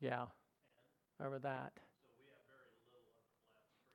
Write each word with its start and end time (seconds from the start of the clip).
Yeah, 0.00 0.24
over 1.24 1.38
that. 1.40 1.72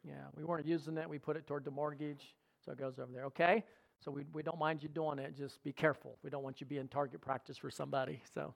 Yeah, 0.03 0.13
we 0.35 0.43
weren't 0.43 0.65
using 0.67 0.97
it. 0.97 1.09
We 1.09 1.17
put 1.17 1.35
it 1.35 1.47
toward 1.47 1.65
the 1.65 1.71
mortgage, 1.71 2.35
so 2.63 2.71
it 2.71 2.77
goes 2.77 2.99
over 2.99 3.11
there. 3.11 3.25
Okay, 3.25 3.63
so 4.03 4.11
we 4.11 4.25
we 4.33 4.43
don't 4.43 4.59
mind 4.59 4.83
you 4.83 4.89
doing 4.89 5.19
it. 5.19 5.35
Just 5.35 5.63
be 5.63 5.73
careful. 5.73 6.17
We 6.23 6.29
don't 6.29 6.43
want 6.43 6.61
you 6.61 6.67
being 6.67 6.87
target 6.87 7.21
practice 7.21 7.57
for 7.57 7.71
somebody. 7.71 8.21
So, 8.33 8.53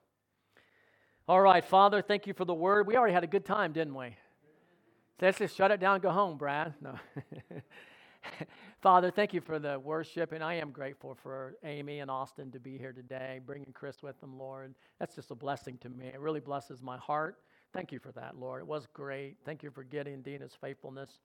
all 1.26 1.40
right, 1.40 1.64
Father, 1.64 2.02
thank 2.02 2.26
you 2.26 2.34
for 2.34 2.44
the 2.44 2.54
word. 2.54 2.86
We 2.86 2.96
already 2.96 3.14
had 3.14 3.24
a 3.24 3.28
good 3.28 3.44
time, 3.44 3.72
didn't 3.72 3.94
we? 3.94 4.16
let's 5.20 5.38
just 5.38 5.56
shut 5.56 5.70
it 5.70 5.80
down 5.80 5.94
and 5.94 6.02
go 6.02 6.10
home, 6.10 6.38
Brad. 6.38 6.74
No. 6.80 6.94
Father, 8.80 9.10
thank 9.10 9.32
you 9.32 9.40
for 9.40 9.58
the 9.58 9.78
worship, 9.78 10.32
and 10.32 10.42
I 10.42 10.54
am 10.54 10.70
grateful 10.70 11.14
for 11.14 11.54
Amy 11.64 12.00
and 12.00 12.10
Austin 12.10 12.50
to 12.52 12.60
be 12.60 12.76
here 12.78 12.92
today, 12.92 13.40
bringing 13.44 13.72
Chris 13.72 14.02
with 14.02 14.20
them, 14.20 14.38
Lord. 14.38 14.74
That's 14.98 15.14
just 15.14 15.30
a 15.30 15.34
blessing 15.34 15.78
to 15.78 15.88
me. 15.88 16.06
It 16.06 16.20
really 16.20 16.40
blesses 16.40 16.82
my 16.82 16.98
heart. 16.98 17.38
Thank 17.72 17.92
you 17.92 17.98
for 17.98 18.12
that, 18.12 18.36
Lord. 18.38 18.62
It 18.62 18.66
was 18.66 18.86
great. 18.92 19.36
Thank 19.44 19.62
you 19.62 19.70
for 19.70 19.84
getting 19.84 20.22
Dina's 20.22 20.56
faithfulness. 20.60 21.20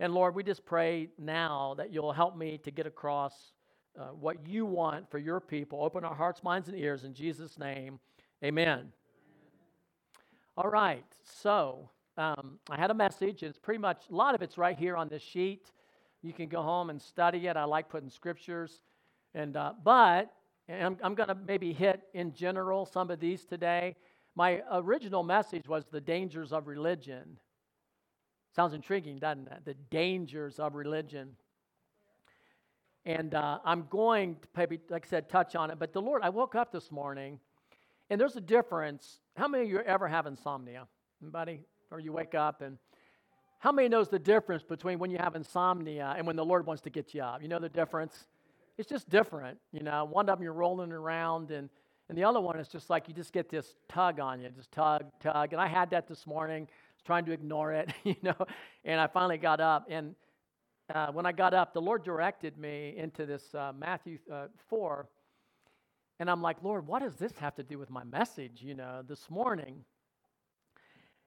And 0.00 0.14
Lord, 0.14 0.34
we 0.34 0.42
just 0.42 0.64
pray 0.64 1.08
now 1.18 1.74
that 1.78 1.92
you'll 1.92 2.12
help 2.12 2.36
me 2.36 2.58
to 2.58 2.70
get 2.70 2.86
across 2.86 3.52
uh, 3.98 4.08
what 4.08 4.46
you 4.46 4.64
want 4.64 5.10
for 5.10 5.18
your 5.18 5.40
people. 5.40 5.82
Open 5.82 6.04
our 6.04 6.14
hearts, 6.14 6.44
minds, 6.44 6.68
and 6.68 6.78
ears 6.78 7.04
in 7.04 7.14
Jesus' 7.14 7.58
name. 7.58 7.98
Amen. 8.44 8.92
All 10.56 10.70
right, 10.70 11.04
so 11.24 11.90
um, 12.16 12.58
I 12.68 12.76
had 12.76 12.90
a 12.90 12.94
message. 12.94 13.42
It's 13.42 13.58
pretty 13.58 13.78
much, 13.78 14.04
a 14.10 14.14
lot 14.14 14.34
of 14.34 14.42
it's 14.42 14.58
right 14.58 14.76
here 14.76 14.96
on 14.96 15.08
this 15.08 15.22
sheet. 15.22 15.70
You 16.22 16.32
can 16.32 16.48
go 16.48 16.62
home 16.62 16.90
and 16.90 17.00
study 17.00 17.46
it. 17.46 17.56
I 17.56 17.64
like 17.64 17.88
putting 17.88 18.10
scriptures. 18.10 18.80
And, 19.34 19.56
uh, 19.56 19.72
but 19.82 20.32
and 20.68 20.82
I'm, 20.82 20.96
I'm 21.02 21.14
going 21.14 21.28
to 21.28 21.34
maybe 21.34 21.72
hit 21.72 22.02
in 22.12 22.34
general 22.34 22.84
some 22.86 23.10
of 23.10 23.20
these 23.20 23.44
today. 23.44 23.96
My 24.34 24.62
original 24.70 25.22
message 25.22 25.66
was 25.66 25.86
the 25.86 26.00
dangers 26.00 26.52
of 26.52 26.66
religion. 26.66 27.38
Sounds 28.54 28.74
intriguing, 28.74 29.18
doesn't 29.18 29.48
it? 29.48 29.64
The 29.64 29.74
dangers 29.74 30.58
of 30.58 30.74
religion. 30.74 31.36
And 33.06 33.34
uh, 33.34 33.58
I'm 33.64 33.86
going 33.88 34.34
to 34.34 34.48
maybe, 34.56 34.78
like 34.90 35.06
I 35.06 35.08
said, 35.08 35.28
touch 35.28 35.56
on 35.56 35.70
it. 35.70 35.78
But 35.78 35.92
the 35.92 36.02
Lord, 36.02 36.22
I 36.22 36.28
woke 36.28 36.54
up 36.54 36.72
this 36.72 36.90
morning, 36.90 37.38
and 38.10 38.20
there's 38.20 38.36
a 38.36 38.40
difference. 38.40 39.20
How 39.36 39.48
many 39.48 39.64
of 39.64 39.70
you 39.70 39.78
ever 39.80 40.08
have 40.08 40.26
insomnia? 40.26 40.86
Anybody? 41.22 41.60
Or 41.90 42.00
you 42.00 42.12
wake 42.12 42.34
up 42.34 42.60
and 42.60 42.76
how 43.58 43.72
many 43.72 43.88
knows 43.88 44.08
the 44.08 44.18
difference 44.18 44.62
between 44.62 44.98
when 44.98 45.10
you 45.10 45.18
have 45.18 45.34
insomnia 45.34 46.14
and 46.16 46.26
when 46.26 46.36
the 46.36 46.44
Lord 46.44 46.66
wants 46.66 46.82
to 46.82 46.90
get 46.90 47.12
you 47.12 47.22
up? 47.22 47.42
You 47.42 47.48
know 47.48 47.58
the 47.58 47.68
difference? 47.68 48.26
It's 48.76 48.88
just 48.88 49.08
different. 49.08 49.58
You 49.72 49.82
know, 49.82 50.04
one 50.04 50.28
of 50.28 50.38
them 50.38 50.44
you're 50.44 50.52
rolling 50.52 50.92
around, 50.92 51.50
and, 51.50 51.68
and 52.08 52.16
the 52.16 52.22
other 52.22 52.40
one 52.40 52.60
is 52.60 52.68
just 52.68 52.88
like 52.88 53.08
you 53.08 53.14
just 53.14 53.32
get 53.32 53.50
this 53.50 53.74
tug 53.88 54.20
on 54.20 54.40
you, 54.40 54.48
just 54.50 54.70
tug, 54.70 55.06
tug. 55.20 55.52
And 55.52 55.60
I 55.60 55.66
had 55.66 55.90
that 55.90 56.06
this 56.06 56.24
morning, 56.24 56.68
trying 57.04 57.24
to 57.24 57.32
ignore 57.32 57.72
it, 57.72 57.92
you 58.04 58.14
know, 58.22 58.36
and 58.84 59.00
I 59.00 59.08
finally 59.08 59.38
got 59.38 59.60
up. 59.60 59.86
And 59.90 60.14
uh, 60.94 61.08
when 61.08 61.26
I 61.26 61.32
got 61.32 61.52
up, 61.52 61.74
the 61.74 61.82
Lord 61.82 62.04
directed 62.04 62.56
me 62.58 62.94
into 62.96 63.26
this 63.26 63.54
uh, 63.56 63.72
Matthew 63.76 64.18
uh, 64.32 64.46
4. 64.68 65.08
And 66.20 66.30
I'm 66.30 66.42
like, 66.42 66.58
Lord, 66.62 66.86
what 66.86 67.02
does 67.02 67.14
this 67.16 67.32
have 67.38 67.56
to 67.56 67.64
do 67.64 67.76
with 67.78 67.90
my 67.90 68.04
message, 68.04 68.62
you 68.62 68.74
know, 68.74 69.02
this 69.06 69.28
morning? 69.28 69.84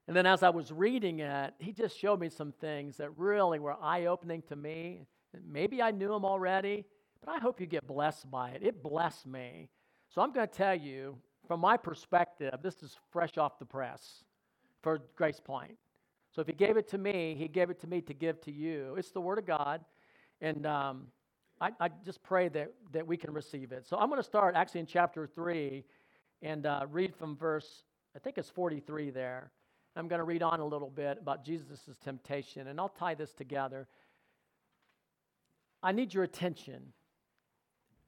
And 0.07 0.15
then 0.15 0.25
as 0.25 0.43
I 0.43 0.49
was 0.49 0.71
reading 0.71 1.19
it, 1.19 1.53
he 1.59 1.71
just 1.71 1.97
showed 1.97 2.19
me 2.19 2.29
some 2.29 2.51
things 2.51 2.97
that 2.97 3.17
really 3.17 3.59
were 3.59 3.75
eye 3.81 4.05
opening 4.05 4.41
to 4.49 4.55
me. 4.55 5.05
Maybe 5.47 5.81
I 5.81 5.91
knew 5.91 6.09
them 6.09 6.25
already, 6.25 6.85
but 7.23 7.31
I 7.31 7.39
hope 7.39 7.61
you 7.61 7.67
get 7.67 7.87
blessed 7.87 8.29
by 8.29 8.51
it. 8.51 8.63
It 8.63 8.83
blessed 8.83 9.27
me. 9.27 9.69
So 10.09 10.21
I'm 10.21 10.33
going 10.33 10.47
to 10.47 10.53
tell 10.53 10.75
you, 10.75 11.17
from 11.47 11.59
my 11.59 11.77
perspective, 11.77 12.53
this 12.61 12.83
is 12.83 12.97
fresh 13.11 13.37
off 13.37 13.59
the 13.59 13.65
press 13.65 14.23
for 14.81 14.99
Grace 15.15 15.39
Point. 15.39 15.77
So 16.31 16.41
if 16.41 16.47
he 16.47 16.53
gave 16.53 16.77
it 16.77 16.87
to 16.89 16.97
me, 16.97 17.35
he 17.37 17.47
gave 17.47 17.69
it 17.69 17.79
to 17.81 17.87
me 17.87 18.01
to 18.01 18.13
give 18.13 18.41
to 18.41 18.51
you. 18.51 18.95
It's 18.97 19.11
the 19.11 19.21
Word 19.21 19.37
of 19.37 19.45
God. 19.45 19.81
And 20.39 20.65
um, 20.65 21.07
I, 21.59 21.71
I, 21.79 21.89
just 22.03 22.23
pray 22.23 22.49
that, 22.49 22.71
that 22.93 23.05
we 23.05 23.17
can 23.17 23.31
receive 23.31 23.71
it. 23.71 23.85
So 23.85 23.97
I'm 23.97 24.09
going 24.09 24.19
to 24.19 24.27
start 24.27 24.55
actually 24.55 24.79
in 24.79 24.85
chapter 24.87 25.27
3 25.27 25.83
and 26.41 26.65
uh, 26.65 26.85
read 26.89 27.15
from 27.15 27.35
verse, 27.35 27.83
I 28.15 28.19
think 28.19 28.37
it's 28.37 28.49
43 28.49 29.11
there. 29.11 29.51
I'm 29.95 30.07
going 30.07 30.19
to 30.19 30.25
read 30.25 30.41
on 30.41 30.59
a 30.59 30.65
little 30.65 30.89
bit 30.89 31.17
about 31.19 31.43
Jesus' 31.43 31.81
temptation, 32.03 32.67
and 32.67 32.79
I'll 32.79 32.89
tie 32.89 33.13
this 33.13 33.33
together. 33.33 33.87
I 35.83 35.91
need 35.91 36.13
your 36.13 36.23
attention. 36.23 36.93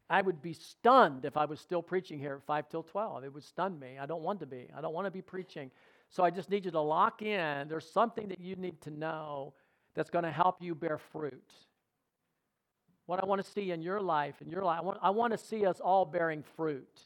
I 0.09 0.21
would 0.21 0.41
be 0.41 0.53
stunned 0.53 1.25
if 1.25 1.37
I 1.37 1.45
was 1.45 1.59
still 1.59 1.81
preaching 1.81 2.19
here 2.19 2.35
at 2.35 2.43
5 2.43 2.69
till 2.69 2.83
12. 2.83 3.23
It 3.23 3.33
would 3.33 3.43
stun 3.43 3.79
me. 3.79 3.97
I 3.99 4.05
don't 4.05 4.21
want 4.21 4.39
to 4.41 4.45
be. 4.45 4.67
I 4.75 4.81
don't 4.81 4.93
want 4.93 5.07
to 5.07 5.11
be 5.11 5.21
preaching. 5.21 5.71
So 6.09 6.23
I 6.23 6.29
just 6.29 6.49
need 6.49 6.65
you 6.65 6.71
to 6.71 6.79
lock 6.79 7.21
in. 7.21 7.67
There's 7.67 7.89
something 7.89 8.27
that 8.27 8.39
you 8.39 8.55
need 8.55 8.79
to 8.81 8.91
know 8.91 9.53
that's 9.95 10.09
going 10.09 10.23
to 10.23 10.31
help 10.31 10.61
you 10.61 10.75
bear 10.75 10.97
fruit. 10.97 11.51
What 13.05 13.21
I 13.21 13.25
want 13.25 13.43
to 13.43 13.49
see 13.49 13.71
in 13.71 13.81
your 13.81 13.99
life, 13.99 14.35
in 14.41 14.49
your 14.49 14.63
life, 14.63 14.79
I 14.79 14.83
want, 14.83 14.99
I 15.01 15.09
want 15.09 15.31
to 15.33 15.37
see 15.37 15.65
us 15.65 15.79
all 15.79 16.05
bearing 16.05 16.43
fruit. 16.55 17.01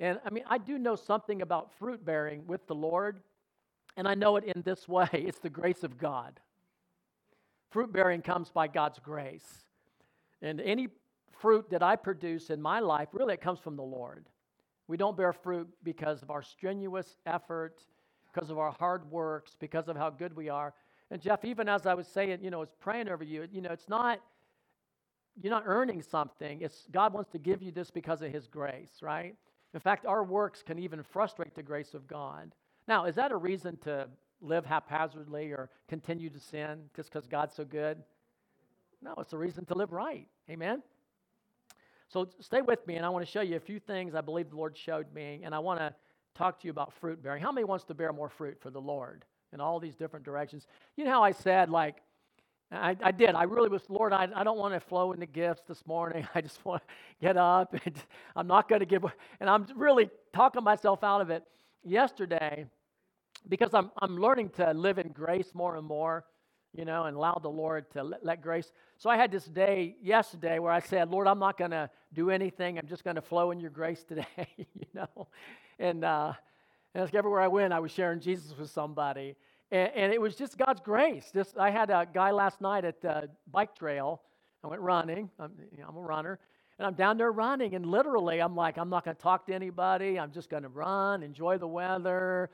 And 0.00 0.18
I 0.24 0.30
mean, 0.30 0.44
I 0.48 0.58
do 0.58 0.78
know 0.78 0.96
something 0.96 1.42
about 1.42 1.70
fruit 1.78 2.04
bearing 2.04 2.46
with 2.46 2.66
the 2.66 2.74
Lord. 2.74 3.20
And 3.96 4.06
I 4.08 4.14
know 4.14 4.36
it 4.36 4.44
in 4.44 4.62
this 4.62 4.88
way 4.88 5.08
it's 5.12 5.38
the 5.38 5.50
grace 5.50 5.82
of 5.82 5.98
God. 5.98 6.40
Fruit 7.70 7.92
bearing 7.92 8.22
comes 8.22 8.50
by 8.50 8.66
God's 8.66 8.98
grace. 8.98 9.64
And 10.42 10.60
any 10.60 10.88
fruit 11.38 11.70
that 11.70 11.82
I 11.82 11.96
produce 11.96 12.50
in 12.50 12.60
my 12.60 12.80
life, 12.80 13.08
really, 13.12 13.34
it 13.34 13.40
comes 13.40 13.60
from 13.60 13.76
the 13.76 13.82
Lord. 13.82 14.28
We 14.88 14.96
don't 14.96 15.16
bear 15.16 15.32
fruit 15.32 15.68
because 15.84 16.22
of 16.22 16.30
our 16.30 16.42
strenuous 16.42 17.16
effort, 17.26 17.80
because 18.32 18.50
of 18.50 18.58
our 18.58 18.72
hard 18.72 19.08
works, 19.10 19.56
because 19.58 19.88
of 19.88 19.96
how 19.96 20.10
good 20.10 20.34
we 20.34 20.48
are. 20.48 20.74
And 21.10 21.20
Jeff, 21.20 21.44
even 21.44 21.68
as 21.68 21.86
I 21.86 21.94
was 21.94 22.06
saying, 22.06 22.38
you 22.42 22.50
know, 22.50 22.58
I 22.58 22.60
was 22.60 22.74
praying 22.80 23.08
over 23.08 23.24
you, 23.24 23.46
you 23.52 23.60
know, 23.60 23.70
it's 23.70 23.88
not, 23.88 24.20
you're 25.40 25.52
not 25.52 25.64
earning 25.66 26.02
something. 26.02 26.60
It's 26.60 26.86
God 26.90 27.12
wants 27.12 27.30
to 27.30 27.38
give 27.38 27.62
you 27.62 27.70
this 27.70 27.90
because 27.90 28.22
of 28.22 28.32
His 28.32 28.46
grace, 28.46 28.98
right? 29.00 29.34
In 29.74 29.80
fact, 29.80 30.06
our 30.06 30.24
works 30.24 30.62
can 30.62 30.78
even 30.78 31.02
frustrate 31.02 31.54
the 31.54 31.62
grace 31.62 31.94
of 31.94 32.06
God. 32.06 32.54
Now, 32.90 33.04
is 33.04 33.14
that 33.14 33.30
a 33.30 33.36
reason 33.36 33.76
to 33.84 34.08
live 34.40 34.66
haphazardly 34.66 35.52
or 35.52 35.70
continue 35.88 36.28
to 36.28 36.40
sin 36.40 36.80
just 36.96 37.08
because 37.08 37.24
God's 37.28 37.54
so 37.54 37.64
good? 37.64 38.02
No, 39.00 39.14
it's 39.18 39.32
a 39.32 39.38
reason 39.38 39.64
to 39.66 39.74
live 39.74 39.92
right. 39.92 40.26
Amen? 40.50 40.82
So 42.08 42.26
stay 42.40 42.62
with 42.62 42.84
me, 42.88 42.96
and 42.96 43.06
I 43.06 43.08
want 43.10 43.24
to 43.24 43.30
show 43.30 43.42
you 43.42 43.54
a 43.54 43.60
few 43.60 43.78
things 43.78 44.16
I 44.16 44.22
believe 44.22 44.50
the 44.50 44.56
Lord 44.56 44.76
showed 44.76 45.14
me, 45.14 45.40
and 45.44 45.54
I 45.54 45.60
want 45.60 45.78
to 45.78 45.94
talk 46.34 46.58
to 46.58 46.66
you 46.66 46.72
about 46.72 46.92
fruit 46.94 47.22
bearing. 47.22 47.40
How 47.40 47.52
many 47.52 47.62
wants 47.64 47.84
to 47.84 47.94
bear 47.94 48.12
more 48.12 48.28
fruit 48.28 48.58
for 48.60 48.70
the 48.70 48.80
Lord 48.80 49.24
in 49.52 49.60
all 49.60 49.78
these 49.78 49.94
different 49.94 50.24
directions? 50.24 50.66
You 50.96 51.04
know 51.04 51.12
how 51.12 51.22
I 51.22 51.30
said, 51.30 51.70
like, 51.70 51.98
I, 52.72 52.96
I 53.00 53.12
did. 53.12 53.36
I 53.36 53.44
really 53.44 53.68
was, 53.68 53.88
Lord, 53.88 54.12
I, 54.12 54.26
I 54.34 54.42
don't 54.42 54.58
want 54.58 54.74
to 54.74 54.80
flow 54.80 55.12
in 55.12 55.20
the 55.20 55.26
gifts 55.26 55.62
this 55.68 55.86
morning. 55.86 56.26
I 56.34 56.40
just 56.40 56.64
want 56.64 56.82
to 56.82 57.24
get 57.24 57.36
up, 57.36 57.72
and 57.84 57.94
I'm 58.34 58.48
not 58.48 58.68
going 58.68 58.80
to 58.80 58.86
give, 58.86 59.04
and 59.38 59.48
I'm 59.48 59.64
really 59.76 60.10
talking 60.32 60.64
myself 60.64 61.04
out 61.04 61.20
of 61.20 61.30
it. 61.30 61.44
Yesterday, 61.84 62.66
because 63.48 63.74
I'm, 63.74 63.90
I'm 64.00 64.16
learning 64.16 64.50
to 64.50 64.72
live 64.72 64.98
in 64.98 65.08
grace 65.08 65.50
more 65.54 65.76
and 65.76 65.86
more, 65.86 66.24
you 66.72 66.84
know, 66.84 67.04
and 67.04 67.16
allow 67.16 67.34
the 67.42 67.48
Lord 67.50 67.90
to 67.92 68.02
let, 68.02 68.24
let 68.24 68.42
grace. 68.42 68.72
So 68.98 69.10
I 69.10 69.16
had 69.16 69.32
this 69.32 69.44
day 69.44 69.96
yesterday 70.02 70.58
where 70.58 70.72
I 70.72 70.80
said, 70.80 71.10
Lord, 71.10 71.26
I'm 71.26 71.38
not 71.38 71.58
going 71.58 71.72
to 71.72 71.90
do 72.12 72.30
anything. 72.30 72.78
I'm 72.78 72.86
just 72.86 73.04
going 73.04 73.16
to 73.16 73.22
flow 73.22 73.50
in 73.50 73.60
your 73.60 73.70
grace 73.70 74.04
today, 74.04 74.26
you 74.56 74.86
know. 74.94 75.28
And, 75.78 76.04
uh, 76.04 76.34
and 76.94 77.14
everywhere 77.14 77.40
I 77.40 77.48
went, 77.48 77.72
I 77.72 77.80
was 77.80 77.92
sharing 77.92 78.20
Jesus 78.20 78.56
with 78.56 78.70
somebody. 78.70 79.36
And, 79.72 79.90
and, 79.94 80.12
it 80.12 80.20
was 80.20 80.34
just 80.34 80.58
God's 80.58 80.80
grace. 80.80 81.30
Just 81.32 81.56
I 81.56 81.70
had 81.70 81.90
a 81.90 82.06
guy 82.12 82.32
last 82.32 82.60
night 82.60 82.84
at 82.84 83.00
the 83.00 83.30
bike 83.50 83.74
trail. 83.76 84.20
I 84.62 84.66
went 84.66 84.82
running. 84.82 85.30
I'm, 85.38 85.52
you 85.72 85.82
know, 85.82 85.86
I'm 85.88 85.96
a 85.96 86.00
runner. 86.00 86.38
And 86.78 86.86
I'm 86.86 86.94
down 86.94 87.18
there 87.18 87.30
running, 87.30 87.74
and 87.74 87.84
literally, 87.84 88.40
I'm 88.40 88.56
like, 88.56 88.78
I'm 88.78 88.88
not 88.88 89.04
going 89.04 89.14
to 89.14 89.22
talk 89.22 89.44
to 89.48 89.54
anybody. 89.54 90.18
I'm 90.18 90.32
just 90.32 90.48
going 90.48 90.62
to 90.62 90.70
run, 90.70 91.22
enjoy 91.22 91.58
the 91.58 91.66
weather, 91.66 92.48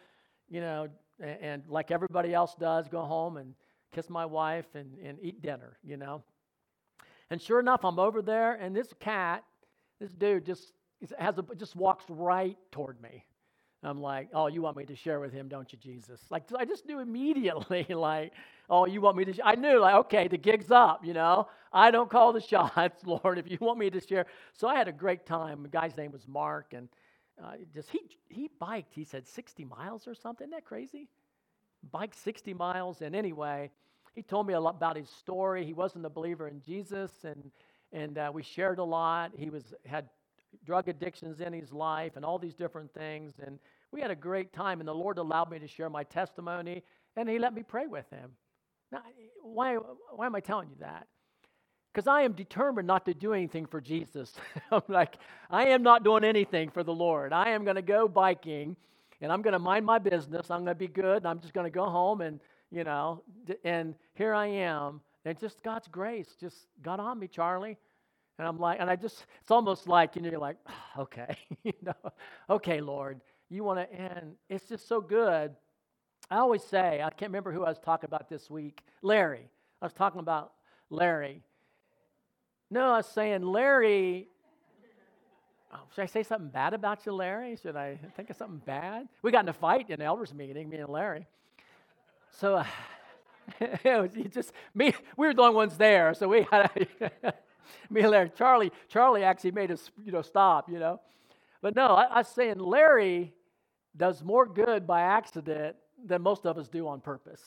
you 0.49 0.61
know, 0.61 0.89
and, 1.21 1.39
and, 1.41 1.63
like 1.69 1.91
everybody 1.91 2.35
else 2.35 2.55
does, 2.59 2.89
go 2.89 3.03
home 3.03 3.37
and 3.37 3.55
kiss 3.95 4.11
my 4.11 4.27
wife 4.27 4.67
and, 4.75 4.97
and 5.03 5.19
eat 5.23 5.43
dinner, 5.43 5.79
you 5.83 5.97
know. 5.97 6.23
And 7.31 7.41
sure 7.41 7.61
enough, 7.61 7.85
I'm 7.85 7.99
over 7.99 8.23
there, 8.23 8.55
and 8.55 8.75
this 8.75 8.93
cat, 9.01 9.45
this 10.01 10.13
dude, 10.13 10.45
just 10.45 10.73
has 11.19 11.39
a, 11.39 11.45
just 11.57 11.75
walks 11.75 12.05
right 12.09 12.57
toward 12.71 13.01
me. 13.01 13.25
I'm 13.83 14.01
like, 14.01 14.31
oh, 14.33 14.47
you 14.49 14.63
want 14.63 14.77
me 14.77 14.85
to 14.87 14.97
share 14.97 15.21
with 15.21 15.33
him, 15.33 15.49
don't 15.49 15.73
you, 15.73 15.79
Jesus? 15.79 16.21
Like, 16.31 16.45
I 16.59 16.65
just 16.65 16.87
knew 16.87 16.99
immediately, 16.99 17.87
like, 17.91 18.33
oh, 18.69 18.87
you 18.87 19.01
want 19.01 19.17
me 19.17 19.25
to? 19.27 19.47
I 19.47 19.55
knew, 19.55 19.79
like, 19.81 19.95
okay, 19.95 20.29
the 20.29 20.39
gig's 20.39 20.71
up, 20.71 21.05
you 21.05 21.13
know. 21.13 21.49
I 21.73 21.91
don't 21.91 22.11
call 22.11 22.33
the 22.33 22.41
shots, 22.41 23.03
Lord, 23.07 23.39
if 23.39 23.51
you 23.51 23.59
want 23.61 23.79
me 23.79 23.91
to 23.91 24.01
share. 24.01 24.27
So 24.55 24.67
I 24.67 24.77
had 24.77 24.89
a 24.89 24.93
great 24.93 25.27
time. 25.27 25.63
The 25.63 25.69
guy's 25.69 25.97
name 25.97 26.11
was 26.11 26.27
Mark, 26.27 26.73
and 26.73 26.89
uh, 27.43 27.53
just 27.75 27.91
he 27.91 28.01
he 28.29 28.51
biked. 28.61 28.95
He 28.95 29.05
said 29.05 29.27
60 29.27 29.65
miles 29.67 30.09
or 30.09 30.15
something. 30.15 30.47
Isn't 30.47 30.53
that 30.57 30.65
crazy? 30.65 31.09
Biked 31.93 32.17
60 32.17 32.55
miles, 32.55 33.03
and 33.03 33.15
anyway, 33.17 33.71
he 34.15 34.23
told 34.23 34.47
me 34.47 34.55
a 34.55 34.61
lot 34.61 34.77
about 34.77 34.97
his 34.97 35.11
story. 35.11 35.65
He 35.67 35.75
wasn't 35.75 36.07
a 36.07 36.11
believer 36.11 36.49
in 36.49 36.61
Jesus, 36.63 37.13
and 37.25 37.51
and 37.93 38.19
uh, 38.19 38.31
we 38.35 38.43
shared 38.43 38.79
a 38.79 38.85
lot. 38.85 39.33
He 39.37 39.51
was 39.51 39.75
had 39.87 40.09
drug 40.67 40.89
addictions 40.89 41.41
in 41.41 41.53
his 41.53 41.73
life 41.73 42.17
and 42.17 42.25
all 42.25 42.39
these 42.39 42.55
different 42.55 42.93
things, 42.95 43.35
and 43.47 43.59
We 43.93 44.01
had 44.03 44.11
a 44.11 44.17
great 44.17 44.53
time, 44.53 44.81
and 44.81 44.89
the 44.89 44.95
Lord 44.95 45.19
allowed 45.19 45.51
me 45.51 45.59
to 45.61 45.69
share 45.69 45.91
my 45.91 46.05
testimony, 46.05 46.83
and 47.17 47.29
He 47.29 47.39
let 47.39 47.55
me 47.55 47.63
pray 47.63 47.87
with 47.87 48.09
him. 48.11 48.33
Now, 48.93 49.03
why, 49.43 49.77
why 49.77 50.27
am 50.27 50.35
I 50.35 50.41
telling 50.41 50.71
you 50.71 50.77
that? 50.81 51.09
Because 51.97 52.09
I 52.09 52.25
am 52.25 52.33
determined 52.33 52.87
not 52.87 53.07
to 53.07 53.15
do 53.15 53.33
anything 53.33 53.65
for 53.65 53.81
Jesus. 53.81 54.35
I'm 54.71 54.83
like, 54.87 55.17
I 55.49 55.69
am 55.69 55.83
not 55.83 56.05
doing 56.05 56.25
anything 56.25 56.69
for 56.69 56.85
the 56.85 56.93
Lord. 56.93 57.33
I 57.33 57.49
am 57.53 57.65
going 57.65 57.77
to 57.77 57.81
go 57.81 58.07
biking, 58.07 58.77
and 59.23 59.33
I'm 59.33 59.41
going 59.41 59.55
to 59.55 59.59
mind 59.59 59.87
my 59.87 59.99
business. 59.99 60.51
I'm 60.51 60.59
going 60.59 60.75
to 60.77 60.79
be 60.79 60.89
good, 60.89 61.17
and 61.17 61.27
I'm 61.27 61.41
just 61.41 61.55
going 61.55 61.65
to 61.65 61.71
go 61.71 61.87
home, 61.87 62.21
and, 62.21 62.39
you 62.71 62.85
know, 62.85 63.23
and 63.65 63.95
here 64.13 64.35
I 64.35 64.45
am. 64.47 65.01
And 65.25 65.41
just 65.41 65.63
God's 65.63 65.89
grace 65.89 66.37
just 66.39 66.67
got 66.83 67.01
on 67.01 67.19
me, 67.19 67.29
Charlie. 67.29 67.79
And 68.39 68.47
I'm 68.47 68.59
like, 68.59 68.79
and 68.79 68.91
I 68.91 68.97
just, 68.97 69.25
it's 69.41 69.51
almost 69.51 69.89
like, 69.89 70.17
you 70.17 70.21
know, 70.21 70.29
you're 70.29 70.39
like, 70.39 70.59
ah, 70.67 71.01
okay, 71.01 71.35
you 71.63 71.73
know, 71.83 72.13
okay, 72.51 72.83
Lord, 72.83 73.23
you 73.49 73.65
want 73.65 73.79
to, 73.79 73.99
and 73.99 74.35
it's 74.51 74.69
just 74.69 74.87
so 74.87 75.01
good. 75.01 75.51
I 76.31 76.37
always 76.37 76.63
say, 76.63 77.01
I 77.03 77.09
can't 77.09 77.31
remember 77.31 77.53
who 77.53 77.65
I 77.65 77.71
was 77.71 77.79
talking 77.79 78.07
about 78.07 78.29
this 78.29 78.51
week. 78.51 78.83
Larry. 79.01 79.49
I 79.81 79.87
was 79.87 79.95
talking 79.95 80.21
about 80.21 80.53
Larry. 80.91 81.43
No, 82.71 82.93
I 82.93 82.97
was 82.99 83.07
saying, 83.07 83.43
Larry, 83.43 84.29
oh, 85.73 85.79
should 85.95 86.03
I 86.03 86.07
say 86.07 86.23
something 86.23 86.49
bad 86.49 86.75
about 86.75 87.07
you, 87.07 87.13
Larry? 87.13 87.57
Should 87.57 87.77
I 87.77 87.99
think 88.17 88.31
of 88.31 88.37
something 88.37 88.61
bad? 88.65 89.09
We 89.23 89.31
got 89.31 89.45
in 89.45 89.49
a 89.49 89.53
fight 89.53 89.91
in 89.91 90.03
elders 90.03 90.35
meeting, 90.35 90.69
me 90.69 90.79
and 90.79 90.89
Larry. 90.89 91.27
So, 92.33 92.57
uh, 92.57 92.65
it 93.61 93.85
was 93.85 94.33
just 94.33 94.53
me. 94.75 94.93
We 95.17 95.29
were 95.29 95.35
the 95.35 95.43
only 95.43 95.55
ones 95.55 95.77
there, 95.77 96.13
so 96.15 96.29
we 96.29 96.47
had. 96.51 96.71
me 97.91 98.01
and 98.01 98.11
Larry. 98.11 98.33
Charlie, 98.37 98.73
Charlie 98.89 99.23
actually 99.23 99.53
made 99.53 99.71
us, 99.71 99.91
you 100.05 100.13
know, 100.13 100.23
stop, 100.23 100.69
you 100.69 100.79
know. 100.79 101.01
But 101.63 101.77
no, 101.77 101.87
I, 101.87 102.05
I 102.05 102.19
was 102.19 102.29
saying 102.29 102.59
Larry 102.59 103.33
does 103.97 104.23
more 104.23 104.47
good 104.47 104.87
by 104.87 105.03
accident 105.03 105.77
than 106.05 106.23
most 106.23 106.47
of 106.47 106.59
us 106.59 106.69
do 106.69 106.87
on 106.89 107.01
purpose. 107.01 107.43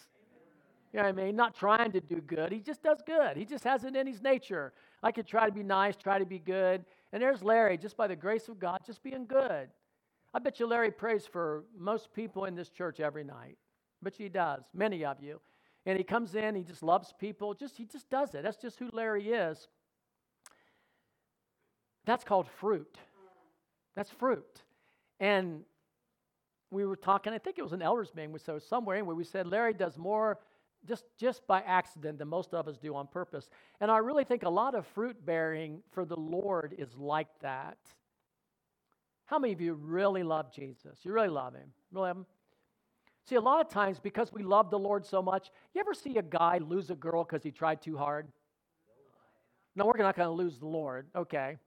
You 0.92 0.98
know 1.00 1.04
what 1.06 1.20
I 1.20 1.24
mean? 1.26 1.36
Not 1.36 1.56
trying 1.56 1.92
to 1.92 2.00
do 2.00 2.16
good. 2.22 2.52
He 2.52 2.60
just 2.60 2.82
does 2.82 3.02
good. 3.06 3.38
He 3.38 3.46
just 3.46 3.64
has 3.64 3.84
it 3.84 3.96
in 3.96 4.08
his 4.08 4.24
nature. 4.24 4.74
I 5.04 5.12
could 5.12 5.28
try 5.28 5.46
to 5.46 5.52
be 5.52 5.62
nice, 5.62 5.96
try 5.96 6.18
to 6.18 6.26
be 6.26 6.40
good. 6.40 6.84
And 7.14 7.22
there's 7.22 7.44
Larry, 7.44 7.78
just 7.78 7.96
by 7.96 8.08
the 8.08 8.16
grace 8.16 8.48
of 8.50 8.60
God, 8.60 8.80
just 8.86 9.04
being 9.04 9.26
good. 9.26 9.70
I 10.34 10.40
bet 10.40 10.60
you 10.60 10.68
Larry 10.68 10.92
prays 10.92 11.26
for 11.26 11.66
most 11.78 12.14
people 12.14 12.46
in 12.46 12.56
this 12.56 12.70
church 12.70 13.00
every 13.00 13.24
night. 13.24 13.58
But 14.02 14.16
he 14.16 14.30
does, 14.30 14.64
many 14.74 15.06
of 15.06 15.22
you. 15.22 15.40
And 15.86 15.98
he 15.98 16.04
comes 16.04 16.36
in, 16.36 16.56
he 16.56 16.64
just 16.64 16.84
loves 16.84 17.14
people. 17.20 17.54
Just 17.54 17.78
he 17.78 17.86
just 17.86 18.10
does 18.10 18.34
it. 18.34 18.44
That's 18.44 18.58
just 18.58 18.80
who 18.80 18.90
Larry 18.92 19.30
is. 19.30 19.68
That's 22.06 22.24
called 22.24 22.48
fruit. 22.60 22.98
That's 23.96 24.10
fruit. 24.10 24.64
And 25.20 25.62
we 26.72 26.86
were 26.86 26.96
talking, 26.96 27.34
I 27.34 27.38
think 27.38 27.58
it 27.58 27.64
was 27.64 27.74
an 27.74 27.82
elders 27.82 28.12
meeting, 28.16 28.38
so 28.38 28.60
somewhere 28.60 28.96
anyway, 28.96 29.16
we 29.16 29.24
said 29.24 29.48
Larry 29.48 29.74
does 29.74 29.98
more 29.98 30.40
just, 30.88 31.06
just 31.18 31.46
by 31.48 31.62
accident 31.62 32.20
than 32.20 32.28
most 32.28 32.54
of 32.54 32.68
us 32.68 32.78
do 32.78 32.96
on 32.96 33.08
purpose. 33.08 33.50
And 33.80 33.92
I 33.92 33.98
really 33.98 34.24
think 34.24 34.44
a 34.44 34.50
lot 34.50 34.76
of 34.76 34.88
fruit 34.88 35.26
bearing 35.26 35.82
for 35.92 36.06
the 36.06 36.20
Lord 36.20 36.76
is 36.78 36.96
like 36.98 37.28
that. 37.42 37.78
How 39.26 39.38
many 39.38 39.54
of 39.54 39.62
you 39.62 39.74
really 39.76 40.24
love 40.24 40.52
Jesus? 40.54 41.00
You 41.04 41.12
really 41.12 41.28
love 41.30 41.54
him? 41.54 41.72
Really 41.92 42.08
love 42.08 42.18
him? 42.18 42.26
See, 43.26 43.36
a 43.36 43.42
lot 43.42 43.62
of 43.62 43.72
times 43.72 44.00
because 44.00 44.34
we 44.34 44.42
love 44.42 44.72
the 44.72 44.80
Lord 44.80 45.06
so 45.06 45.22
much, 45.22 45.52
you 45.74 45.82
ever 45.82 45.94
see 45.94 46.18
a 46.18 46.24
guy 46.24 46.58
lose 46.58 46.90
a 46.90 46.96
girl 46.96 47.24
because 47.24 47.44
he 47.44 47.52
tried 47.52 47.82
too 47.82 47.96
hard? 47.96 48.28
No, 49.76 49.86
we're 49.86 50.02
not 50.02 50.16
going 50.16 50.28
to 50.28 50.34
lose 50.34 50.58
the 50.58 50.66
Lord. 50.66 51.08
Okay. 51.16 51.58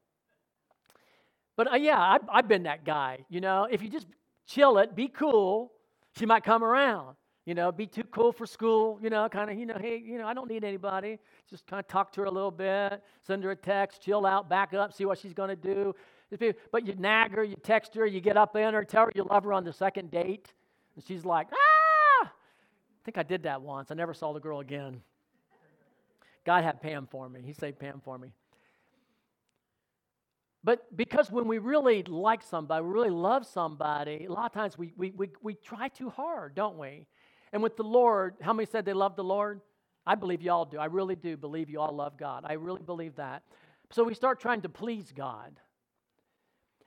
But 1.57 1.73
uh, 1.73 1.77
yeah, 1.77 2.01
I've, 2.01 2.23
I've 2.29 2.49
been 2.49 2.65
that 2.65 2.85
guy. 2.85 3.25
You 3.29 3.41
know, 3.41 3.69
if 3.71 3.81
you 3.81 3.89
just 3.89 4.09
chill 4.47 4.79
it, 4.79 4.97
be 4.97 5.07
cool, 5.07 5.73
she 6.19 6.27
might 6.27 6.43
come 6.43 6.65
around. 6.65 7.15
You 7.45 7.55
know, 7.55 7.73
be 7.73 7.87
too 7.87 8.05
cool 8.05 8.33
for 8.33 8.47
school. 8.47 8.99
You 9.03 9.11
know, 9.11 9.29
kind 9.29 9.51
of, 9.51 9.59
you 9.59 9.67
know, 9.67 9.77
hey, 9.81 10.01
you 10.05 10.19
know, 10.19 10.27
I 10.27 10.35
don't 10.35 10.49
need 10.49 10.63
anybody. 10.65 11.19
Just 11.51 11.67
kind 11.67 11.81
of 11.81 11.89
talk 11.89 12.13
to 12.13 12.21
her 12.21 12.27
a 12.27 12.31
little 12.31 12.51
bit, 12.51 13.03
send 13.21 13.43
her 13.45 13.51
a 13.51 13.57
text, 13.57 14.03
chill 14.03 14.25
out, 14.25 14.49
back 14.49 14.75
up, 14.75 14.93
see 14.93 15.05
what 15.05 15.19
she's 15.19 15.35
going 15.35 15.49
to 15.49 15.57
do. 15.57 15.95
But 16.71 16.87
you 16.87 16.95
nag 16.95 17.33
her, 17.33 17.45
you 17.45 17.57
text 17.63 17.95
her, 17.95 18.07
you 18.07 18.21
get 18.21 18.37
up 18.37 18.57
in 18.57 18.73
her, 18.73 18.85
tell 18.85 19.07
her 19.07 19.13
you 19.15 19.25
love 19.25 19.45
her 19.45 19.53
on 19.53 19.65
the 19.65 19.73
second 19.73 20.11
date, 20.11 20.55
and 20.95 21.05
she's 21.05 21.25
like, 21.25 21.49
ah! 21.53 22.27
I 22.27 23.05
think 23.05 23.19
I 23.19 23.23
did 23.23 23.43
that 23.43 23.61
once. 23.61 23.91
I 23.91 23.95
never 23.95 24.15
saw 24.15 24.33
the 24.33 24.41
girl 24.41 24.61
again. 24.61 25.03
God 26.45 26.65
had 26.65 26.81
Pam 26.81 27.07
for 27.11 27.29
me. 27.29 27.41
He 27.45 27.53
saved 27.53 27.79
Pam 27.79 28.01
for 28.05 28.19
me. 28.19 28.29
But 30.65 30.97
because 30.97 31.31
when 31.31 31.49
we 31.49 31.59
really 31.59 32.05
like 32.05 32.43
somebody, 32.43 32.85
we 32.85 32.93
really 32.93 33.11
love 33.11 33.45
somebody, 33.45 34.27
a 34.27 34.33
lot 34.33 34.47
of 34.47 34.53
times 34.53 34.79
we, 34.79 34.93
we, 34.97 35.11
we, 35.11 35.31
we 35.43 35.55
try 35.55 35.89
too 35.89 36.09
hard, 36.09 36.55
don't 36.55 36.79
we? 36.79 37.07
And 37.53 37.63
with 37.63 37.77
the 37.77 37.83
Lord, 37.83 38.35
how 38.41 38.53
many 38.53 38.67
said 38.67 38.85
they 38.85 38.93
love 38.93 39.17
the 39.17 39.25
Lord? 39.25 39.61
I 40.07 40.15
believe 40.15 40.43
you 40.43 40.51
all 40.51 40.65
do. 40.65 40.79
I 40.79 40.87
really 40.87 41.17
do 41.17 41.37
believe 41.37 41.71
you 41.71 41.81
all 41.81 41.95
love 41.95 42.17
God. 42.17 42.45
I 42.47 42.55
really 42.55 42.83
believe 42.83 43.17
that. 43.17 43.43
So 43.91 44.05
we 44.05 44.15
start 44.15 44.41
trying 44.41 44.63
to 44.63 44.69
please 44.69 45.13
God. 45.15 45.61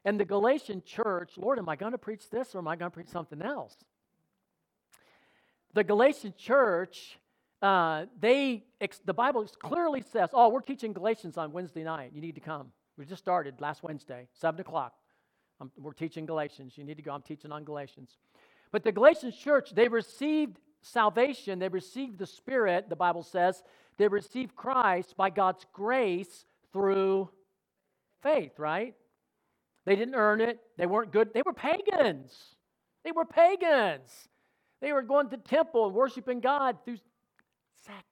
And 0.04 0.20
the 0.20 0.26
Galatian 0.26 0.84
church, 0.86 1.32
Lord, 1.38 1.58
am 1.58 1.70
I 1.70 1.76
going 1.76 1.94
to 1.94 1.98
preach 1.98 2.30
this 2.30 2.54
or 2.56 2.60
am 2.60 2.68
I 2.68 2.76
going 2.76 2.92
to 2.92 2.94
preach 2.94 3.08
something 3.08 3.42
else? 3.42 3.76
The 5.74 5.84
Galatian 5.84 6.34
church, 6.38 7.20
uh, 7.62 8.06
they 8.20 8.64
the 9.06 9.14
Bible 9.14 9.46
clearly 9.60 10.04
says, 10.12 10.30
"Oh, 10.32 10.50
we're 10.50 10.62
teaching 10.62 10.94
Galatians 10.94 11.38
on 11.38 11.52
Wednesday 11.52 11.84
night. 11.84 12.12
You 12.14 12.22
need 12.22 12.36
to 12.36 12.42
come." 12.42 12.72
We 12.98 13.06
just 13.06 13.22
started 13.22 13.60
last 13.60 13.84
Wednesday, 13.84 14.28
7 14.34 14.62
o'clock. 14.62 14.94
I'm, 15.60 15.72
we're 15.78 15.94
teaching 15.94 16.26
Galatians. 16.26 16.78
You 16.78 16.86
need 16.86 16.96
to 16.98 17.04
go. 17.04 17.12
I'm 17.12 17.22
teaching 17.22 17.52
on 17.52 17.64
Galatians. 17.66 18.18
But 18.76 18.84
the 18.84 18.92
Galatians 18.92 19.38
church, 19.38 19.70
they 19.74 19.88
received 19.88 20.60
salvation, 20.82 21.60
they 21.60 21.70
received 21.70 22.18
the 22.18 22.26
Spirit, 22.26 22.90
the 22.90 22.96
Bible 22.98 23.24
says. 23.24 23.64
They 23.98 24.10
received 24.10 24.54
Christ 24.54 25.16
by 25.16 25.30
God's 25.30 25.66
grace 25.72 26.44
through 26.74 27.30
faith, 28.22 28.60
right? 28.60 28.94
They 29.86 29.96
didn't 29.96 30.16
earn 30.16 30.42
it. 30.42 30.60
They 30.78 30.88
weren't 30.88 31.14
good. 31.14 31.34
They 31.34 31.42
were 31.46 31.54
pagans. 31.54 32.38
They 33.06 33.14
were 33.14 33.24
pagans. 33.24 34.28
They 34.82 34.92
were 34.92 35.04
going 35.04 35.30
to 35.30 35.38
temple 35.38 35.86
and 35.86 35.96
worshiping 35.96 36.42
God 36.42 36.80
through 36.84 36.98
sex. 37.86 38.04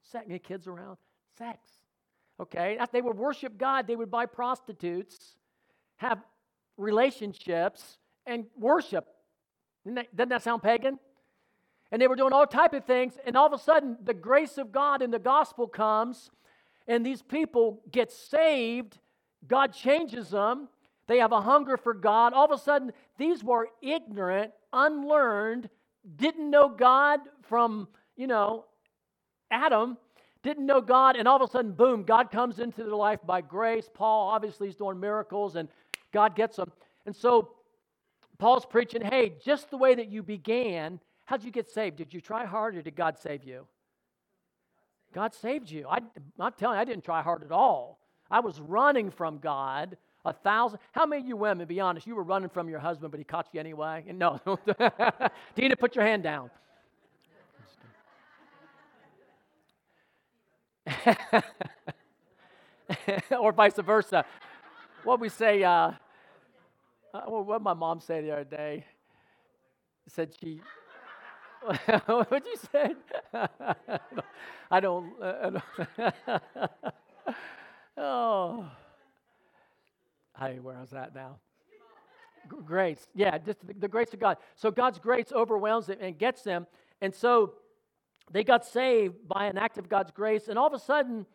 Sex. 0.00 0.24
Any 0.30 0.38
kids 0.38 0.66
around? 0.66 0.96
Sex. 1.36 1.58
Okay? 2.40 2.78
They 2.90 3.02
would 3.02 3.18
worship 3.18 3.58
God, 3.58 3.86
they 3.86 3.96
would 3.96 4.10
buy 4.10 4.24
prostitutes, 4.24 5.36
have 5.96 6.22
relationships, 6.78 7.98
and 8.24 8.46
worship. 8.58 9.08
Doesn't 9.86 10.28
that 10.28 10.42
sound 10.42 10.62
pagan? 10.62 10.98
And 11.92 12.02
they 12.02 12.08
were 12.08 12.16
doing 12.16 12.32
all 12.32 12.46
type 12.46 12.74
of 12.74 12.84
things, 12.84 13.14
and 13.24 13.36
all 13.36 13.46
of 13.46 13.52
a 13.52 13.62
sudden, 13.62 13.96
the 14.02 14.14
grace 14.14 14.58
of 14.58 14.72
God 14.72 15.02
in 15.02 15.12
the 15.12 15.18
gospel 15.20 15.68
comes, 15.68 16.30
and 16.88 17.06
these 17.06 17.22
people 17.22 17.80
get 17.90 18.10
saved. 18.10 18.98
God 19.46 19.72
changes 19.72 20.30
them. 20.30 20.68
They 21.06 21.18
have 21.18 21.30
a 21.30 21.40
hunger 21.40 21.76
for 21.76 21.94
God. 21.94 22.32
All 22.32 22.44
of 22.44 22.50
a 22.50 22.58
sudden, 22.58 22.92
these 23.16 23.44
were 23.44 23.68
ignorant, 23.80 24.50
unlearned, 24.72 25.70
didn't 26.16 26.50
know 26.50 26.68
God 26.68 27.20
from, 27.42 27.86
you 28.16 28.26
know, 28.26 28.64
Adam, 29.50 29.96
didn't 30.42 30.66
know 30.66 30.80
God, 30.80 31.14
and 31.14 31.28
all 31.28 31.36
of 31.36 31.48
a 31.48 31.52
sudden, 31.52 31.72
boom, 31.72 32.02
God 32.02 32.32
comes 32.32 32.58
into 32.58 32.82
their 32.82 32.94
life 32.94 33.20
by 33.24 33.40
grace. 33.40 33.88
Paul 33.92 34.28
obviously 34.28 34.68
is 34.68 34.74
doing 34.74 34.98
miracles, 34.98 35.54
and 35.54 35.68
God 36.12 36.34
gets 36.34 36.56
them. 36.56 36.72
And 37.04 37.14
so 37.14 37.50
Paul's 38.38 38.66
preaching, 38.66 39.02
hey, 39.02 39.34
just 39.44 39.70
the 39.70 39.78
way 39.78 39.94
that 39.94 40.08
you 40.08 40.22
began, 40.22 41.00
how'd 41.24 41.44
you 41.44 41.50
get 41.50 41.68
saved? 41.68 41.96
Did 41.96 42.12
you 42.12 42.20
try 42.20 42.44
hard 42.44 42.76
or 42.76 42.82
did 42.82 42.96
God 42.96 43.18
save 43.18 43.44
you? 43.44 43.66
God 45.14 45.34
saved 45.34 45.70
you. 45.70 45.86
I, 45.88 46.00
I'm 46.38 46.52
telling 46.58 46.76
you, 46.76 46.82
I 46.82 46.84
didn't 46.84 47.04
try 47.04 47.22
hard 47.22 47.42
at 47.42 47.52
all. 47.52 47.98
I 48.30 48.40
was 48.40 48.60
running 48.60 49.10
from 49.10 49.38
God 49.38 49.96
a 50.24 50.32
thousand. 50.32 50.80
How 50.92 51.06
many 51.06 51.22
of 51.22 51.28
you 51.28 51.36
women, 51.36 51.66
be 51.66 51.80
honest, 51.80 52.06
you 52.06 52.16
were 52.16 52.24
running 52.24 52.50
from 52.50 52.68
your 52.68 52.80
husband, 52.80 53.12
but 53.12 53.18
he 53.18 53.24
caught 53.24 53.48
you 53.52 53.60
anyway? 53.60 54.04
No. 54.12 54.40
Dina, 55.54 55.76
put 55.76 55.94
your 55.94 56.04
hand 56.04 56.22
down. 56.22 56.50
or 63.40 63.52
vice 63.52 63.76
versa. 63.76 64.24
What 65.04 65.20
we 65.20 65.28
say, 65.28 65.62
uh, 65.62 65.92
uh, 67.16 67.30
what 67.30 67.62
my 67.62 67.74
mom 67.74 68.00
said 68.00 68.24
the 68.24 68.32
other 68.32 68.44
day, 68.44 68.84
said 70.08 70.32
she, 70.38 70.60
what 72.06 72.44
you 72.46 72.56
said? 72.70 72.96
I 74.70 74.80
don't, 74.80 75.12
I 75.22 75.50
don't 75.50 76.14
oh, 77.96 78.66
hey, 80.38 80.58
where 80.60 80.82
is 80.82 80.90
that 80.90 81.14
now? 81.14 81.36
Grace, 82.48 83.08
yeah, 83.14 83.38
just 83.38 83.66
the, 83.66 83.74
the 83.74 83.88
grace 83.88 84.12
of 84.14 84.20
God. 84.20 84.36
So 84.54 84.70
God's 84.70 84.98
grace 84.98 85.32
overwhelms 85.32 85.86
them 85.86 85.98
and 86.00 86.16
gets 86.16 86.42
them. 86.42 86.66
And 87.00 87.12
so 87.14 87.54
they 88.30 88.44
got 88.44 88.64
saved 88.64 89.26
by 89.26 89.46
an 89.46 89.58
act 89.58 89.78
of 89.78 89.88
God's 89.88 90.10
grace, 90.10 90.48
and 90.48 90.58
all 90.58 90.66
of 90.66 90.72
a 90.72 90.78
sudden, 90.78 91.26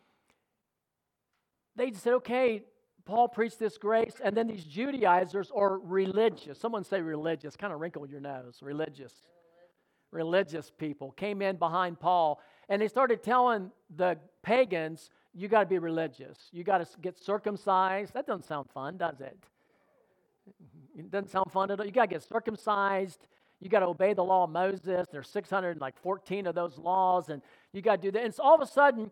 they 1.76 1.92
said, 1.92 2.14
okay, 2.14 2.62
Paul 3.04 3.28
preached 3.28 3.58
this 3.58 3.78
grace, 3.78 4.20
and 4.22 4.36
then 4.36 4.46
these 4.46 4.64
Judaizers 4.64 5.50
or 5.50 5.78
religious, 5.78 6.58
someone 6.58 6.84
say 6.84 7.00
religious, 7.00 7.56
kind 7.56 7.72
of 7.72 7.80
wrinkle 7.80 8.06
your 8.06 8.20
nose, 8.20 8.58
religious. 8.62 9.12
Religious 10.12 10.70
people 10.70 11.10
came 11.12 11.40
in 11.40 11.56
behind 11.56 11.98
Paul 11.98 12.38
and 12.68 12.80
they 12.80 12.88
started 12.88 13.22
telling 13.22 13.70
the 13.96 14.18
pagans, 14.42 15.10
you 15.34 15.48
got 15.48 15.60
to 15.60 15.66
be 15.66 15.78
religious. 15.78 16.48
You 16.52 16.64
got 16.64 16.78
to 16.78 17.00
get 17.00 17.18
circumcised. 17.18 18.12
That 18.14 18.26
doesn't 18.26 18.44
sound 18.44 18.68
fun, 18.70 18.98
does 18.98 19.20
it? 19.20 19.38
It 20.96 21.10
doesn't 21.10 21.30
sound 21.30 21.50
fun 21.50 21.70
at 21.70 21.80
all. 21.80 21.86
You 21.86 21.92
got 21.92 22.10
to 22.10 22.14
get 22.14 22.22
circumcised. 22.22 23.26
You 23.60 23.68
got 23.68 23.80
to 23.80 23.86
obey 23.86 24.12
the 24.12 24.24
law 24.24 24.44
of 24.44 24.50
Moses. 24.50 25.06
There's 25.10 25.28
614 25.28 26.46
of 26.46 26.54
those 26.54 26.78
laws, 26.78 27.28
and 27.30 27.40
you 27.72 27.80
got 27.80 28.02
to 28.02 28.08
do 28.08 28.10
that. 28.12 28.24
And 28.24 28.34
so 28.34 28.42
all 28.42 28.54
of 28.54 28.60
a 28.60 28.66
sudden, 28.66 29.10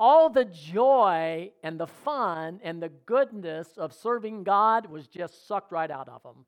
all 0.00 0.30
the 0.30 0.46
joy 0.46 1.52
and 1.62 1.78
the 1.78 1.86
fun 1.86 2.58
and 2.64 2.82
the 2.82 2.88
goodness 3.04 3.68
of 3.76 3.92
serving 3.92 4.42
God 4.44 4.86
was 4.86 5.06
just 5.06 5.46
sucked 5.46 5.70
right 5.70 5.90
out 5.90 6.08
of 6.08 6.22
them. 6.22 6.46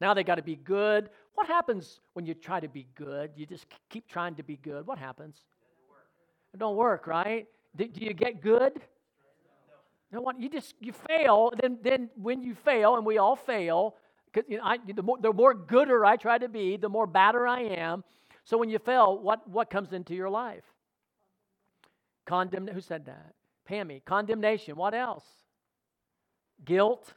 Now 0.00 0.14
they 0.14 0.24
got 0.24 0.34
to 0.34 0.42
be 0.42 0.56
good. 0.56 1.08
What 1.34 1.46
happens 1.46 2.00
when 2.14 2.26
you 2.26 2.34
try 2.34 2.58
to 2.58 2.68
be 2.68 2.88
good? 2.96 3.30
You 3.36 3.46
just 3.46 3.66
keep 3.88 4.08
trying 4.08 4.34
to 4.34 4.42
be 4.42 4.56
good. 4.56 4.84
What 4.84 4.98
happens? 4.98 5.36
It 6.52 6.58
don't 6.58 6.74
work, 6.74 7.06
right? 7.06 7.46
Do, 7.76 7.88
you 7.94 8.12
get 8.14 8.42
good? 8.42 8.80
No. 10.10 10.20
no. 10.20 10.32
You 10.36 10.48
just 10.48 10.74
you 10.80 10.92
fail. 10.92 11.52
Then 11.60 11.78
then 11.82 12.10
when 12.16 12.42
you 12.42 12.54
fail, 12.54 12.96
and 12.96 13.06
we 13.06 13.18
all 13.18 13.36
fail, 13.36 13.94
because 14.32 14.50
you 14.50 14.56
know, 14.56 14.64
I, 14.64 14.78
the, 14.92 15.02
more, 15.02 15.18
the 15.20 15.32
more 15.32 15.54
gooder 15.54 16.04
I 16.04 16.16
try 16.16 16.38
to 16.38 16.48
be, 16.48 16.76
the 16.76 16.88
more 16.88 17.06
badder 17.06 17.46
I 17.46 17.60
am. 17.60 18.02
So 18.44 18.58
when 18.58 18.70
you 18.70 18.78
fail, 18.80 19.18
what 19.18 19.48
what 19.48 19.70
comes 19.70 19.92
into 19.92 20.14
your 20.14 20.30
life? 20.30 20.64
Condemn, 22.28 22.68
who 22.68 22.82
said 22.82 23.06
that? 23.06 23.32
Pammy. 23.68 24.04
Condemnation. 24.04 24.76
What 24.76 24.92
else? 24.92 25.24
Guilt, 26.62 27.14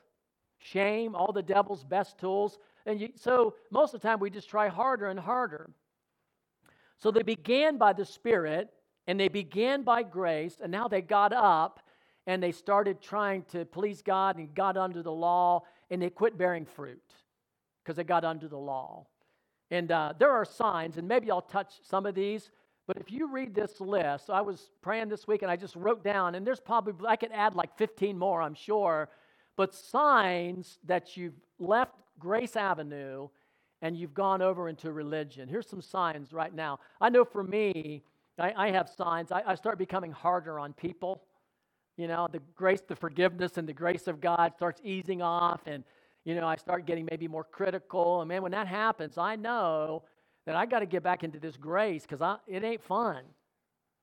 shame, 0.58 1.15
all 1.15 1.34
the 1.34 1.44
devil's 1.44 1.84
best 1.84 2.18
tools. 2.18 2.58
And 2.86 3.01
you, 3.01 3.10
so 3.15 3.56
most 3.72 3.94
of 3.94 4.00
the 4.00 4.08
time 4.08 4.20
we 4.22 4.30
just 4.30 4.50
try 4.50 4.70
harder 4.70 5.08
and 5.08 5.20
harder. 5.20 5.70
So 6.98 7.12
they 7.12 7.24
began 7.24 7.77
by 7.77 7.91
the 7.91 8.06
Spirit 8.06 8.70
and 9.06 9.20
they 9.20 9.27
began 9.27 9.84
by 9.84 10.03
grace, 10.03 10.60
and 10.62 10.72
now 10.72 10.88
they 10.88 11.01
got 11.01 11.34
up 11.34 11.82
and 12.27 12.41
they 12.41 12.51
started 12.51 13.01
trying 13.01 13.44
to 13.51 13.65
please 13.65 14.01
God 14.01 14.38
and 14.38 14.53
got 14.56 14.77
under 14.77 15.03
the 15.03 15.12
law, 15.12 15.63
and 15.89 16.01
they 16.01 16.10
quit 16.10 16.38
bearing 16.38 16.65
fruit 16.65 17.03
because 17.84 17.98
they 17.98 18.03
got 18.03 18.24
under 18.24 18.48
the 18.48 18.58
law. 18.58 19.08
And 19.72 19.91
uh, 19.91 20.13
there 20.20 20.32
are 20.32 20.46
signs, 20.46 20.98
and 20.98 21.08
maybe 21.08 21.32
I'll 21.32 21.41
touch 21.41 21.74
some 21.82 22.06
of 22.06 22.15
these. 22.15 22.51
But 22.88 22.97
if 22.97 23.11
you 23.11 23.31
read 23.31 23.53
this 23.53 23.79
list, 23.79 24.29
I 24.29 24.41
was 24.41 24.71
praying 24.81 25.09
this 25.09 25.27
week 25.27 25.43
and 25.43 25.51
I 25.51 25.55
just 25.55 25.75
wrote 25.75 26.03
down, 26.03 26.35
and 26.35 26.45
there's 26.45 26.59
probably, 26.59 27.07
I 27.07 27.15
could 27.15 27.31
add 27.31 27.55
like 27.55 27.77
15 27.77 28.17
more, 28.17 28.41
I'm 28.41 28.55
sure, 28.55 29.09
but 29.55 29.73
signs 29.73 30.79
that 30.85 31.15
you've 31.15 31.39
left 31.59 31.93
Grace 32.19 32.55
Avenue 32.55 33.29
and 33.81 33.97
you've 33.97 34.13
gone 34.13 34.41
over 34.41 34.69
into 34.69 34.91
religion. 34.91 35.47
Here's 35.47 35.67
some 35.67 35.81
signs 35.81 36.33
right 36.33 36.53
now. 36.53 36.79
I 37.00 37.09
know 37.09 37.25
for 37.25 37.43
me, 37.43 38.03
I, 38.39 38.53
I 38.55 38.71
have 38.71 38.89
signs. 38.89 39.31
I, 39.31 39.41
I 39.45 39.55
start 39.55 39.77
becoming 39.77 40.11
harder 40.11 40.59
on 40.59 40.73
people. 40.73 41.23
You 41.97 42.07
know, 42.07 42.27
the 42.31 42.39
grace, 42.55 42.81
the 42.88 42.95
forgiveness, 42.95 43.57
and 43.57 43.67
the 43.67 43.73
grace 43.73 44.07
of 44.07 44.21
God 44.21 44.53
starts 44.55 44.81
easing 44.83 45.21
off, 45.21 45.61
and 45.65 45.83
you 46.23 46.35
know, 46.35 46.47
I 46.47 46.55
start 46.55 46.85
getting 46.85 47.07
maybe 47.09 47.27
more 47.27 47.43
critical. 47.43 48.21
And 48.21 48.29
man, 48.29 48.43
when 48.43 48.51
that 48.51 48.67
happens, 48.67 49.17
I 49.17 49.35
know 49.35 50.03
that 50.45 50.55
I 50.55 50.65
got 50.65 50.79
to 50.79 50.86
get 50.86 51.03
back 51.03 51.24
into 51.24 51.39
this 51.39 51.57
grace 51.57 52.03
because 52.07 52.38
it 52.48 52.63
ain't 52.63 52.83
fun 52.83 53.24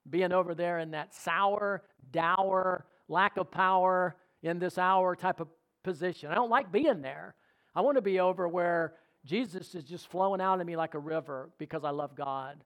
being 0.08 0.32
over 0.32 0.54
there 0.54 0.78
in 0.78 0.92
that 0.92 1.14
sour, 1.14 1.82
dour, 2.10 2.86
lack 3.08 3.36
of 3.36 3.50
power 3.50 4.16
in 4.42 4.58
this 4.58 4.78
hour 4.78 5.16
type 5.16 5.40
of 5.40 5.48
position. 5.82 6.30
I 6.30 6.34
don't 6.34 6.50
like 6.50 6.72
being 6.72 7.02
there. 7.02 7.34
I 7.74 7.80
want 7.80 7.96
to 7.96 8.02
be 8.02 8.20
over 8.20 8.48
where 8.48 8.94
Jesus 9.24 9.74
is 9.74 9.84
just 9.84 10.08
flowing 10.10 10.40
out 10.40 10.60
of 10.60 10.66
me 10.66 10.76
like 10.76 10.94
a 10.94 10.98
river 10.98 11.50
because 11.58 11.84
I 11.84 11.90
love 11.90 12.14
God. 12.14 12.62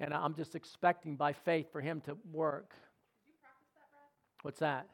And 0.00 0.12
I'm 0.12 0.34
just 0.34 0.54
expecting 0.54 1.16
by 1.16 1.32
faith 1.32 1.72
for 1.72 1.80
Him 1.80 2.00
to 2.02 2.16
work. 2.32 2.70
That, 2.70 4.42
What's 4.42 4.60
that? 4.60 4.86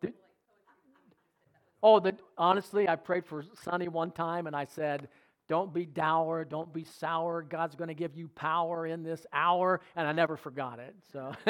that 0.00 0.14
oh, 1.82 2.00
the, 2.00 2.16
honestly, 2.38 2.88
I 2.88 2.96
prayed 2.96 3.26
for 3.26 3.44
Sonny 3.62 3.88
one 3.88 4.10
time 4.10 4.46
and 4.46 4.56
I 4.56 4.64
said, 4.64 5.08
don't 5.48 5.72
be 5.72 5.86
dour. 5.86 6.44
Don't 6.44 6.72
be 6.72 6.84
sour. 6.84 7.42
God's 7.42 7.76
going 7.76 7.88
to 7.88 7.94
give 7.94 8.16
you 8.16 8.28
power 8.28 8.86
in 8.86 9.04
this 9.04 9.24
hour. 9.32 9.80
And 9.94 10.08
I 10.08 10.12
never 10.12 10.36
forgot 10.36 10.80
it. 10.80 10.94
So 11.12 11.32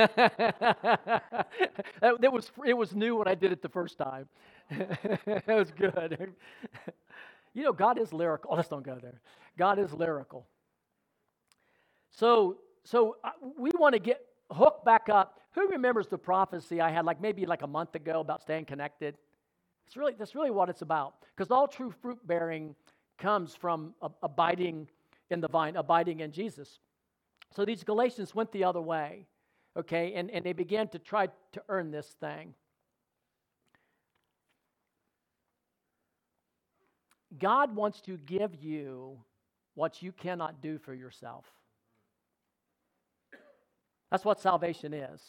it, 2.03 2.31
was, 2.33 2.50
it 2.67 2.76
was 2.76 2.95
new 2.95 3.17
when 3.17 3.26
I 3.26 3.35
did 3.35 3.53
it 3.53 3.62
the 3.62 3.71
first 3.71 3.97
time. 3.97 4.29
it 4.71 5.47
was 5.47 5.71
good. 5.71 6.35
you 7.55 7.65
know, 7.65 7.73
God 7.73 7.99
is 7.99 8.12
lyrical. 8.12 8.50
Oh, 8.53 8.57
let's 8.57 8.69
don't 8.69 8.85
go 8.85 8.99
there. 9.00 9.23
God 9.57 9.79
is 9.79 9.93
lyrical. 9.95 10.47
So, 12.11 12.59
so 12.85 13.17
uh, 13.25 13.31
we 13.59 13.71
want 13.79 13.95
to 13.95 13.99
get 13.99 14.21
hooked 14.50 14.85
back 14.85 15.09
up. 15.09 15.41
Who 15.53 15.69
remembers 15.69 16.09
the 16.09 16.19
prophecy 16.19 16.83
I 16.83 16.91
had 16.91 17.07
like 17.07 17.23
maybe 17.23 17.47
like 17.47 17.62
a 17.62 17.67
month 17.67 17.95
ago 17.95 18.21
about 18.21 18.43
staying 18.43 18.67
connected? 18.67 19.17
It's 19.87 19.97
really, 19.97 20.12
that's 20.19 20.35
really 20.35 20.50
what 20.50 20.69
it's 20.69 20.83
about. 20.83 21.15
Because 21.35 21.50
all 21.50 21.67
true 21.67 21.95
fruit 22.03 22.19
bearing 22.26 22.75
comes 23.19 23.55
from 23.55 23.95
abiding 24.23 24.89
in 25.31 25.41
the 25.41 25.49
vine, 25.49 25.77
abiding 25.77 26.21
in 26.21 26.33
Jesus. 26.33 26.79
So 27.55 27.65
these 27.65 27.85
Galatians 27.85 28.35
went 28.35 28.53
the 28.53 28.65
other 28.65 28.81
way, 28.81 29.27
okay, 29.77 30.15
and, 30.15 30.31
and 30.31 30.45
they 30.45 30.53
began 30.53 30.89
to 30.89 30.99
try 30.99 31.29
to 31.53 31.63
earn 31.69 31.91
this 31.91 32.15
thing. 32.21 32.55
God 37.39 37.75
wants 37.75 38.01
to 38.03 38.17
give 38.19 38.55
you 38.63 39.19
what 39.75 40.03
you 40.03 40.13
cannot 40.13 40.61
do 40.63 40.79
for 40.79 40.95
yourself. 40.95 41.45
That's 44.11 44.25
what 44.25 44.41
salvation 44.41 44.95
is. 44.95 45.21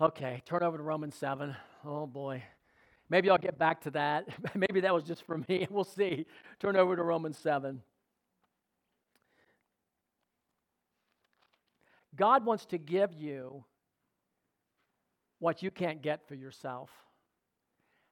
Okay, 0.00 0.42
turn 0.46 0.62
over 0.62 0.76
to 0.76 0.82
Romans 0.82 1.14
7. 1.14 1.54
Oh 1.84 2.06
boy. 2.06 2.42
Maybe 3.10 3.28
I'll 3.28 3.38
get 3.38 3.58
back 3.58 3.80
to 3.82 3.90
that. 3.90 4.28
Maybe 4.54 4.80
that 4.80 4.94
was 4.94 5.04
just 5.04 5.24
for 5.26 5.38
me. 5.48 5.66
We'll 5.70 5.84
see. 5.84 6.26
Turn 6.60 6.76
over 6.76 6.96
to 6.96 7.02
Romans 7.02 7.36
7. 7.38 7.82
God 12.16 12.44
wants 12.44 12.66
to 12.66 12.78
give 12.78 13.12
you 13.12 13.64
what 15.38 15.62
you 15.62 15.70
can't 15.70 16.02
get 16.02 16.26
for 16.28 16.34
yourself. 16.34 16.90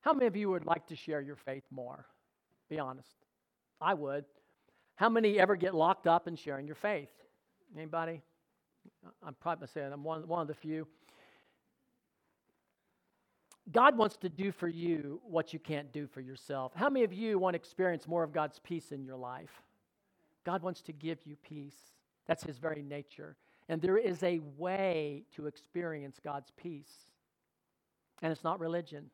How 0.00 0.12
many 0.12 0.26
of 0.26 0.36
you 0.36 0.50
would 0.50 0.64
like 0.64 0.86
to 0.88 0.96
share 0.96 1.20
your 1.20 1.36
faith 1.36 1.64
more? 1.70 2.06
Be 2.68 2.78
honest. 2.78 3.16
I 3.80 3.94
would. 3.94 4.24
How 4.96 5.08
many 5.08 5.38
ever 5.38 5.56
get 5.56 5.74
locked 5.74 6.06
up 6.06 6.26
in 6.26 6.36
sharing 6.36 6.66
your 6.66 6.76
faith? 6.76 7.10
Anybody? 7.76 8.22
I'm 9.24 9.34
probably 9.34 9.68
saying 9.68 9.92
I'm 9.92 10.02
one, 10.02 10.26
one 10.26 10.42
of 10.42 10.48
the 10.48 10.54
few. 10.54 10.86
God 13.70 13.98
wants 13.98 14.16
to 14.18 14.28
do 14.28 14.50
for 14.50 14.68
you 14.68 15.20
what 15.22 15.52
you 15.52 15.58
can't 15.58 15.92
do 15.92 16.06
for 16.06 16.20
yourself. 16.20 16.72
How 16.74 16.88
many 16.88 17.04
of 17.04 17.12
you 17.12 17.38
want 17.38 17.54
to 17.54 17.58
experience 17.58 18.08
more 18.08 18.22
of 18.22 18.32
God's 18.32 18.58
peace 18.58 18.92
in 18.92 19.04
your 19.04 19.16
life? 19.16 19.62
God 20.44 20.62
wants 20.62 20.80
to 20.82 20.92
give 20.92 21.18
you 21.24 21.36
peace. 21.36 21.76
That's 22.26 22.42
his 22.42 22.58
very 22.58 22.82
nature. 22.82 23.36
And 23.68 23.82
there 23.82 23.98
is 23.98 24.22
a 24.22 24.40
way 24.56 25.24
to 25.36 25.46
experience 25.46 26.18
God's 26.22 26.50
peace. 26.56 27.06
And 28.22 28.32
it's 28.32 28.44
not 28.44 28.58
religion, 28.58 29.10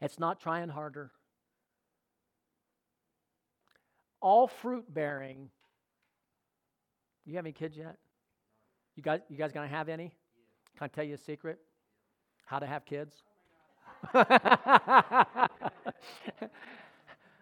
it's 0.00 0.18
not 0.18 0.40
trying 0.40 0.68
harder. 0.68 1.12
All 4.20 4.48
fruit 4.48 4.92
bearing. 4.92 5.50
You 7.24 7.36
have 7.36 7.44
any 7.44 7.52
kids 7.52 7.76
yet? 7.76 7.96
You 8.96 9.02
guys, 9.02 9.20
you 9.28 9.36
guys 9.36 9.52
gonna 9.52 9.68
have 9.68 9.88
any? 9.88 10.12
Can 10.76 10.84
I 10.84 10.88
tell 10.88 11.04
you 11.04 11.14
a 11.14 11.18
secret? 11.18 11.60
How 12.46 12.58
to 12.60 12.66
have 12.66 12.84
kids? 12.86 13.14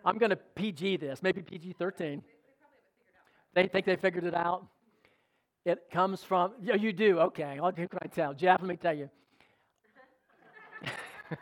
I'm 0.04 0.18
going 0.18 0.30
to 0.30 0.36
PG 0.36 0.96
this, 0.96 1.22
maybe 1.22 1.42
PG 1.42 1.74
13. 1.78 2.22
They 3.54 3.68
think 3.68 3.84
they 3.84 3.96
figured 3.96 4.24
it 4.24 4.34
out. 4.34 4.66
It 5.66 5.90
comes 5.90 6.24
from, 6.24 6.52
yeah, 6.62 6.74
you 6.74 6.92
do, 6.92 7.20
okay. 7.20 7.58
Who 7.58 7.72
can 7.72 7.98
I 8.02 8.06
tell? 8.06 8.32
Jeff, 8.34 8.60
let 8.62 8.68
me 8.68 8.76
tell 8.76 8.96
you. 8.96 9.10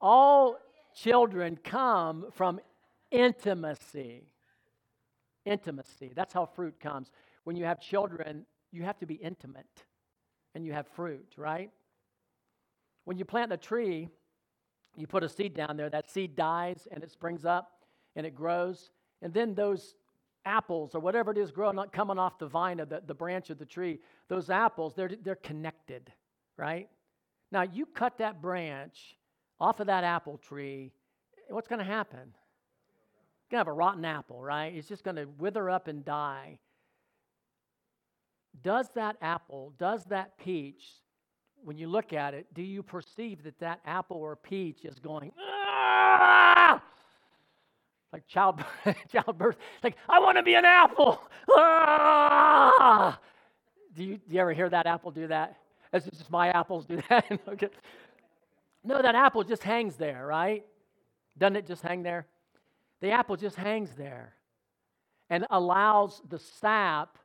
All 0.00 0.56
children 0.94 1.58
come 1.62 2.26
from 2.32 2.60
intimacy. 3.10 4.22
Intimacy. 5.44 6.12
That's 6.14 6.32
how 6.32 6.46
fruit 6.46 6.78
comes. 6.80 7.10
When 7.42 7.56
you 7.56 7.64
have 7.64 7.80
children, 7.80 8.46
you 8.70 8.84
have 8.84 8.98
to 9.00 9.06
be 9.06 9.14
intimate 9.14 9.84
and 10.54 10.64
you 10.64 10.72
have 10.72 10.86
fruit, 10.88 11.34
right? 11.36 11.70
When 13.04 13.18
you 13.18 13.24
plant 13.24 13.52
a 13.52 13.56
tree, 13.56 14.08
you 14.96 15.06
put 15.06 15.22
a 15.22 15.28
seed 15.28 15.54
down 15.54 15.76
there, 15.76 15.90
that 15.90 16.10
seed 16.10 16.36
dies 16.36 16.86
and 16.90 17.02
it 17.02 17.10
springs 17.10 17.44
up 17.44 17.84
and 18.16 18.26
it 18.26 18.34
grows. 18.34 18.90
And 19.22 19.32
then 19.32 19.54
those 19.54 19.94
apples 20.44 20.94
or 20.94 21.00
whatever 21.00 21.30
it 21.30 21.38
is 21.38 21.50
growing, 21.50 21.78
coming 21.92 22.18
off 22.18 22.38
the 22.38 22.46
vine 22.46 22.80
of 22.80 22.88
the, 22.88 23.02
the 23.06 23.14
branch 23.14 23.50
of 23.50 23.58
the 23.58 23.66
tree, 23.66 24.00
those 24.28 24.50
apples, 24.50 24.94
they're, 24.94 25.10
they're 25.22 25.36
connected, 25.36 26.12
right? 26.56 26.88
Now, 27.52 27.62
you 27.62 27.86
cut 27.86 28.18
that 28.18 28.40
branch 28.40 29.16
off 29.60 29.80
of 29.80 29.86
that 29.88 30.04
apple 30.04 30.38
tree, 30.38 30.92
what's 31.48 31.68
going 31.68 31.80
to 31.80 31.84
happen? 31.84 32.18
You're 32.18 33.50
going 33.50 33.52
to 33.52 33.58
have 33.58 33.68
a 33.68 33.72
rotten 33.72 34.04
apple, 34.04 34.42
right? 34.42 34.74
It's 34.74 34.88
just 34.88 35.04
going 35.04 35.16
to 35.16 35.26
wither 35.38 35.68
up 35.68 35.88
and 35.88 36.04
die. 36.04 36.58
Does 38.62 38.88
that 38.94 39.16
apple, 39.22 39.72
does 39.78 40.04
that 40.06 40.36
peach, 40.38 40.84
when 41.62 41.76
you 41.76 41.88
look 41.88 42.12
at 42.12 42.34
it, 42.34 42.46
do 42.54 42.62
you 42.62 42.82
perceive 42.82 43.42
that 43.44 43.58
that 43.60 43.80
apple 43.86 44.16
or 44.16 44.36
peach 44.36 44.84
is 44.84 44.98
going, 44.98 45.32
ah! 45.38 46.82
like 48.12 48.26
child, 48.26 48.62
childbirth? 49.12 49.56
Like, 49.82 49.96
I 50.08 50.18
want 50.20 50.36
to 50.36 50.42
be 50.42 50.54
an 50.54 50.64
apple. 50.64 51.20
Ah! 51.50 53.18
Do, 53.94 54.04
you, 54.04 54.16
do 54.16 54.34
you 54.34 54.40
ever 54.40 54.52
hear 54.52 54.68
that 54.68 54.86
apple 54.86 55.10
do 55.10 55.26
that? 55.28 55.56
As 55.92 56.04
just 56.04 56.30
my 56.30 56.48
apples 56.48 56.86
do 56.86 57.00
that. 57.08 57.26
okay. 57.48 57.68
No, 58.82 59.02
that 59.02 59.14
apple 59.14 59.44
just 59.44 59.62
hangs 59.62 59.96
there, 59.96 60.26
right? 60.26 60.64
Doesn't 61.38 61.56
it 61.56 61.66
just 61.66 61.82
hang 61.82 62.02
there? 62.02 62.26
The 63.00 63.10
apple 63.10 63.36
just 63.36 63.56
hangs 63.56 63.90
there 63.96 64.34
and 65.28 65.46
allows 65.50 66.22
the 66.28 66.38
sap 66.38 67.18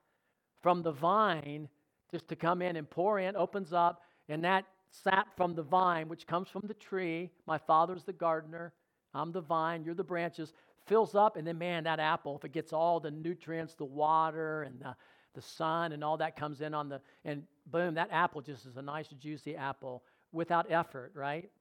from 0.65 0.81
the 0.81 0.91
vine 0.91 1.69
just 2.11 2.27
to 2.27 2.35
come 2.35 2.59
in 2.59 2.75
and 2.75 2.89
pour 2.89 3.19
in, 3.19 3.35
opens 3.35 3.71
up, 3.71 4.01
and 4.29 4.43
that 4.43 4.65
sap 4.89 5.27
from 5.37 5.53
the 5.53 5.61
vine, 5.61 6.09
which 6.09 6.25
comes 6.25 6.49
from 6.49 6.63
the 6.65 6.73
tree, 6.73 7.29
my 7.45 7.55
father's 7.55 8.03
the 8.03 8.11
gardener, 8.11 8.73
I'm 9.13 9.31
the 9.31 9.41
vine, 9.41 9.83
you're 9.83 9.93
the 9.93 10.03
branches, 10.03 10.53
fills 10.87 11.13
up, 11.13 11.37
and 11.37 11.45
then, 11.45 11.59
man, 11.59 11.83
that 11.83 11.99
apple, 11.99 12.35
if 12.35 12.45
it 12.45 12.51
gets 12.51 12.73
all 12.73 12.99
the 12.99 13.11
nutrients, 13.11 13.75
the 13.75 13.85
water, 13.85 14.63
and 14.63 14.79
the, 14.79 14.95
the 15.35 15.41
sun, 15.43 15.91
and 15.91 16.03
all 16.03 16.17
that 16.17 16.35
comes 16.35 16.61
in 16.61 16.73
on 16.73 16.89
the, 16.89 16.99
and 17.25 17.43
boom, 17.67 17.93
that 17.93 18.09
apple 18.11 18.41
just 18.41 18.65
is 18.65 18.77
a 18.77 18.81
nice, 18.81 19.09
juicy 19.19 19.55
apple 19.55 20.01
without 20.31 20.71
effort, 20.71 21.11
right? 21.13 21.51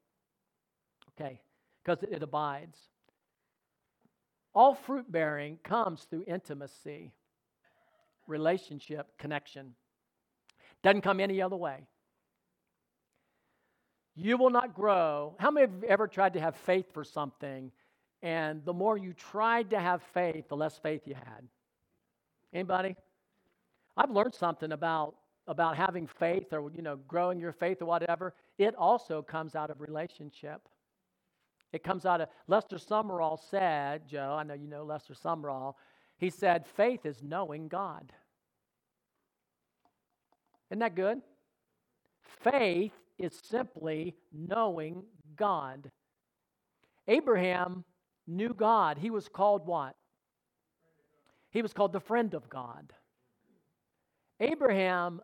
Okay, 1.11 1.43
because 1.85 2.03
it, 2.03 2.09
it 2.11 2.23
abides. 2.23 2.79
All 4.55 4.75
fruit 4.75 5.13
bearing 5.13 5.59
comes 5.63 6.05
through 6.05 6.25
intimacy, 6.27 7.13
relationship, 8.27 9.07
connection. 9.19 9.75
Doesn't 10.83 11.03
come 11.03 11.21
any 11.21 11.41
other 11.41 11.57
way. 11.57 11.87
You 14.17 14.37
will 14.37 14.51
not 14.51 14.75
grow. 14.75 15.35
How 15.39 15.51
many 15.51 15.65
of 15.65 15.83
you 15.83 15.89
ever 15.89 16.07
tried 16.07 16.35
to 16.35 16.41
have 16.41 16.57
faith 16.57 16.87
for 16.93 17.05
something, 17.05 17.73
and 18.23 18.65
the 18.65 18.73
more 18.73 18.97
you 18.97 19.13
tried 19.13 19.71
to 19.71 19.81
have 19.81 20.03
faith, 20.03 20.49
the 20.49 20.57
less 20.57 20.79
faith 20.79 21.03
you 21.07 21.15
had? 21.15 21.49
Anybody? 22.53 22.97
I've 23.97 24.11
learned 24.11 24.35
something 24.35 24.73
about 24.73 25.17
about 25.47 25.77
having 25.77 26.07
faith 26.07 26.53
or 26.53 26.71
you 26.75 26.83
know 26.83 26.97
growing 27.09 27.39
your 27.39 27.53
faith 27.53 27.83
or 27.83 27.87
whatever. 27.87 28.35
It 28.59 28.75
also 28.77 29.21
comes 29.21 29.55
out 29.55 29.71
of 29.71 29.81
relationship. 29.81 30.69
It 31.73 31.83
comes 31.83 32.07
out 32.07 32.21
of 32.21 32.29
Lester 32.47 32.77
Sumrall 32.77 33.39
said, 33.51 34.07
Joe, 34.07 34.37
I 34.39 34.45
know 34.45 34.55
you 34.55 34.69
know 34.69 34.85
Lester 34.85 35.15
Sumrall. 35.15 35.75
He 36.25 36.31
said, 36.31 36.65
faith 36.67 37.05
is 37.05 37.23
knowing 37.23 37.69
God. 37.69 38.11
Isn't 40.71 40.79
that 40.79 40.95
good? 40.95 41.21
Faith 42.43 42.95
is 43.19 43.39
simply 43.45 44.15
knowing 44.33 45.03
God. 45.37 45.91
Abraham 47.09 47.85
knew 48.27 48.55
God. 48.55 48.97
He 48.97 49.11
was 49.11 49.29
called 49.29 49.67
what? 49.67 49.97
He 51.51 51.61
was 51.61 51.75
called 51.75 51.93
the 51.93 52.01
friend 52.01 52.33
of 52.33 52.49
God. 52.49 52.95
Abraham 54.41 55.21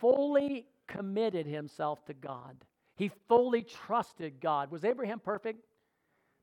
fully 0.00 0.66
committed 0.88 1.46
himself 1.46 2.04
to 2.06 2.14
God. 2.14 2.56
He 2.96 3.12
fully 3.28 3.62
trusted 3.62 4.40
God. 4.40 4.72
Was 4.72 4.84
Abraham 4.84 5.20
perfect? 5.20 5.64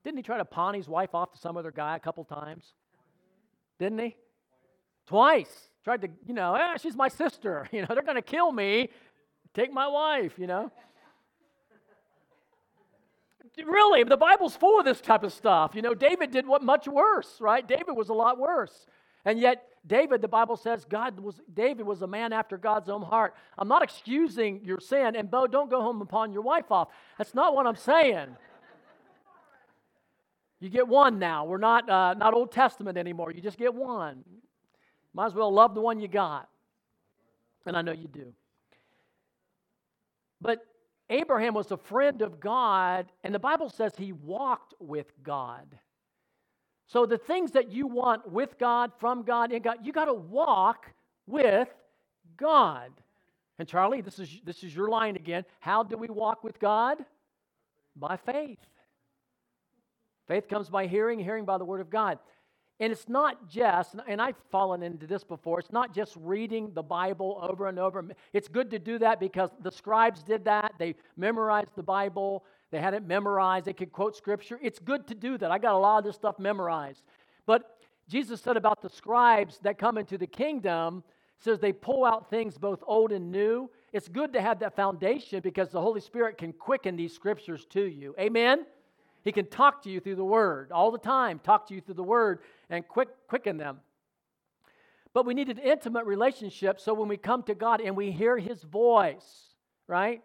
Didn't 0.06 0.20
he 0.20 0.24
try 0.24 0.38
to 0.38 0.46
pawn 0.46 0.74
his 0.74 0.88
wife 0.88 1.14
off 1.14 1.34
to 1.34 1.38
some 1.38 1.58
other 1.58 1.74
guy 1.74 1.98
a 1.98 2.00
couple 2.00 2.24
times? 2.24 2.76
Didn't 3.80 4.00
he? 4.00 4.16
Twice. 5.08 5.70
Tried 5.84 6.02
to, 6.02 6.10
you 6.28 6.34
know, 6.34 6.54
eh, 6.54 6.78
she's 6.78 6.96
my 6.96 7.08
sister. 7.08 7.68
You 7.74 7.82
know, 7.82 7.88
they're 7.90 8.04
going 8.04 8.16
to 8.16 8.22
kill 8.22 8.52
me. 8.52 8.90
Take 9.54 9.74
my 9.74 9.88
wife, 9.88 10.34
you 10.38 10.46
know. 10.46 10.72
really, 13.58 14.04
the 14.04 14.18
Bible's 14.18 14.56
full 14.56 14.80
of 14.80 14.86
this 14.86 15.02
type 15.02 15.24
of 15.24 15.34
stuff. 15.34 15.74
You 15.74 15.82
know, 15.82 15.94
David 15.94 16.32
did 16.32 16.46
what 16.46 16.62
much 16.62 16.88
worse, 16.88 17.38
right? 17.42 17.68
David 17.68 17.94
was 17.96 18.10
a 18.10 18.14
lot 18.14 18.38
worse. 18.38 18.86
And 19.26 19.40
yet, 19.40 19.66
David, 19.86 20.22
the 20.22 20.28
Bible 20.28 20.56
says, 20.56 20.86
God 20.86 21.20
was 21.20 21.42
David 21.54 21.86
was 21.86 22.02
a 22.02 22.08
man 22.08 22.32
after 22.34 22.58
God's 22.58 22.90
own 22.90 23.02
heart. 23.02 23.34
I'm 23.58 23.68
not 23.68 23.82
excusing 23.82 24.62
your 24.64 24.80
sin, 24.80 25.16
and 25.16 25.32
Bo, 25.32 25.48
don't 25.48 25.70
go 25.70 25.82
home 25.82 26.00
and 26.02 26.10
pawn 26.10 26.32
your 26.32 26.42
wife 26.42 26.72
off. 26.72 26.90
That's 27.18 27.34
not 27.34 27.56
what 27.56 27.66
I'm 27.66 27.76
saying. 27.76 28.36
You 30.60 30.70
get 30.70 30.88
one 30.88 31.20
now. 31.20 31.46
We're 31.46 31.58
not, 31.58 31.90
uh, 31.90 32.14
not 32.16 32.34
Old 32.34 32.52
Testament 32.52 32.98
anymore. 32.98 33.32
You 33.32 33.42
just 33.42 33.58
get 33.58 33.74
one. 33.74 34.24
Might 35.14 35.28
as 35.28 35.34
well 35.34 35.52
love 35.52 35.74
the 35.74 35.82
one 35.82 36.00
you 36.00 36.08
got. 36.08 36.50
And 37.66 37.78
I 37.78 37.82
know 37.82 37.92
you 37.92 38.08
do. 38.08 38.34
But 40.42 40.66
Abraham 41.10 41.54
was 41.54 41.72
a 41.72 41.78
friend 41.78 42.22
of 42.22 42.40
God, 42.40 43.12
and 43.24 43.34
the 43.34 43.40
Bible 43.40 43.70
says 43.70 43.94
he 43.98 44.12
walked 44.12 44.74
with 44.80 45.08
God. 45.24 45.66
So 46.88 47.06
the 47.06 47.18
things 47.18 47.52
that 47.52 47.72
you 47.72 47.88
want 47.88 48.32
with 48.32 48.58
God, 48.58 48.92
from 49.00 49.24
God, 49.24 49.52
in 49.52 49.62
God, 49.62 49.78
you 49.84 49.92
got 49.92 50.06
to 50.06 50.14
walk 50.14 50.88
with 51.28 51.68
God. 52.38 52.92
And 53.60 53.68
Charlie, 53.68 54.02
this 54.02 54.20
is 54.20 54.40
this 54.44 54.64
is 54.64 54.74
your 54.76 54.90
line 54.90 55.16
again. 55.16 55.46
How 55.60 55.84
do 55.84 55.98
we 55.98 56.08
walk 56.08 56.44
with 56.44 56.60
God? 56.60 56.98
By 57.96 58.18
faith. 58.18 58.58
Faith 60.30 60.48
comes 60.48 60.70
by 60.70 60.86
hearing, 60.86 61.20
hearing 61.20 61.44
by 61.44 61.58
the 61.58 61.66
word 61.66 61.82
of 61.82 61.90
God. 61.90 62.20
And 62.80 62.94
it's 62.94 63.10
not 63.10 63.50
just, 63.50 63.96
and 64.08 64.22
I've 64.22 64.38
fallen 64.52 64.84
into 64.84 65.08
this 65.08 65.24
before, 65.24 65.60
it's 65.60 65.72
not 65.72 65.94
just 65.94 66.16
reading 66.18 66.72
the 66.76 66.84
Bible 66.84 67.40
over 67.42 67.68
and 67.68 67.80
over. 67.80 68.06
It's 68.32 68.48
good 68.48 68.70
to 68.70 68.80
do 68.80 69.00
that 69.00 69.20
because 69.20 69.50
the 69.62 69.72
scribes 69.72 70.22
did 70.22 70.46
that. 70.46 70.74
They 70.78 70.94
memorized 71.18 71.72
the 71.76 71.84
Bible, 71.84 72.46
they 72.72 72.80
had 72.80 72.94
it 72.94 73.06
memorized, 73.06 73.66
they 73.66 73.74
could 73.74 73.92
quote 73.92 74.16
scripture. 74.16 74.60
It's 74.62 74.78
good 74.78 75.08
to 75.08 75.16
do 75.16 75.36
that. 75.40 75.50
I 75.50 75.58
got 75.58 75.74
a 75.74 75.78
lot 75.78 75.98
of 75.98 76.04
this 76.06 76.16
stuff 76.16 76.38
memorized. 76.38 77.04
But 77.48 77.80
Jesus 78.08 78.40
said 78.40 78.56
about 78.56 78.84
the 78.84 78.90
scribes 78.90 79.58
that 79.64 79.80
come 79.80 79.98
into 79.98 80.20
the 80.20 80.28
kingdom, 80.28 81.04
says 81.40 81.60
they 81.60 81.74
pull 81.74 82.06
out 82.06 82.30
things 82.30 82.56
both 82.56 82.84
old 82.86 83.12
and 83.12 83.32
new. 83.32 83.70
It's 83.94 84.08
good 84.08 84.32
to 84.34 84.42
have 84.42 84.60
that 84.60 84.76
foundation 84.76 85.42
because 85.42 85.70
the 85.70 85.82
Holy 85.82 86.02
Spirit 86.02 86.38
can 86.38 86.54
quicken 86.54 86.96
these 86.96 87.16
scriptures 87.16 87.66
to 87.72 87.82
you. 87.82 88.14
Amen? 88.20 88.66
He 89.30 89.34
can 89.34 89.46
talk 89.46 89.84
to 89.84 89.92
you 89.92 90.00
through 90.00 90.16
the 90.16 90.26
Word 90.26 90.72
all 90.72 90.90
the 90.90 90.98
time, 90.98 91.38
talk 91.38 91.68
to 91.68 91.76
you 91.76 91.82
through 91.82 91.94
the 91.94 92.02
Word 92.02 92.40
and 92.68 92.88
quick, 92.88 93.10
quicken 93.28 93.58
them. 93.58 93.78
But 95.14 95.28
we 95.28 95.36
need 95.36 95.50
an 95.50 95.60
intimate 95.60 96.08
relationship 96.08 96.80
so 96.80 96.96
when 96.96 97.08
we 97.08 97.16
come 97.16 97.44
to 97.44 97.54
God 97.54 97.80
and 97.80 97.96
we 97.96 98.10
hear 98.10 98.40
His 98.40 98.64
voice, 98.64 99.54
right? 99.86 100.24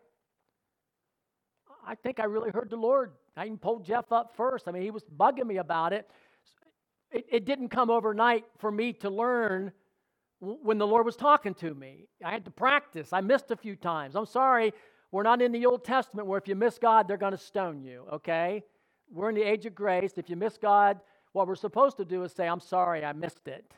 I 1.87 1.97
think 1.97 2.19
I 2.19 2.25
really 2.25 2.49
heard 2.49 2.71
the 2.71 2.77
Lord. 2.77 3.13
I 3.37 3.45
even 3.45 3.59
pulled 3.59 3.85
Jeff 3.85 4.11
up 4.11 4.35
first. 4.39 4.69
I 4.69 4.71
mean, 4.71 4.85
he 4.85 4.91
was 4.91 5.05
bugging 5.05 5.49
me 5.49 5.59
about 5.59 5.93
it. 5.93 6.09
It, 7.11 7.27
it 7.31 7.45
didn't 7.45 7.69
come 7.69 7.91
overnight 7.91 8.47
for 8.57 8.73
me 8.73 8.95
to 8.95 9.11
learn 9.11 9.71
when 10.41 10.79
the 10.79 10.87
Lord 10.87 11.05
was 11.05 11.17
talking 11.17 11.53
to 11.57 11.75
me. 11.75 12.07
I 12.25 12.31
had 12.31 12.47
to 12.47 12.51
practice. 12.51 13.13
I 13.13 13.21
missed 13.21 13.51
a 13.51 13.57
few 13.57 13.77
times. 13.77 14.17
I'm 14.17 14.25
sorry, 14.25 14.73
we're 15.13 15.25
not 15.25 15.43
in 15.43 15.53
the 15.53 15.67
Old 15.67 15.85
Testament 15.85 16.27
where 16.27 16.39
if 16.39 16.49
you 16.49 16.55
miss 16.55 16.79
God, 16.79 17.07
they're 17.07 17.19
going 17.19 17.33
to 17.33 17.37
stone 17.37 17.83
you, 17.83 18.07
okay? 18.11 18.65
We're 19.11 19.29
in 19.29 19.35
the 19.35 19.43
age 19.43 19.67
of 19.67 19.75
grace. 19.75 20.13
If 20.17 20.29
you 20.29 20.37
miss 20.37 20.59
God, 20.59 21.01
what 21.33 21.47
we're 21.47 21.55
supposed 21.55 21.97
to 21.99 22.05
do 22.05 22.23
is 22.25 22.33
say, 22.33 22.49
I'm 22.49 22.61
sorry, 22.61 23.05
I 23.05 23.13
missed 23.13 23.49
it. 23.49 23.75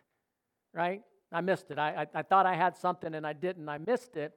Right? 0.73 1.03
I 1.33 1.41
missed 1.41 1.71
it. 1.71 1.79
I, 1.79 2.03
I, 2.03 2.21
I 2.21 2.23
thought 2.23 2.47
I 2.47 2.55
had 2.55 2.77
something 2.77 3.15
and 3.15 3.27
I 3.27 3.33
didn't. 3.33 3.69
I 3.69 3.79
missed 3.79 4.17
it. 4.17 4.33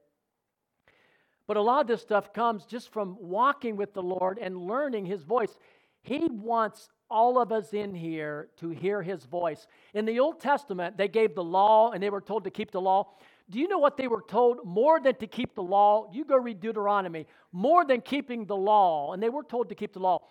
But 1.48 1.58
a 1.58 1.62
lot 1.62 1.82
of 1.82 1.88
this 1.88 2.02
stuff 2.02 2.32
comes 2.32 2.66
just 2.66 2.94
from 2.94 3.18
walking 3.20 3.76
with 3.76 3.94
the 3.94 4.04
Lord 4.04 4.38
and 4.40 4.56
learning 4.56 5.06
His 5.06 5.24
voice. 5.24 5.58
He 6.02 6.28
wants 6.30 6.90
all 7.10 7.42
of 7.42 7.52
us 7.52 7.74
in 7.74 7.96
here 7.96 8.50
to 8.58 8.70
hear 8.70 9.02
His 9.02 9.26
voice. 9.26 9.66
In 9.94 10.06
the 10.06 10.20
Old 10.20 10.40
Testament, 10.40 10.96
they 10.96 11.08
gave 11.08 11.36
the 11.36 11.44
law 11.44 11.92
and 11.92 12.02
they 12.02 12.12
were 12.12 12.22
told 12.22 12.44
to 12.44 12.52
keep 12.52 12.72
the 12.72 12.80
law. 12.82 13.14
Do 13.50 13.60
you 13.60 13.68
know 13.68 13.80
what 13.80 13.98
they 13.98 14.08
were 14.08 14.24
told? 14.28 14.64
More 14.64 15.00
than 15.00 15.16
to 15.16 15.28
keep 15.28 15.56
the 15.56 15.64
law, 15.64 16.10
you 16.14 16.24
go 16.24 16.38
read 16.38 16.60
Deuteronomy, 16.60 17.26
more 17.52 17.84
than 17.84 18.02
keeping 18.02 18.46
the 18.46 18.56
law, 18.56 19.14
and 19.14 19.22
they 19.22 19.30
were 19.30 19.44
told 19.44 19.70
to 19.70 19.76
keep 19.76 19.94
the 19.94 20.00
law. 20.00 20.22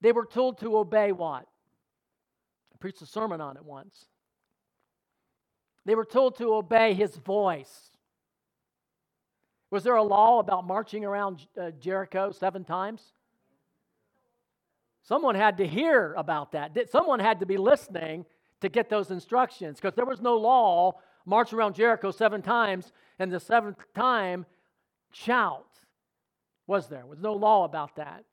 They 0.00 0.12
were 0.12 0.26
told 0.26 0.58
to 0.58 0.78
obey 0.78 1.12
what? 1.12 1.42
I 1.42 2.76
preached 2.78 3.02
a 3.02 3.06
sermon 3.06 3.40
on 3.40 3.56
it 3.56 3.64
once. 3.64 4.06
They 5.84 5.94
were 5.94 6.04
told 6.04 6.36
to 6.38 6.54
obey 6.54 6.94
his 6.94 7.16
voice. 7.16 7.90
Was 9.70 9.84
there 9.84 9.96
a 9.96 10.02
law 10.02 10.40
about 10.40 10.66
marching 10.66 11.04
around 11.04 11.46
uh, 11.60 11.70
Jericho 11.72 12.32
seven 12.32 12.64
times? 12.64 13.12
Someone 15.02 15.34
had 15.34 15.56
to 15.58 15.66
hear 15.66 16.14
about 16.14 16.52
that. 16.52 16.76
Someone 16.90 17.20
had 17.20 17.40
to 17.40 17.46
be 17.46 17.56
listening 17.56 18.26
to 18.60 18.68
get 18.68 18.90
those 18.90 19.10
instructions 19.10 19.80
because 19.80 19.94
there 19.94 20.04
was 20.04 20.20
no 20.20 20.36
law 20.36 20.98
march 21.24 21.52
around 21.52 21.74
Jericho 21.74 22.10
seven 22.10 22.42
times 22.42 22.92
and 23.18 23.32
the 23.32 23.40
seventh 23.40 23.78
time 23.94 24.44
shout. 25.12 25.66
Was 26.66 26.88
there? 26.88 27.06
Was 27.06 27.18
no 27.20 27.32
law 27.32 27.64
about 27.64 27.96
that. 27.96 28.24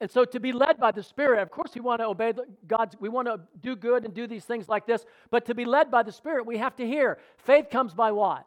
And 0.00 0.10
so 0.10 0.24
to 0.26 0.38
be 0.38 0.52
led 0.52 0.78
by 0.78 0.92
the 0.92 1.02
Spirit, 1.02 1.40
of 1.40 1.50
course, 1.50 1.74
we 1.74 1.80
want 1.80 2.00
to 2.00 2.06
obey 2.06 2.34
God's, 2.66 2.96
we 3.00 3.08
want 3.08 3.28
to 3.28 3.40
do 3.60 3.74
good 3.74 4.04
and 4.04 4.12
do 4.12 4.26
these 4.26 4.44
things 4.44 4.68
like 4.68 4.86
this, 4.86 5.06
but 5.30 5.46
to 5.46 5.54
be 5.54 5.64
led 5.64 5.90
by 5.90 6.02
the 6.02 6.12
Spirit, 6.12 6.44
we 6.44 6.58
have 6.58 6.76
to 6.76 6.86
hear. 6.86 7.18
Faith 7.38 7.70
comes 7.70 7.94
by 7.94 8.12
what? 8.12 8.46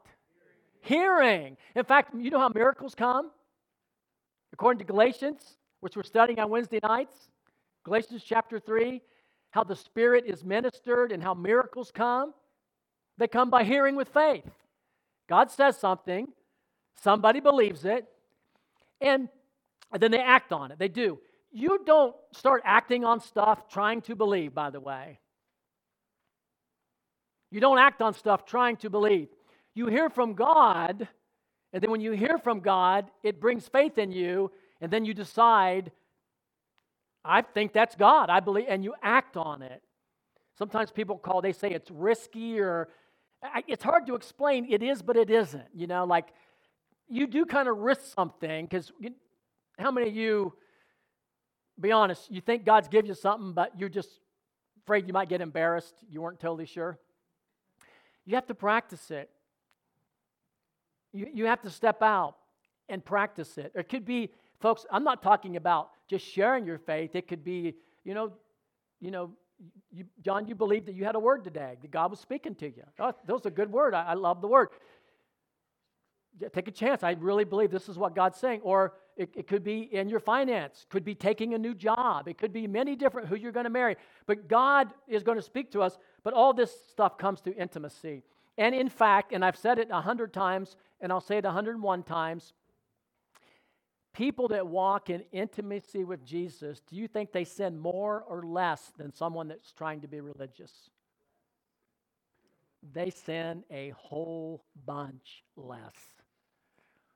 Hearing. 0.82 1.18
Hearing. 1.18 1.58
In 1.76 1.84
fact, 1.84 2.14
you 2.16 2.30
know 2.30 2.40
how 2.40 2.50
miracles 2.50 2.94
come? 2.94 3.32
According 4.54 4.80
to 4.80 4.86
Galatians, 4.86 5.58
which 5.80 5.96
we're 5.96 6.04
studying 6.04 6.40
on 6.40 6.50
Wednesday 6.52 6.80
nights, 6.84 7.30
Galatians 7.84 8.24
chapter 8.24 8.60
3, 8.60 9.02
how 9.52 9.64
the 9.64 9.76
Spirit 9.76 10.26
is 10.28 10.46
ministered 10.46 11.12
and 11.12 11.24
how 11.24 11.34
miracles 11.34 11.92
come. 11.92 12.34
They 13.18 13.28
come 13.28 13.50
by 13.50 13.64
hearing 13.64 13.96
with 13.96 14.10
faith. 14.10 14.46
God 15.28 15.50
says 15.50 15.78
something, 15.78 16.28
somebody 17.02 17.40
believes 17.40 17.86
it, 17.86 18.06
and 19.02 19.30
then 19.98 20.12
they 20.12 20.20
act 20.20 20.52
on 20.52 20.72
it. 20.72 20.78
They 20.78 20.88
do. 20.88 21.20
You 21.52 21.80
don't 21.86 22.16
start 22.32 22.62
acting 22.66 23.04
on 23.04 23.20
stuff 23.20 23.68
trying 23.68 24.02
to 24.04 24.16
believe, 24.16 24.54
by 24.54 24.70
the 24.70 24.80
way. 24.80 25.20
You 27.52 27.60
don't 27.60 27.80
act 27.80 28.02
on 28.02 28.14
stuff 28.14 28.46
trying 28.46 28.78
to 28.78 28.90
believe. 28.90 29.30
You 29.74 29.88
hear 29.88 30.10
from 30.10 30.34
God, 30.34 31.08
and 31.74 31.82
then 31.82 31.90
when 31.90 32.02
you 32.02 32.12
hear 32.12 32.38
from 32.38 32.60
God, 32.60 33.10
it 33.24 33.40
brings 33.40 33.68
faith 33.68 33.98
in 33.98 34.12
you, 34.12 34.52
and 34.82 34.92
then 34.92 35.06
you 35.06 35.14
decide, 35.14 35.92
I 37.26 37.42
think 37.42 37.74
that's 37.74 37.96
God. 37.96 38.30
I 38.30 38.40
believe, 38.40 38.66
and 38.70 38.84
you 38.84 38.94
act 39.02 39.36
on 39.36 39.62
it. 39.62 39.82
Sometimes 40.58 40.92
people 40.92 41.18
call, 41.18 41.42
they 41.42 41.54
say 41.54 41.70
it's 41.72 41.90
risky 41.90 42.60
or 42.60 42.90
it's 43.68 43.84
hard 43.84 44.06
to 44.08 44.16
explain. 44.16 44.68
It 44.70 44.84
is, 44.84 45.02
but 45.02 45.16
it 45.16 45.30
isn't. 45.30 45.68
You 45.74 45.88
know, 45.88 46.06
like 46.06 46.28
you 47.08 47.26
do 47.26 47.46
kind 47.46 47.68
of 47.68 47.78
risk 47.78 48.02
something 48.14 48.66
because 48.66 48.92
how 49.78 49.92
many 49.92 50.10
of 50.10 50.16
you 50.16 50.54
be 51.80 51.92
honest, 51.92 52.30
you 52.32 52.42
think 52.42 52.66
God's 52.66 52.88
give 52.88 53.06
you 53.06 53.14
something, 53.14 53.54
but 53.54 53.80
you're 53.80 53.90
just 53.90 54.10
afraid 54.84 55.08
you 55.08 55.14
might 55.14 55.30
get 55.30 55.42
embarrassed. 55.42 55.96
You 56.10 56.22
weren't 56.22 56.40
totally 56.40 56.66
sure. 56.66 57.00
You 58.26 58.36
have 58.36 58.48
to 58.48 58.56
practice 58.56 59.12
it. 59.12 59.30
You, 61.14 61.28
you 61.34 61.46
have 61.46 61.62
to 61.62 61.70
step 61.70 62.02
out 62.02 62.36
and 62.88 63.04
practice 63.04 63.58
it. 63.58 63.72
It 63.76 63.90
could 63.90 64.06
be, 64.06 64.32
folks, 64.60 64.86
I'm 64.92 65.04
not 65.04 65.22
talking 65.22 65.56
about 65.56 65.90
just 66.08 66.26
sharing 66.26 66.66
your 66.66 66.78
faith. 66.78 67.16
It 67.16 67.28
could 67.28 67.44
be, 67.44 67.76
you 68.04 68.14
know, 68.14 68.34
you 69.00 69.12
know, 69.12 69.32
you, 69.92 70.06
John, 70.24 70.48
you 70.48 70.56
believed 70.56 70.88
that 70.88 70.96
you 70.96 71.06
had 71.06 71.16
a 71.16 71.20
word 71.20 71.44
today, 71.44 71.78
that 71.82 71.92
God 71.92 72.12
was 72.12 72.20
speaking 72.20 72.56
to 72.56 72.68
you. 72.68 72.84
Oh, 73.00 73.14
that 73.26 73.34
was 73.34 73.46
a 73.46 73.52
good 73.52 73.72
word. 73.72 73.94
I, 73.94 74.04
I 74.04 74.14
love 74.14 74.42
the 74.42 74.48
word. 74.48 74.70
Take 76.54 76.68
a 76.68 76.72
chance. 76.72 77.04
I 77.04 77.12
really 77.12 77.44
believe 77.44 77.72
this 77.72 77.90
is 77.90 77.98
what 77.98 78.16
God's 78.16 78.38
saying. 78.38 78.62
Or 78.64 78.94
it, 79.20 79.30
it 79.36 79.48
could 79.48 79.66
be 79.66 79.82
in 79.82 80.08
your 80.08 80.22
finance, 80.22 80.86
could 80.90 81.04
be 81.04 81.14
taking 81.14 81.54
a 81.54 81.58
new 81.58 81.76
job, 81.76 82.30
it 82.30 82.38
could 82.38 82.54
be 82.54 82.68
many 82.68 82.96
different 82.96 83.28
who 83.28 83.36
you're 83.36 83.52
going 83.52 83.66
to 83.66 83.70
marry. 83.70 83.98
But 84.26 84.48
God 84.48 84.88
is 85.10 85.24
going 85.24 85.38
to 85.38 85.42
speak 85.42 85.72
to 85.74 85.82
us, 85.82 85.98
but 86.24 86.34
all 86.34 86.54
this 86.54 86.74
stuff 86.90 87.18
comes 87.18 87.42
through 87.42 87.56
intimacy. 87.58 88.24
And 88.58 88.74
in 88.74 88.88
fact, 88.88 89.34
and 89.34 89.44
I've 89.44 89.58
said 89.58 89.78
it 89.78 89.90
a 89.92 90.00
hundred 90.00 90.32
times, 90.32 90.78
and 91.02 91.12
I'll 91.12 91.20
say 91.20 91.38
it 91.38 91.44
101 91.44 92.04
times, 92.04 92.54
people 94.14 94.48
that 94.48 94.66
walk 94.66 95.10
in 95.10 95.26
intimacy 95.34 96.06
with 96.06 96.24
Jesus, 96.26 96.80
do 96.90 96.96
you 96.96 97.10
think 97.10 97.34
they 97.34 97.44
sin 97.44 97.78
more 97.78 98.24
or 98.26 98.44
less 98.44 98.94
than 98.98 99.12
someone 99.12 99.50
that's 99.50 99.74
trying 99.74 100.00
to 100.00 100.08
be 100.08 100.22
religious? 100.22 100.90
They 102.94 103.10
sin 103.10 103.66
a 103.70 103.90
whole 103.98 104.64
bunch 104.86 105.44
less. 105.58 105.94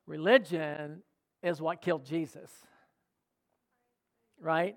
Religion 0.06 1.02
is 1.44 1.62
what 1.62 1.82
killed 1.82 2.06
Jesus. 2.06 2.50
Right? 4.40 4.76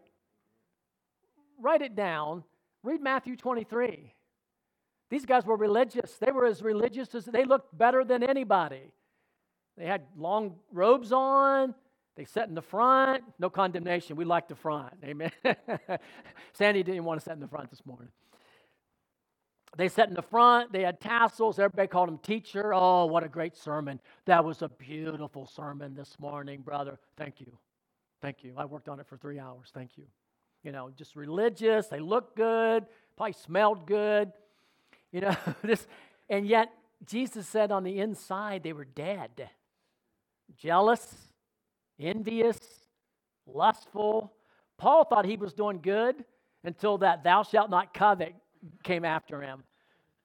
Write 1.61 1.83
it 1.83 1.95
down. 1.95 2.45
Read 2.83 3.01
Matthew 3.01 3.37
23. 3.37 4.13
These 5.09 5.25
guys 5.25 5.47
were 5.47 5.57
religious. 5.57 6.17
They 6.19 6.33
were 6.33 6.47
as 6.47 6.63
religious 6.63 7.15
as 7.15 7.25
they 7.25 7.45
looked 7.45 7.77
better 7.77 8.05
than 8.05 8.23
anybody. 8.23 8.93
They 9.79 9.87
had 9.87 10.03
long 10.17 10.57
robes 10.73 11.13
on. 11.13 11.75
They 12.17 12.25
sat 12.25 12.49
in 12.49 12.55
the 12.55 12.63
front. 12.63 13.23
No 13.39 13.51
condemnation. 13.51 14.17
We 14.17 14.25
like 14.25 14.49
the 14.49 14.55
front. 14.55 14.95
Amen. 15.05 15.31
Sandy 16.53 16.83
didn't 16.83 17.05
want 17.05 17.21
to 17.21 17.25
sit 17.25 17.35
in 17.35 17.41
the 17.41 17.49
front 17.49 17.71
this 17.71 17.85
morning. 17.85 18.09
They 19.77 19.89
sat 19.89 20.09
in 20.09 20.15
the 20.15 20.23
front, 20.23 20.73
they 20.73 20.83
had 20.83 21.01
tassels, 21.01 21.59
everybody 21.59 21.89
called 21.89 22.09
him 22.09 22.19
teacher. 22.19 22.73
Oh, 22.73 23.07
what 23.07 23.25
a 23.25 23.29
great 23.29 23.57
sermon. 23.57 24.01
That 24.25 24.45
was 24.45 24.63
a 24.63 24.69
beautiful 24.69 25.47
sermon 25.47 25.95
this 25.95 26.17
morning, 26.19 26.63
brother. 26.63 26.99
Thank 27.17 27.41
you. 27.41 27.59
Thank 28.23 28.43
you. 28.43 28.55
I 28.57 28.65
worked 28.65 28.89
on 28.89 29.01
it 29.01 29.07
for 29.07 29.19
three 29.19 29.39
hours. 29.39 29.71
Thank 29.75 29.99
you. 29.99 30.05
You 30.63 30.73
know, 30.73 30.91
just 30.97 31.15
religious, 31.15 31.89
they 31.89 32.01
looked 32.01 32.37
good, 32.37 32.87
probably 33.17 33.35
smelled 33.35 33.87
good. 33.87 34.33
You 35.13 35.21
know, 35.21 35.37
this 35.63 35.87
and 36.29 36.47
yet 36.47 36.73
Jesus 37.05 37.47
said 37.47 37.71
on 37.71 37.85
the 37.85 38.01
inside 38.01 38.63
they 38.63 38.73
were 38.73 38.85
dead. 38.85 39.51
Jealous, 40.57 41.15
envious, 42.01 42.59
lustful. 43.47 44.33
Paul 44.79 45.05
thought 45.05 45.27
he 45.27 45.37
was 45.37 45.53
doing 45.53 45.81
good 45.83 46.25
until 46.65 46.99
that 46.99 47.23
thou 47.25 47.43
shalt 47.43 47.71
not 47.71 47.93
covet 47.93 48.35
came 48.83 49.05
after 49.05 49.41
him. 49.41 49.63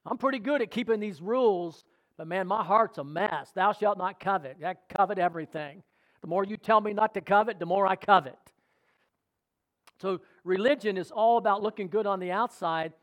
I'm 0.06 0.18
pretty 0.18 0.40
good 0.40 0.62
at 0.62 0.72
keeping 0.72 1.00
these 1.00 1.22
rules, 1.22 1.86
but 2.18 2.28
man, 2.28 2.48
my 2.48 2.64
heart's 2.64 2.98
a 2.98 3.04
mess. 3.04 3.52
Thou 3.54 3.72
shalt 3.74 3.98
not 3.98 4.20
covet. 4.20 4.58
I 4.66 4.76
covet 4.96 5.20
everything. 5.20 5.84
The 6.22 6.28
more 6.28 6.44
you 6.44 6.58
tell 6.58 6.82
me 6.82 6.94
not 6.94 7.14
to 7.16 7.22
covet, 7.22 7.60
the 7.60 7.66
more 7.66 7.88
I 7.88 7.96
covet. 7.96 8.38
So 10.02 10.20
religion 10.44 10.98
is 10.98 11.12
all 11.12 11.38
about 11.38 11.62
looking 11.62 11.88
good 11.88 12.08
on 12.08 12.20
the 12.20 12.32
outside, 12.32 12.94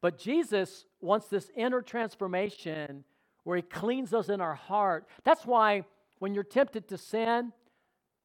but 0.00 0.18
Jesus 0.18 0.86
wants 1.00 1.28
this 1.28 1.50
inner 1.56 1.80
transformation 1.80 3.04
where 3.44 3.56
he 3.56 3.62
cleans 3.62 4.12
us 4.12 4.28
in 4.28 4.40
our 4.40 4.54
heart. 4.54 5.06
That's 5.22 5.46
why 5.46 5.84
when 6.18 6.34
you're 6.34 6.42
tempted 6.42 6.88
to 6.88 6.98
sin, 6.98 7.52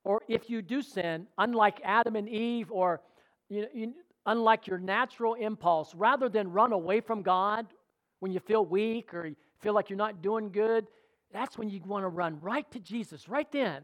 or 0.04 0.22
if 0.28 0.50
you 0.50 0.62
do 0.62 0.82
sin, 0.82 1.28
unlike 1.38 1.82
Adam 1.84 2.16
and 2.16 2.28
Eve, 2.28 2.72
or 2.72 3.02
you 3.50 3.62
know, 3.62 3.68
you, 3.74 3.94
unlike 4.26 4.68
your 4.68 4.78
natural 4.78 5.34
impulse, 5.36 5.94
rather 5.96 6.30
than 6.30 6.52
run 6.52 6.74
away 6.74 7.02
from 7.02 7.22
God 7.22 7.68
when 8.20 8.32
you 8.32 8.40
feel 8.40 8.66
weak 8.66 9.14
or 9.14 9.28
you 9.28 9.36
feel 9.60 9.74
like 9.74 9.90
you're 9.90 9.98
not 9.98 10.22
doing 10.22 10.52
good, 10.52 10.88
that's 11.32 11.58
when 11.58 11.70
you 11.70 11.80
want 11.86 12.04
to 12.04 12.10
run 12.10 12.40
right 12.42 12.70
to 12.72 12.80
Jesus, 12.80 13.30
right 13.30 13.52
then. 13.52 13.84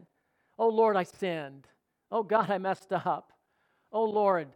Oh 0.58 0.68
Lord, 0.68 0.96
I 0.96 1.04
sinned. 1.04 1.66
Oh 2.10 2.22
God, 2.22 2.50
I 2.50 2.58
messed 2.58 2.92
up. 2.92 3.32
Oh 3.92 4.04
Lord, 4.04 4.48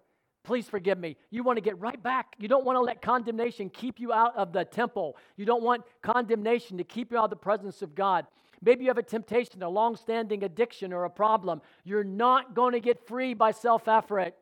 please 0.44 0.68
forgive 0.68 0.98
me. 0.98 1.16
You 1.30 1.42
want 1.42 1.56
to 1.56 1.62
get 1.62 1.78
right 1.78 2.02
back. 2.02 2.34
You 2.38 2.48
don't 2.48 2.64
want 2.64 2.76
to 2.76 2.80
let 2.80 3.02
condemnation 3.02 3.70
keep 3.70 4.00
you 4.00 4.12
out 4.12 4.36
of 4.36 4.52
the 4.52 4.64
temple. 4.64 5.16
You 5.36 5.44
don't 5.44 5.62
want 5.62 5.84
condemnation 6.02 6.78
to 6.78 6.84
keep 6.84 7.12
you 7.12 7.18
out 7.18 7.24
of 7.24 7.30
the 7.30 7.36
presence 7.36 7.82
of 7.82 7.94
God. 7.94 8.26
Maybe 8.62 8.84
you 8.84 8.90
have 8.90 8.98
a 8.98 9.02
temptation, 9.02 9.62
a 9.62 9.68
long 9.68 9.96
standing 9.96 10.44
addiction, 10.44 10.92
or 10.92 11.04
a 11.04 11.10
problem. 11.10 11.62
You're 11.84 12.04
not 12.04 12.54
going 12.54 12.72
to 12.72 12.80
get 12.80 13.06
free 13.06 13.32
by 13.34 13.52
self 13.52 13.88
effort. 13.88 14.34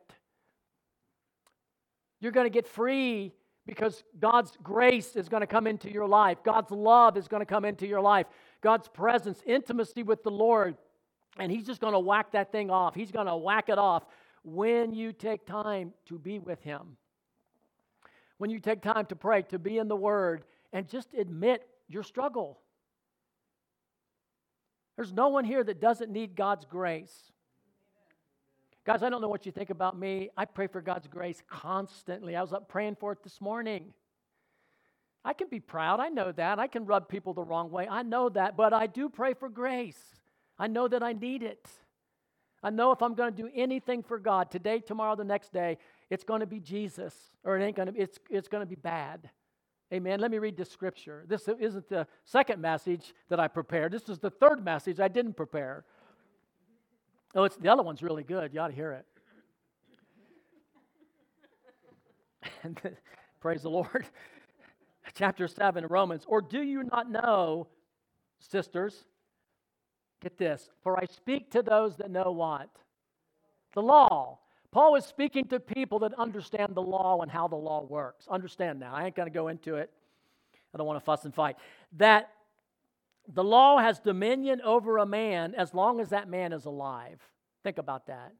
You're 2.19 2.31
going 2.31 2.45
to 2.45 2.51
get 2.51 2.67
free 2.67 3.33
because 3.65 4.03
God's 4.19 4.57
grace 4.63 5.15
is 5.15 5.29
going 5.29 5.41
to 5.41 5.47
come 5.47 5.67
into 5.67 5.91
your 5.91 6.07
life. 6.07 6.39
God's 6.43 6.71
love 6.71 7.17
is 7.17 7.27
going 7.27 7.41
to 7.41 7.45
come 7.45 7.65
into 7.65 7.85
your 7.85 8.01
life. 8.01 8.25
God's 8.61 8.87
presence, 8.87 9.41
intimacy 9.45 10.03
with 10.03 10.23
the 10.23 10.31
Lord. 10.31 10.75
And 11.37 11.51
He's 11.51 11.65
just 11.65 11.79
going 11.79 11.93
to 11.93 11.99
whack 11.99 12.31
that 12.31 12.51
thing 12.51 12.71
off. 12.71 12.95
He's 12.95 13.11
going 13.11 13.27
to 13.27 13.35
whack 13.35 13.69
it 13.69 13.77
off 13.77 14.03
when 14.43 14.93
you 14.93 15.13
take 15.13 15.45
time 15.45 15.93
to 16.07 16.17
be 16.17 16.39
with 16.39 16.61
Him. 16.63 16.97
When 18.37 18.49
you 18.49 18.59
take 18.59 18.81
time 18.81 19.05
to 19.07 19.15
pray, 19.15 19.43
to 19.43 19.59
be 19.59 19.77
in 19.77 19.87
the 19.87 19.95
Word, 19.95 20.43
and 20.73 20.87
just 20.87 21.13
admit 21.13 21.67
your 21.87 22.03
struggle. 22.03 22.59
There's 24.95 25.13
no 25.13 25.29
one 25.29 25.45
here 25.45 25.63
that 25.63 25.79
doesn't 25.79 26.11
need 26.11 26.35
God's 26.35 26.65
grace. 26.65 27.31
Guys, 28.89 29.03
I 29.03 29.09
don't 29.11 29.21
know 29.21 29.29
what 29.29 29.45
you 29.45 29.51
think 29.51 29.69
about 29.69 29.99
me. 29.99 30.31
I 30.35 30.45
pray 30.45 30.65
for 30.65 30.81
God's 30.81 31.05
grace 31.05 31.43
constantly. 31.47 32.35
I 32.35 32.41
was 32.41 32.53
up 32.53 32.67
praying 32.67 32.95
for 32.95 33.11
it 33.11 33.21
this 33.21 33.39
morning. 33.39 33.93
I 35.23 35.33
can 35.33 35.47
be 35.47 35.59
proud. 35.59 35.99
I 35.99 36.09
know 36.09 36.31
that. 36.31 36.57
I 36.57 36.65
can 36.65 36.87
rub 36.87 37.07
people 37.07 37.35
the 37.35 37.43
wrong 37.43 37.69
way. 37.69 37.87
I 37.87 38.01
know 38.01 38.29
that. 38.29 38.57
But 38.57 38.73
I 38.73 38.87
do 38.87 39.07
pray 39.07 39.35
for 39.35 39.47
grace. 39.47 39.99
I 40.57 40.65
know 40.65 40.87
that 40.87 41.03
I 41.03 41.13
need 41.13 41.43
it. 41.43 41.69
I 42.63 42.71
know 42.71 42.91
if 42.91 43.03
I'm 43.03 43.13
going 43.13 43.31
to 43.31 43.43
do 43.43 43.47
anything 43.53 44.01
for 44.01 44.17
God 44.17 44.49
today, 44.49 44.79
tomorrow, 44.79 45.15
the 45.15 45.23
next 45.23 45.53
day, 45.53 45.77
it's 46.09 46.23
going 46.23 46.39
to 46.39 46.47
be 46.47 46.59
Jesus, 46.59 47.13
or 47.43 47.59
it 47.59 47.63
ain't 47.63 47.75
going 47.75 47.85
to. 47.85 47.91
Be, 47.91 47.99
it's 47.99 48.17
it's 48.27 48.47
going 48.47 48.63
to 48.63 48.67
be 48.67 48.73
bad. 48.73 49.29
Amen. 49.93 50.19
Let 50.19 50.31
me 50.31 50.39
read 50.39 50.57
the 50.57 50.65
scripture. 50.65 51.25
This 51.27 51.47
isn't 51.47 51.89
the 51.89 52.07
second 52.25 52.59
message 52.59 53.13
that 53.29 53.39
I 53.39 53.49
prepared. 53.49 53.91
This 53.91 54.09
is 54.09 54.17
the 54.17 54.31
third 54.31 54.65
message 54.65 54.99
I 54.99 55.09
didn't 55.09 55.33
prepare. 55.33 55.85
Oh, 57.35 57.43
it's 57.43 57.57
the 57.57 57.69
other 57.69 57.83
one's 57.83 58.01
really 58.01 58.23
good. 58.23 58.53
You 58.53 58.59
ought 58.59 58.69
to 58.69 58.73
hear 58.73 59.03
it. 62.63 62.97
praise 63.39 63.61
the 63.61 63.69
Lord. 63.69 64.05
Chapter 65.15 65.47
7 65.47 65.85
Romans. 65.89 66.25
Or 66.27 66.41
do 66.41 66.61
you 66.61 66.83
not 66.83 67.09
know, 67.09 67.67
sisters, 68.39 69.05
Get 70.21 70.37
this. 70.37 70.69
For 70.83 70.99
I 70.99 71.05
speak 71.05 71.51
to 71.51 71.61
those 71.61 71.97
that 71.97 72.11
know 72.11 72.31
what? 72.31 72.69
The 73.73 73.81
law. 73.81 74.39
Paul 74.71 74.95
is 74.95 75.05
speaking 75.05 75.45
to 75.45 75.59
people 75.59 75.99
that 75.99 76.13
understand 76.15 76.75
the 76.75 76.81
law 76.81 77.21
and 77.21 77.31
how 77.31 77.47
the 77.47 77.55
law 77.55 77.83
works. 77.83 78.27
Understand 78.27 78.79
now. 78.79 78.93
I 78.93 79.05
ain't 79.05 79.15
going 79.15 79.27
to 79.27 79.33
go 79.33 79.47
into 79.47 79.75
it. 79.75 79.89
I 80.73 80.77
don't 80.77 80.85
want 80.85 80.99
to 80.99 81.05
fuss 81.05 81.25
and 81.25 81.33
fight. 81.33 81.55
That 81.97 82.29
the 83.31 83.43
law 83.43 83.77
has 83.77 83.99
dominion 83.99 84.59
over 84.61 84.97
a 84.97 85.05
man 85.05 85.53
as 85.55 85.73
long 85.73 85.99
as 85.99 86.09
that 86.09 86.27
man 86.27 86.51
is 86.51 86.65
alive. 86.65 87.21
Think 87.63 87.77
about 87.77 88.07
that. 88.07 88.33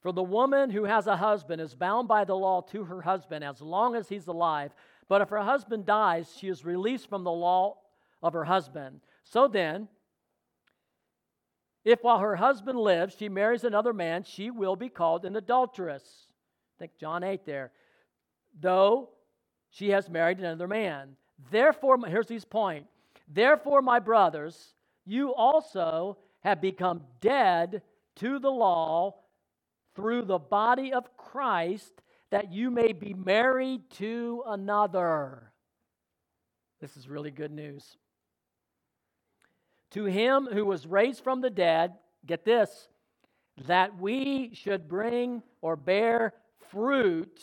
For 0.00 0.12
the 0.12 0.22
woman 0.22 0.70
who 0.70 0.84
has 0.84 1.06
a 1.06 1.16
husband 1.16 1.60
is 1.60 1.74
bound 1.74 2.08
by 2.08 2.24
the 2.24 2.36
law 2.36 2.62
to 2.70 2.84
her 2.84 3.02
husband 3.02 3.44
as 3.44 3.60
long 3.60 3.96
as 3.96 4.08
he's 4.08 4.28
alive. 4.28 4.72
But 5.08 5.20
if 5.20 5.28
her 5.28 5.42
husband 5.42 5.84
dies, 5.84 6.34
she 6.38 6.48
is 6.48 6.64
released 6.64 7.08
from 7.08 7.24
the 7.24 7.32
law 7.32 7.76
of 8.22 8.32
her 8.32 8.44
husband. 8.44 9.00
So 9.24 9.48
then, 9.48 9.88
if 11.84 12.02
while 12.02 12.18
her 12.18 12.36
husband 12.36 12.78
lives 12.78 13.16
she 13.18 13.28
marries 13.28 13.64
another 13.64 13.92
man, 13.92 14.22
she 14.22 14.50
will 14.50 14.76
be 14.76 14.88
called 14.88 15.24
an 15.24 15.36
adulteress. 15.36 16.28
Think 16.78 16.92
John 16.98 17.24
8 17.24 17.44
there. 17.44 17.72
Though 18.58 19.10
she 19.70 19.90
has 19.90 20.08
married 20.08 20.38
another 20.38 20.68
man. 20.68 21.16
Therefore, 21.50 21.98
here's 22.06 22.28
his 22.28 22.44
point. 22.44 22.86
Therefore, 23.28 23.82
my 23.82 23.98
brothers, 23.98 24.74
you 25.06 25.34
also 25.34 26.18
have 26.40 26.60
become 26.60 27.02
dead 27.20 27.82
to 28.16 28.38
the 28.38 28.50
law 28.50 29.14
through 29.94 30.22
the 30.22 30.38
body 30.38 30.92
of 30.92 31.16
Christ, 31.16 32.02
that 32.30 32.52
you 32.52 32.70
may 32.70 32.92
be 32.92 33.14
married 33.14 33.90
to 33.90 34.42
another. 34.46 35.52
This 36.80 36.96
is 36.96 37.08
really 37.08 37.30
good 37.30 37.50
news. 37.50 37.96
To 39.92 40.04
him 40.04 40.48
who 40.50 40.64
was 40.64 40.86
raised 40.86 41.24
from 41.24 41.40
the 41.40 41.50
dead, 41.50 41.94
get 42.24 42.44
this, 42.44 42.88
that 43.66 43.98
we 43.98 44.54
should 44.54 44.88
bring 44.88 45.42
or 45.60 45.76
bear 45.76 46.34
fruit 46.70 47.40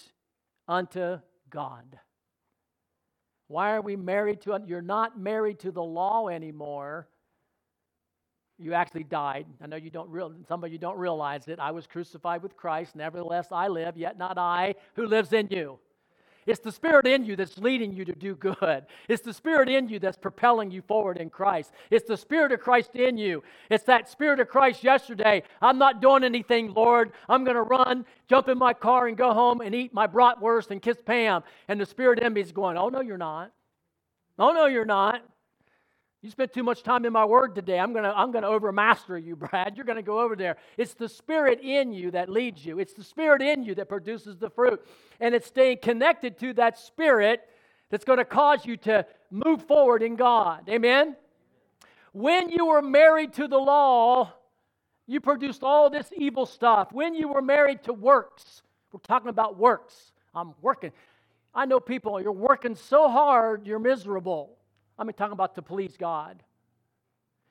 unto 0.68 1.20
God. 1.50 2.00
Why 3.48 3.72
are 3.72 3.82
we 3.82 3.96
married 3.96 4.42
to? 4.42 4.60
You're 4.66 4.82
not 4.82 5.20
married 5.20 5.60
to 5.60 5.72
the 5.72 5.84
law 5.84 6.28
anymore. 6.28 7.08
You 8.60 8.74
actually 8.74 9.04
died. 9.04 9.46
I 9.62 9.68
know 9.68 9.78
you 9.78 9.92
don't 9.92 10.10
real, 10.10 10.34
some 10.48 10.64
of 10.64 10.72
you 10.72 10.80
don't 10.80 10.98
realize 10.98 11.48
it. 11.48 11.60
I 11.60 11.72
was 11.72 11.86
crucified 11.86 12.42
with 12.42 12.58
Christ. 12.58 12.96
Nevertheless, 12.96 13.48
I 13.52 13.68
live, 13.68 13.98
yet 13.98 14.18
not 14.18 14.38
I, 14.38 14.76
who 14.96 15.06
lives 15.06 15.32
in 15.32 15.48
you. 15.52 15.80
It's 16.48 16.62
the 16.62 16.72
Spirit 16.72 17.06
in 17.06 17.26
you 17.26 17.36
that's 17.36 17.58
leading 17.58 17.94
you 17.94 18.06
to 18.06 18.14
do 18.14 18.36
good. 18.36 18.86
It's 19.10 19.22
the 19.22 19.34
Spirit 19.34 19.68
in 19.68 19.90
you 19.90 20.00
that's 20.00 20.18
propelling 20.18 20.72
you 20.72 20.82
forward 20.82 21.18
in 21.18 21.30
Christ. 21.30 21.72
It's 21.92 22.08
the 22.08 22.16
Spirit 22.18 22.54
of 22.54 22.62
Christ 22.62 22.96
in 22.96 23.18
you. 23.18 23.44
It's 23.70 23.84
that 23.84 24.10
Spirit 24.10 24.40
of 24.40 24.48
Christ 24.48 24.84
yesterday. 24.84 25.44
I'm 25.62 25.78
not 25.78 26.02
doing 26.02 26.24
anything, 26.24 26.74
Lord. 26.74 27.12
I'm 27.28 27.44
going 27.44 27.56
to 27.58 27.64
run, 27.64 28.06
jump 28.30 28.48
in 28.48 28.58
my 28.58 28.74
car, 28.74 29.08
and 29.08 29.18
go 29.18 29.34
home 29.34 29.60
and 29.60 29.76
eat 29.76 29.94
my 29.94 30.08
bratwurst 30.08 30.72
and 30.72 30.82
kiss 30.82 30.98
Pam. 31.06 31.44
And 31.68 31.80
the 31.80 31.86
Spirit 31.86 32.20
in 32.20 32.34
me 32.34 32.42
is 32.42 32.54
going, 32.54 32.78
Oh, 32.78 32.88
no, 32.90 33.02
you're 33.02 33.18
not. 33.18 33.52
Oh, 34.40 34.54
no, 34.54 34.68
you're 34.68 34.86
not. 34.86 35.22
You 36.28 36.32
spent 36.32 36.52
too 36.52 36.64
much 36.64 36.84
time 36.84 37.06
in 37.06 37.14
my 37.14 37.24
word 37.24 37.56
today. 37.56 37.80
I'm 37.80 37.94
going 37.94 38.04
to 38.04 38.10
I'm 38.14 38.34
going 38.34 38.44
to 38.44 38.50
overmaster 38.50 39.24
you, 39.24 39.36
Brad. 39.38 39.78
You're 39.78 39.86
going 39.86 39.96
to 39.96 40.02
go 40.02 40.20
over 40.20 40.36
there. 40.36 40.58
It's 40.76 40.94
the 40.94 41.08
spirit 41.08 41.62
in 41.62 41.94
you 41.94 42.12
that 42.12 42.28
leads 42.28 42.66
you. 42.66 42.80
It's 42.80 42.92
the 42.92 43.04
spirit 43.06 43.42
in 43.42 43.64
you 43.64 43.74
that 43.76 43.88
produces 43.88 44.36
the 44.38 44.50
fruit. 44.50 44.86
And 45.22 45.34
it's 45.34 45.48
staying 45.48 45.78
connected 45.82 46.38
to 46.40 46.52
that 46.56 46.78
spirit 46.78 47.48
that's 47.90 48.04
going 48.04 48.20
to 48.20 48.26
cause 48.26 48.66
you 48.66 48.76
to 48.76 49.06
move 49.32 49.64
forward 49.68 50.04
in 50.04 50.18
God. 50.18 50.68
Amen. 50.68 51.16
When 52.12 52.50
you 52.50 52.66
were 52.66 52.82
married 52.82 53.32
to 53.36 53.48
the 53.48 53.58
law, 53.58 54.34
you 55.06 55.22
produced 55.22 55.64
all 55.64 55.90
this 55.90 56.12
evil 56.18 56.46
stuff. 56.46 56.92
When 56.92 57.16
you 57.16 57.30
were 57.30 57.42
married 57.42 57.84
to 57.84 57.94
works, 57.94 58.64
we're 58.92 59.00
talking 59.00 59.30
about 59.30 59.58
works. 59.58 60.12
I'm 60.36 60.56
working. 60.62 60.92
I 61.56 61.64
know 61.64 61.80
people, 61.80 62.20
you're 62.22 62.34
working 62.34 62.76
so 62.76 63.08
hard, 63.10 63.66
you're 63.66 63.80
miserable. 63.80 64.58
I'm 64.98 65.12
talking 65.14 65.34
about 65.34 65.56
to 65.56 65.62
please 65.62 65.96
God. 65.98 66.44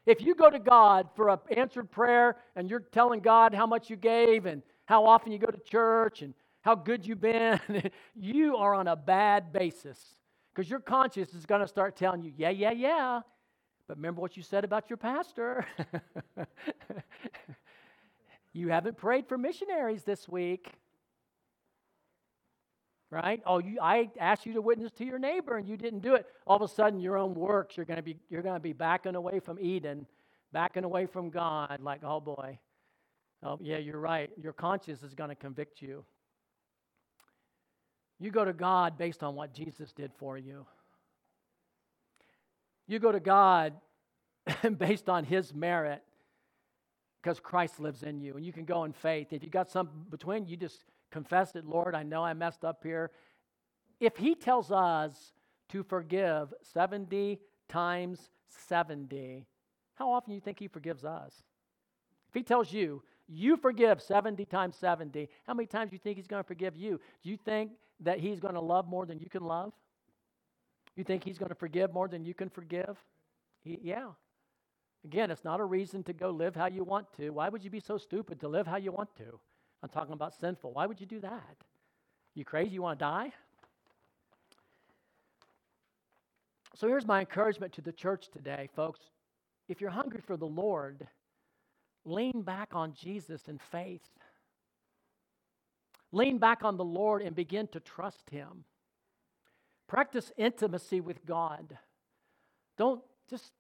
If 0.05 0.21
you 0.21 0.35
go 0.35 0.51
to 0.51 0.59
God 0.59 1.09
for 1.17 1.31
an 1.31 1.39
answered 1.57 1.91
prayer 1.91 2.37
and 2.55 2.71
you're 2.71 2.81
telling 2.81 3.21
God 3.21 3.55
how 3.55 3.67
much 3.67 3.91
you 3.91 3.97
gave 3.97 4.47
and 4.47 4.63
how 4.87 5.05
often 5.05 5.33
you 5.33 5.39
go 5.39 5.49
to 5.49 5.59
church 5.59 6.23
and 6.23 6.33
how 6.63 6.75
good 6.75 7.07
you've 7.07 7.21
been, 7.21 7.61
you 8.15 8.57
are 8.57 8.75
on 8.75 8.89
a 8.89 8.97
bad 8.97 9.53
basis 9.53 10.01
because 10.55 10.71
your 10.71 10.81
conscience 10.81 11.35
is 11.35 11.45
going 11.45 11.61
to 11.61 11.69
start 11.69 11.97
telling 11.97 12.23
you, 12.23 12.33
yeah, 12.37 12.51
yeah, 12.51 12.71
yeah. 12.71 13.21
But 13.89 13.97
remember 13.97 14.21
what 14.21 14.37
you 14.37 14.43
said 14.43 14.65
about 14.65 14.91
your 14.91 14.97
pastor. 14.97 15.67
you 18.53 18.69
haven't 18.69 18.97
prayed 18.97 19.29
for 19.29 19.39
missionaries 19.39 20.03
this 20.03 20.29
week 20.29 20.73
right? 23.11 23.41
Oh, 23.47 23.59
you, 23.59 23.79
I 23.81 24.11
asked 24.19 24.47
you 24.47 24.55
to 24.55 24.61
witness 24.61 24.93
to 24.93 25.05
your 25.05 25.19
neighbor 25.19 25.57
and 25.57 25.69
you 25.69 25.77
didn't 25.77 26.01
do 26.01 26.15
it. 26.15 26.27
All 26.47 26.57
of 26.57 26.63
a 26.63 26.69
sudden, 26.69 27.01
your 27.01 27.17
own 27.17 27.35
works, 27.35 27.77
you're 27.77 27.87
going 27.87 27.99
to 27.99 28.03
be 28.03 28.17
you're 28.29 28.43
going 28.43 28.55
to 28.57 28.61
be 28.61 28.73
backing 28.73 29.15
away 29.15 29.41
from 29.41 29.59
Eden, 29.61 30.07
backing 30.53 30.85
away 30.85 31.07
from 31.07 31.31
God. 31.31 31.79
Like, 31.81 32.01
oh 32.05 32.21
boy, 32.21 32.59
oh 33.43 33.59
yeah, 33.63 33.79
you're 33.79 34.01
right. 34.01 34.31
Your 34.37 34.53
conscience 34.53 35.03
is 35.03 35.15
going 35.15 35.31
to 35.31 35.37
convict 35.37 35.81
you. 35.81 36.05
You 38.19 38.31
go 38.31 38.45
to 38.45 38.53
God 38.53 38.97
based 38.97 39.23
on 39.23 39.35
what 39.35 39.53
Jesus 39.53 39.93
did 39.93 40.11
for 40.19 40.39
you. 40.39 40.67
You 42.89 42.99
go 42.99 43.13
to 43.13 43.21
God 43.21 43.75
based 44.79 45.09
on 45.09 45.25
His 45.25 45.55
merit 45.55 46.03
because 47.23 47.41
Christ 47.41 47.81
lives 47.81 48.03
in 48.03 48.21
you, 48.21 48.37
and 48.37 48.45
you 48.47 48.53
can 48.53 48.65
go 48.65 48.85
in 48.85 48.93
faith. 48.93 49.33
If 49.33 49.43
you 49.43 49.51
got 49.51 49.71
something 49.71 50.07
between, 50.11 50.47
you 50.47 50.57
just 50.57 50.85
confess 51.17 51.57
it, 51.57 51.65
Lord, 51.65 51.95
I 51.95 52.03
know 52.03 52.23
I 52.23 52.35
messed 52.35 52.63
up 52.63 52.83
here. 52.83 53.11
If 54.01 54.19
He 54.19 54.35
tells 54.35 54.71
us 54.71 55.33
to 55.71 55.83
forgive 55.83 56.53
70 56.75 57.41
times 57.71 58.29
70, 58.69 59.47
how 59.95 60.13
often 60.13 60.33
do 60.33 60.35
you 60.35 60.43
think 60.43 60.59
He 60.59 60.69
forgives 60.69 61.07
us? 61.07 61.33
If 62.29 62.35
He 62.35 62.43
tells 62.43 62.71
you, 62.71 63.03
you 63.29 63.57
forgive 63.57 64.03
70 64.03 64.45
times 64.45 64.77
70, 64.77 65.31
how 65.47 65.55
many 65.55 65.67
times 65.67 65.91
do 65.91 65.95
you 65.95 66.01
think 66.01 66.19
He's 66.19 66.27
going 66.27 66.43
to 66.43 66.47
forgive 66.47 66.77
you? 66.77 67.01
Do 67.23 67.31
you 67.31 67.39
think 67.39 67.71
that 68.01 68.21
He's 68.21 68.39
going 68.39 68.53
to 68.53 68.61
love 68.61 68.87
more 68.87 69.07
than 69.07 69.19
you 69.19 69.31
can 69.31 69.43
love? 69.43 69.73
You 70.97 71.05
think 71.05 71.25
He's 71.25 71.39
going 71.39 71.49
to 71.49 71.55
forgive 71.55 71.95
more 71.95 72.09
than 72.09 72.27
you 72.27 72.35
can 72.35 72.51
forgive? 72.51 72.99
He, 73.65 73.79
yeah. 73.83 74.09
Again, 75.03 75.31
it's 75.31 75.45
not 75.45 75.61
a 75.61 75.65
reason 75.65 76.03
to 76.03 76.13
go 76.13 76.29
live 76.29 76.55
how 76.55 76.67
you 76.67 76.85
want 76.85 77.07
to. 77.17 77.31
Why 77.31 77.49
would 77.49 77.65
you 77.65 77.71
be 77.71 77.81
so 77.81 77.97
stupid 77.97 78.39
to 78.41 78.49
live 78.49 78.67
how 78.67 78.77
you 78.77 78.93
want 78.93 79.17
to? 79.17 79.41
I'm 79.83 79.89
talking 79.89 80.15
about 80.15 80.35
sinful. 80.35 80.73
Why 80.73 80.87
would 80.87 81.01
you 81.01 81.07
do 81.07 81.21
that? 81.21 81.57
You 82.35 82.45
crazy? 82.45 82.71
You 82.71 82.83
want 82.83 82.99
to 82.99 83.05
die? 83.05 83.33
So 86.75 86.89
here's 86.89 87.07
my 87.07 87.21
encouragement 87.21 87.73
to 87.75 87.81
the 87.81 87.93
church 87.93 88.29
today, 88.31 88.69
folks. 88.77 89.01
If 89.69 89.81
you're 89.81 89.91
hungry 89.91 90.21
for 90.21 90.37
the 90.37 90.47
Lord, 90.47 91.07
lean 92.05 92.43
back 92.43 92.69
on 92.73 92.93
Jesus 92.93 93.49
in 93.49 93.59
faith. 93.59 94.03
Lean 96.13 96.39
back 96.39 96.65
on 96.65 96.77
the 96.77 96.85
Lord 96.85 97.23
and 97.23 97.35
begin 97.35 97.67
to 97.69 97.81
trust 97.81 98.29
Him. 98.31 98.65
Practice 99.89 100.33
intimacy 100.37 101.01
with 101.01 101.25
God. 101.25 101.79
Don't 102.77 103.03
just 103.31 103.53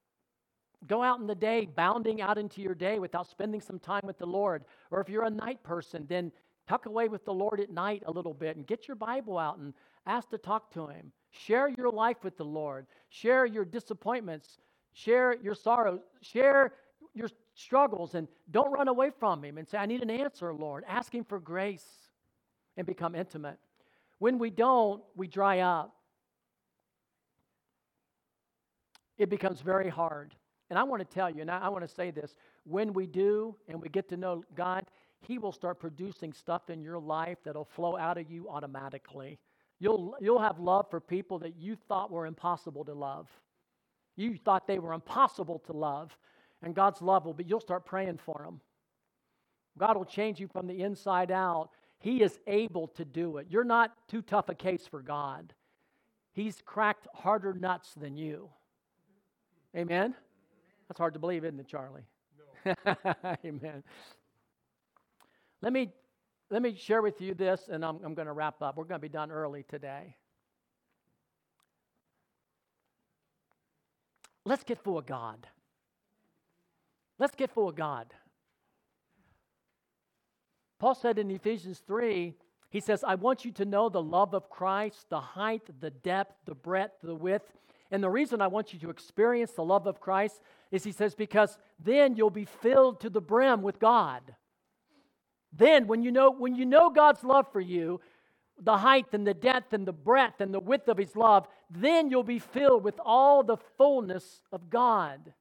Go 0.86 1.02
out 1.02 1.20
in 1.20 1.26
the 1.26 1.34
day, 1.34 1.66
bounding 1.66 2.20
out 2.20 2.38
into 2.38 2.60
your 2.60 2.74
day 2.74 2.98
without 2.98 3.26
spending 3.26 3.60
some 3.60 3.78
time 3.78 4.02
with 4.04 4.18
the 4.18 4.26
Lord. 4.26 4.64
Or 4.90 5.00
if 5.00 5.08
you're 5.08 5.24
a 5.24 5.30
night 5.30 5.62
person, 5.62 6.06
then 6.08 6.30
tuck 6.68 6.86
away 6.86 7.08
with 7.08 7.24
the 7.24 7.32
Lord 7.32 7.60
at 7.60 7.70
night 7.70 8.02
a 8.06 8.10
little 8.10 8.34
bit 8.34 8.56
and 8.56 8.66
get 8.66 8.86
your 8.86 8.94
Bible 8.96 9.38
out 9.38 9.58
and 9.58 9.72
ask 10.06 10.28
to 10.30 10.38
talk 10.38 10.70
to 10.74 10.86
Him. 10.86 11.12
Share 11.30 11.68
your 11.68 11.90
life 11.90 12.18
with 12.22 12.36
the 12.36 12.44
Lord. 12.44 12.86
Share 13.08 13.46
your 13.46 13.64
disappointments. 13.64 14.58
Share 14.92 15.36
your 15.42 15.54
sorrows. 15.54 16.00
Share 16.20 16.74
your 17.14 17.28
struggles 17.54 18.14
and 18.14 18.28
don't 18.50 18.70
run 18.70 18.88
away 18.88 19.10
from 19.18 19.42
Him 19.42 19.58
and 19.58 19.66
say, 19.66 19.78
I 19.78 19.86
need 19.86 20.02
an 20.02 20.10
answer, 20.10 20.52
Lord. 20.52 20.84
Ask 20.86 21.14
Him 21.14 21.24
for 21.24 21.40
grace 21.40 21.86
and 22.76 22.86
become 22.86 23.14
intimate. 23.14 23.58
When 24.18 24.38
we 24.38 24.50
don't, 24.50 25.02
we 25.14 25.26
dry 25.26 25.60
up. 25.60 25.94
It 29.18 29.30
becomes 29.30 29.62
very 29.62 29.88
hard. 29.88 30.34
And 30.70 30.78
I 30.78 30.82
want 30.82 31.00
to 31.00 31.14
tell 31.14 31.30
you, 31.30 31.42
and 31.42 31.50
I, 31.50 31.68
want 31.68 31.86
to 31.86 31.94
say 31.94 32.10
this 32.10 32.34
when 32.64 32.92
we 32.92 33.06
do 33.06 33.54
and 33.68 33.80
we 33.80 33.88
get 33.88 34.08
to 34.08 34.16
know 34.16 34.44
God, 34.54 34.84
He 35.20 35.38
will 35.38 35.52
start 35.52 35.78
producing 35.78 36.32
stuff 36.32 36.70
in 36.70 36.82
your 36.82 36.98
life 36.98 37.38
that'll 37.44 37.64
flow 37.64 37.96
out 37.96 38.18
of 38.18 38.30
you 38.30 38.48
automatically. 38.48 39.38
You'll, 39.78 40.16
you'll 40.20 40.40
have 40.40 40.58
love 40.58 40.90
for 40.90 41.00
people 41.00 41.38
that 41.40 41.56
you 41.56 41.76
thought 41.76 42.10
were 42.10 42.26
impossible 42.26 42.84
to 42.84 42.94
love. 42.94 43.28
You 44.16 44.36
thought 44.36 44.66
they 44.66 44.78
were 44.78 44.94
impossible 44.94 45.60
to 45.66 45.72
love, 45.72 46.16
and 46.62 46.74
God's 46.74 47.02
love 47.02 47.26
will 47.26 47.34
be, 47.34 47.44
you'll 47.44 47.60
start 47.60 47.84
praying 47.84 48.18
for 48.24 48.40
them. 48.42 48.60
God 49.78 49.96
will 49.96 50.06
change 50.06 50.40
you 50.40 50.48
from 50.48 50.66
the 50.66 50.80
inside 50.82 51.30
out. 51.30 51.68
He 51.98 52.22
is 52.22 52.38
able 52.46 52.88
to 52.88 53.04
do 53.04 53.36
it. 53.36 53.46
You're 53.50 53.64
not 53.64 53.92
too 54.08 54.22
tough 54.22 54.48
a 54.48 54.54
case 54.54 54.86
for 54.86 55.02
God. 55.02 55.52
He's 56.32 56.62
cracked 56.64 57.06
harder 57.14 57.52
nuts 57.52 57.92
than 57.94 58.16
you. 58.16 58.48
Amen? 59.76 60.14
That's 60.88 60.98
hard 60.98 61.14
to 61.14 61.20
believe, 61.20 61.44
isn't 61.44 61.58
it, 61.58 61.68
Charlie? 61.68 62.06
No. 62.64 62.94
Amen. 63.44 63.82
Let 65.62 65.72
me, 65.72 65.90
let 66.50 66.62
me 66.62 66.76
share 66.76 67.02
with 67.02 67.20
you 67.20 67.34
this, 67.34 67.68
and 67.70 67.84
I'm, 67.84 67.98
I'm 68.04 68.14
going 68.14 68.26
to 68.26 68.32
wrap 68.32 68.62
up. 68.62 68.76
We're 68.76 68.84
going 68.84 69.00
to 69.00 69.02
be 69.02 69.08
done 69.08 69.30
early 69.30 69.64
today. 69.64 70.16
Let's 74.44 74.62
get 74.62 74.78
full 74.78 74.96
of 74.96 75.06
God. 75.06 75.46
Let's 77.18 77.34
get 77.34 77.50
full 77.50 77.68
of 77.68 77.74
God. 77.74 78.14
Paul 80.78 80.94
said 80.94 81.18
in 81.18 81.30
Ephesians 81.30 81.82
3, 81.86 82.34
he 82.68 82.80
says, 82.80 83.02
I 83.02 83.14
want 83.14 83.44
you 83.44 83.52
to 83.52 83.64
know 83.64 83.88
the 83.88 84.02
love 84.02 84.34
of 84.34 84.50
Christ, 84.50 85.06
the 85.08 85.20
height, 85.20 85.62
the 85.80 85.90
depth, 85.90 86.34
the 86.44 86.54
breadth, 86.54 86.94
the 87.02 87.14
width. 87.14 87.50
And 87.90 88.02
the 88.02 88.10
reason 88.10 88.40
I 88.40 88.48
want 88.48 88.72
you 88.72 88.78
to 88.80 88.90
experience 88.90 89.52
the 89.52 89.64
love 89.64 89.86
of 89.86 90.00
Christ 90.00 90.40
is 90.70 90.84
he 90.84 90.92
says, 90.92 91.14
because 91.14 91.56
then 91.82 92.16
you'll 92.16 92.30
be 92.30 92.44
filled 92.44 93.00
to 93.00 93.10
the 93.10 93.20
brim 93.20 93.62
with 93.62 93.78
God. 93.78 94.22
Then 95.52 95.86
when 95.86 96.02
you 96.02 96.12
know 96.12 96.30
when 96.30 96.54
you 96.54 96.66
know 96.66 96.90
God's 96.90 97.24
love 97.24 97.50
for 97.52 97.60
you, 97.60 98.00
the 98.60 98.76
height 98.76 99.06
and 99.12 99.26
the 99.26 99.34
depth 99.34 99.72
and 99.72 99.86
the 99.86 99.92
breadth 99.92 100.40
and 100.40 100.52
the 100.52 100.60
width 100.60 100.88
of 100.88 100.98
his 100.98 101.14
love, 101.14 101.46
then 101.70 102.10
you'll 102.10 102.22
be 102.22 102.38
filled 102.38 102.84
with 102.84 102.98
all 103.04 103.42
the 103.42 103.56
fullness 103.76 104.42
of 104.52 104.68
God. 104.70 105.32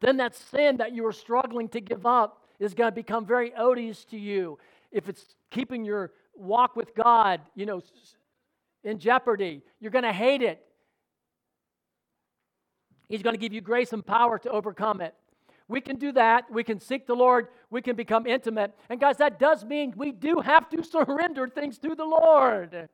Then 0.00 0.16
that 0.16 0.34
sin 0.34 0.78
that 0.78 0.92
you 0.92 1.06
are 1.06 1.12
struggling 1.12 1.68
to 1.70 1.80
give 1.80 2.06
up 2.06 2.42
is 2.58 2.74
going 2.74 2.90
to 2.90 2.94
become 2.94 3.24
very 3.24 3.54
odious 3.54 4.04
to 4.06 4.18
you. 4.18 4.58
If 4.90 5.08
it's 5.08 5.36
keeping 5.50 5.84
your 5.84 6.12
walk 6.34 6.76
with 6.76 6.94
God, 6.94 7.40
you 7.54 7.66
know, 7.66 7.82
in 8.84 8.98
jeopardy, 8.98 9.62
you're 9.80 9.90
going 9.90 10.04
to 10.04 10.12
hate 10.12 10.42
it. 10.42 10.64
He's 13.08 13.22
going 13.22 13.34
to 13.34 13.40
give 13.40 13.52
you 13.52 13.60
grace 13.60 13.92
and 13.92 14.04
power 14.04 14.38
to 14.38 14.50
overcome 14.50 15.00
it. 15.00 15.14
We 15.68 15.80
can 15.80 15.96
do 15.96 16.12
that. 16.12 16.50
We 16.50 16.64
can 16.64 16.80
seek 16.80 17.06
the 17.06 17.14
Lord. 17.14 17.48
We 17.70 17.80
can 17.82 17.96
become 17.96 18.26
intimate. 18.26 18.74
And 18.88 19.00
guys, 19.00 19.16
that 19.18 19.38
does 19.38 19.64
mean 19.64 19.94
we 19.96 20.12
do 20.12 20.40
have 20.40 20.68
to 20.70 20.82
surrender 20.84 21.48
things 21.48 21.78
to 21.78 21.94
the 21.94 22.04
Lord. 22.04 22.88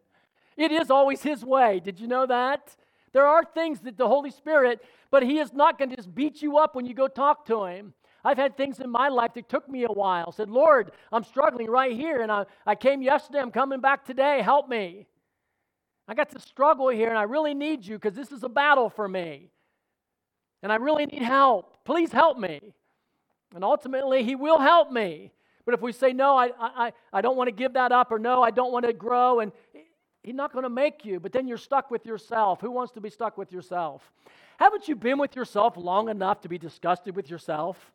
It 0.57 0.73
is 0.73 0.91
always 0.91 1.23
His 1.23 1.45
way. 1.45 1.81
Did 1.81 1.99
you 1.99 2.07
know 2.07 2.27
that? 2.27 2.77
There 3.13 3.27
are 3.27 3.43
things 3.45 3.81
that 3.81 3.97
the 3.97 4.07
Holy 4.07 4.31
Spirit, 4.31 4.81
but 5.11 5.23
He 5.23 5.39
is 5.39 5.53
not 5.53 5.79
going 5.79 5.91
to 5.91 5.97
just 5.97 6.15
beat 6.15 6.43
you 6.43 6.59
up 6.59 6.75
when 6.75 6.87
you 6.87 6.95
go 6.95 7.09
talk 7.09 7.47
to 7.47 7.65
Him. 7.65 7.95
I've 8.25 8.37
had 8.37 8.57
things 8.57 8.81
in 8.81 8.91
my 8.91 9.09
life 9.09 9.35
that 9.35 9.49
took 9.49 9.69
me 9.69 9.85
a 9.85 9.93
while. 9.93 10.33
Said, 10.33 10.51
Lord, 10.51 10.93
I'm 11.13 11.25
struggling 11.25 11.71
right 11.71 11.93
here, 11.93 12.21
and 12.21 12.31
I, 12.31 12.45
I 12.67 12.75
came 12.75 13.01
yesterday, 13.01 13.39
I'm 13.39 13.51
coming 13.51 13.81
back 13.81 14.05
today. 14.05 14.43
Help 14.43 14.69
me. 14.69 15.07
I 16.07 16.15
got 16.15 16.31
to 16.31 16.41
struggle 16.41 16.89
here, 16.89 17.09
and 17.09 17.19
I 17.19 17.23
really 17.23 17.55
need 17.55 17.87
you 17.87 17.97
because 17.97 18.15
this 18.15 18.33
is 18.33 18.43
a 18.43 18.49
battle 18.49 18.91
for 18.91 19.09
me. 19.09 19.51
And 20.63 20.73
I 20.73 20.77
really 20.77 21.07
need 21.07 21.23
help. 21.23 21.85
Please 21.85 22.13
help 22.13 22.39
me. 22.39 22.61
And 23.55 23.65
ultimately, 23.65 24.25
He 24.25 24.35
will 24.35 24.59
help 24.59 24.91
me. 24.91 25.33
But 25.65 25.75
if 25.75 25.83
we 25.83 25.93
say, 25.93 26.13
no, 26.13 26.37
I, 26.37 26.51
I, 26.59 26.93
I 27.13 27.21
don't 27.21 27.37
want 27.37 27.49
to 27.49 27.53
give 27.53 27.75
that 27.75 27.93
up, 27.93 28.11
or 28.11 28.19
no, 28.19 28.43
I 28.43 28.51
don't 28.51 28.73
want 28.73 28.87
to 28.87 28.93
grow, 28.93 29.41
and 29.41 29.53
He's 30.23 30.35
not 30.35 30.53
going 30.53 30.65
to 30.65 30.71
make 30.71 31.05
you, 31.05 31.21
but 31.21 31.33
then 31.33 31.47
you're 31.47 31.57
stuck 31.57 31.91
with 31.91 32.05
yourself. 32.05 32.61
Who 32.61 32.71
wants 32.71 32.93
to 32.93 33.01
be 33.01 33.09
stuck 33.09 33.39
with 33.39 33.53
yourself? 33.53 34.13
Haven't 34.59 34.89
you 34.89 34.97
been 34.97 35.19
with 35.19 35.37
yourself 35.37 35.77
long 35.77 36.09
enough 36.09 36.41
to 36.43 36.49
be 36.49 36.59
disgusted 36.59 37.15
with 37.15 37.31
yourself? 37.31 37.93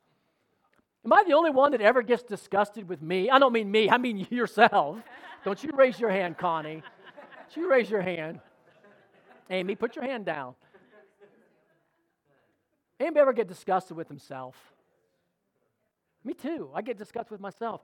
Am 1.05 1.11
I 1.11 1.23
the 1.27 1.33
only 1.33 1.51
one 1.51 1.73
that 1.73 1.81
ever 1.81 2.01
gets 2.01 2.23
disgusted 2.23 2.87
with 2.87 3.01
me? 3.01 3.29
I 3.29 3.37
don't 3.37 3.51
mean 3.51 3.69
me, 3.69 3.89
I 3.89 3.97
mean 3.97 4.25
yourself. 4.29 4.97
Don't 5.43 5.61
you 5.63 5.71
raise 5.75 5.99
your 5.99 6.09
hand, 6.09 6.37
Connie. 6.37 6.81
Don't 6.81 7.57
you 7.57 7.69
raise 7.69 7.89
your 7.89 8.01
hand. 8.01 8.39
Amy, 9.49 9.75
put 9.75 9.95
your 9.95 10.05
hand 10.05 10.25
down. 10.25 10.55
Anybody 12.99 13.21
ever 13.21 13.33
get 13.33 13.47
disgusted 13.47 13.97
with 13.97 14.07
himself? 14.07 14.55
Me 16.23 16.33
too. 16.33 16.69
I 16.73 16.81
get 16.81 16.97
disgusted 16.97 17.31
with 17.31 17.41
myself. 17.41 17.81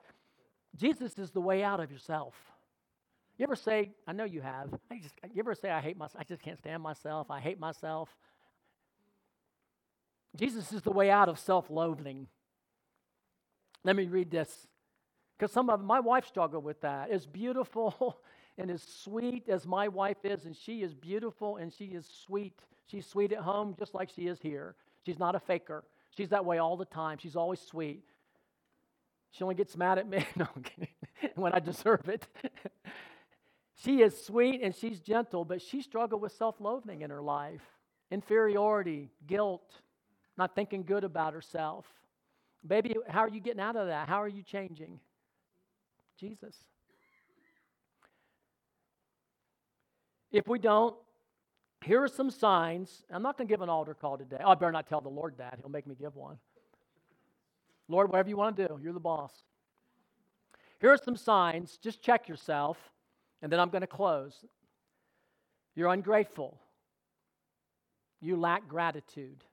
Jesus 0.76 1.18
is 1.18 1.30
the 1.30 1.40
way 1.40 1.62
out 1.62 1.80
of 1.80 1.90
yourself. 1.90 2.34
You 3.36 3.44
ever 3.44 3.56
say, 3.56 3.90
I 4.06 4.12
know 4.12 4.24
you 4.24 4.42
have, 4.42 4.68
I 4.90 4.98
just, 4.98 5.14
you 5.32 5.40
ever 5.40 5.54
say, 5.54 5.70
I 5.70 5.80
hate 5.80 5.96
myself, 5.96 6.20
I 6.20 6.24
just 6.24 6.42
can't 6.42 6.58
stand 6.58 6.82
myself, 6.82 7.30
I 7.30 7.40
hate 7.40 7.58
myself? 7.58 8.14
Jesus 10.36 10.72
is 10.72 10.82
the 10.82 10.90
way 10.90 11.10
out 11.10 11.28
of 11.28 11.38
self 11.38 11.70
loathing. 11.70 12.26
Let 13.82 13.96
me 13.96 14.06
read 14.06 14.30
this. 14.30 14.66
Because 15.38 15.52
some 15.52 15.70
of 15.70 15.82
my 15.82 16.00
wife 16.00 16.26
struggled 16.26 16.64
with 16.64 16.82
that. 16.82 17.10
As 17.10 17.26
beautiful 17.26 18.20
and 18.58 18.70
as 18.70 18.82
sweet 18.82 19.48
as 19.48 19.66
my 19.66 19.88
wife 19.88 20.18
is, 20.22 20.44
and 20.44 20.54
she 20.54 20.82
is 20.82 20.94
beautiful 20.94 21.56
and 21.56 21.72
she 21.72 21.86
is 21.86 22.06
sweet. 22.26 22.60
She's 22.86 23.06
sweet 23.06 23.32
at 23.32 23.38
home 23.38 23.74
just 23.78 23.94
like 23.94 24.10
she 24.10 24.26
is 24.26 24.38
here. 24.40 24.74
She's 25.04 25.18
not 25.18 25.34
a 25.34 25.40
faker. 25.40 25.84
She's 26.16 26.30
that 26.30 26.44
way 26.44 26.58
all 26.58 26.76
the 26.76 26.84
time. 26.84 27.18
She's 27.18 27.36
always 27.36 27.60
sweet. 27.60 28.04
She 29.32 29.44
only 29.44 29.54
gets 29.54 29.76
mad 29.76 29.98
at 29.98 30.08
me 30.08 30.26
no, 30.36 30.48
when 31.34 31.52
I 31.52 31.60
deserve 31.60 32.08
it. 32.08 32.26
she 33.82 34.02
is 34.02 34.24
sweet 34.24 34.60
and 34.62 34.74
she's 34.74 35.00
gentle, 35.00 35.44
but 35.44 35.62
she 35.62 35.82
struggled 35.82 36.20
with 36.20 36.32
self 36.32 36.60
loathing 36.60 37.02
in 37.02 37.10
her 37.10 37.22
life 37.22 37.62
inferiority, 38.10 39.08
guilt, 39.26 39.72
not 40.36 40.54
thinking 40.54 40.82
good 40.82 41.04
about 41.04 41.32
herself. 41.32 41.86
Baby, 42.66 42.96
how 43.08 43.20
are 43.20 43.28
you 43.28 43.40
getting 43.40 43.60
out 43.60 43.76
of 43.76 43.86
that? 43.86 44.08
How 44.08 44.20
are 44.20 44.28
you 44.28 44.42
changing? 44.42 44.98
Jesus. 46.18 46.56
If 50.30 50.46
we 50.46 50.58
don't, 50.58 50.94
here 51.84 52.02
are 52.02 52.08
some 52.08 52.30
signs. 52.30 53.02
I'm 53.10 53.22
not 53.22 53.38
going 53.38 53.48
to 53.48 53.52
give 53.52 53.62
an 53.62 53.68
altar 53.68 53.94
call 53.94 54.18
today. 54.18 54.38
Oh, 54.44 54.50
I 54.50 54.54
better 54.54 54.72
not 54.72 54.86
tell 54.86 55.00
the 55.00 55.08
Lord 55.08 55.34
that. 55.38 55.58
He'll 55.60 55.70
make 55.70 55.86
me 55.86 55.94
give 55.98 56.14
one. 56.14 56.36
Lord, 57.88 58.10
whatever 58.10 58.28
you 58.28 58.36
want 58.36 58.56
to 58.56 58.68
do, 58.68 58.78
you're 58.82 58.92
the 58.92 59.00
boss. 59.00 59.32
Here 60.80 60.90
are 60.92 60.98
some 60.98 61.16
signs. 61.16 61.78
Just 61.82 62.02
check 62.02 62.28
yourself, 62.28 62.78
and 63.42 63.50
then 63.50 63.58
I'm 63.58 63.70
going 63.70 63.80
to 63.80 63.86
close. 63.86 64.44
You're 65.74 65.88
ungrateful. 65.88 66.58
You 68.20 68.36
lack 68.36 68.68
gratitude. 68.68 69.44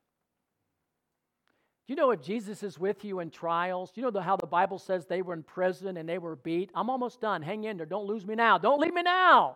Do 1.87 1.93
you 1.93 1.95
know, 1.95 2.11
if 2.11 2.21
Jesus 2.21 2.63
is 2.63 2.77
with 2.77 3.05
you 3.05 3.21
in 3.21 3.29
trials, 3.29 3.93
you 3.95 4.03
know 4.03 4.19
how 4.19 4.35
the 4.35 4.45
Bible 4.45 4.77
says 4.77 5.05
they 5.05 5.21
were 5.21 5.33
in 5.33 5.43
prison 5.43 5.95
and 5.95 6.07
they 6.07 6.17
were 6.17 6.35
beat? 6.35 6.69
I'm 6.75 6.89
almost 6.89 7.21
done. 7.21 7.41
Hang 7.41 7.63
in 7.63 7.77
there. 7.77 7.85
Don't 7.85 8.05
lose 8.05 8.25
me 8.25 8.35
now. 8.35 8.57
Don't 8.57 8.81
leave 8.81 8.93
me 8.93 9.03
now. 9.03 9.55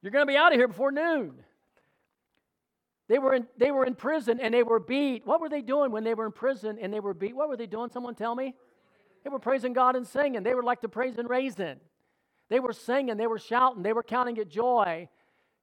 You're 0.00 0.10
going 0.10 0.26
to 0.26 0.30
be 0.30 0.38
out 0.38 0.52
of 0.52 0.58
here 0.58 0.68
before 0.68 0.90
noon. 0.90 1.34
They 3.08 3.18
were, 3.18 3.34
in, 3.34 3.46
they 3.56 3.70
were 3.70 3.86
in 3.86 3.94
prison 3.94 4.38
and 4.40 4.52
they 4.52 4.62
were 4.62 4.78
beat. 4.78 5.26
What 5.26 5.40
were 5.40 5.48
they 5.48 5.62
doing 5.62 5.90
when 5.90 6.04
they 6.04 6.14
were 6.14 6.26
in 6.26 6.32
prison 6.32 6.78
and 6.80 6.92
they 6.92 7.00
were 7.00 7.14
beat? 7.14 7.34
What 7.34 7.48
were 7.48 7.56
they 7.56 7.66
doing? 7.66 7.90
Someone 7.90 8.14
tell 8.14 8.34
me? 8.34 8.54
They 9.24 9.30
were 9.30 9.38
praising 9.38 9.72
God 9.72 9.96
and 9.96 10.06
singing. 10.06 10.42
They 10.42 10.54
were 10.54 10.62
like 10.62 10.80
the 10.80 10.88
praise 10.88 11.16
and 11.18 11.28
raisin. 11.28 11.80
They 12.48 12.60
were 12.60 12.72
singing, 12.72 13.16
they 13.16 13.26
were 13.26 13.38
shouting, 13.38 13.82
they 13.82 13.92
were 13.92 14.02
counting 14.02 14.36
it 14.38 14.48
joy. 14.48 15.08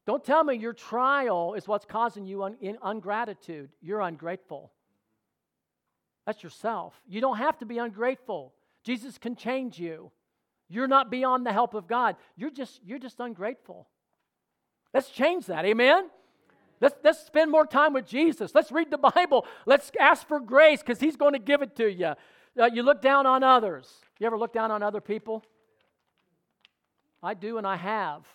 Don't 0.05 0.23
tell 0.23 0.43
me 0.43 0.55
your 0.55 0.73
trial 0.73 1.55
is 1.55 1.67
what's 1.67 1.85
causing 1.85 2.27
you 2.27 2.43
un- 2.43 2.57
ungratitude. 2.83 3.69
You're 3.81 4.01
ungrateful. 4.01 4.71
That's 6.25 6.43
yourself. 6.43 6.93
You 7.07 7.21
don't 7.21 7.37
have 7.37 7.57
to 7.59 7.65
be 7.65 7.79
ungrateful. 7.79 8.53
Jesus 8.83 9.17
can 9.17 9.35
change 9.35 9.79
you. 9.79 10.11
You're 10.67 10.87
not 10.87 11.09
beyond 11.09 11.45
the 11.45 11.53
help 11.53 11.73
of 11.73 11.87
God. 11.87 12.17
You're 12.35 12.51
just, 12.51 12.81
you're 12.83 12.99
just 12.99 13.19
ungrateful. 13.19 13.87
Let's 14.93 15.09
change 15.09 15.47
that. 15.47 15.65
Amen? 15.65 16.09
Let's, 16.81 16.95
let's 17.03 17.25
spend 17.25 17.51
more 17.51 17.65
time 17.65 17.93
with 17.93 18.05
Jesus. 18.05 18.53
Let's 18.53 18.71
read 18.71 18.91
the 18.91 18.97
Bible. 18.97 19.45
Let's 19.65 19.91
ask 19.99 20.27
for 20.27 20.39
grace 20.39 20.81
because 20.81 20.99
He's 20.99 21.15
going 21.15 21.33
to 21.33 21.39
give 21.39 21.61
it 21.61 21.75
to 21.77 21.91
you. 21.91 22.13
Uh, 22.59 22.69
you 22.73 22.83
look 22.83 23.01
down 23.01 23.25
on 23.25 23.43
others. 23.43 23.93
You 24.19 24.27
ever 24.27 24.37
look 24.37 24.53
down 24.53 24.71
on 24.71 24.83
other 24.83 25.01
people? 25.01 25.43
I 27.21 27.33
do, 27.33 27.57
and 27.57 27.65
I 27.65 27.75
have. 27.75 28.25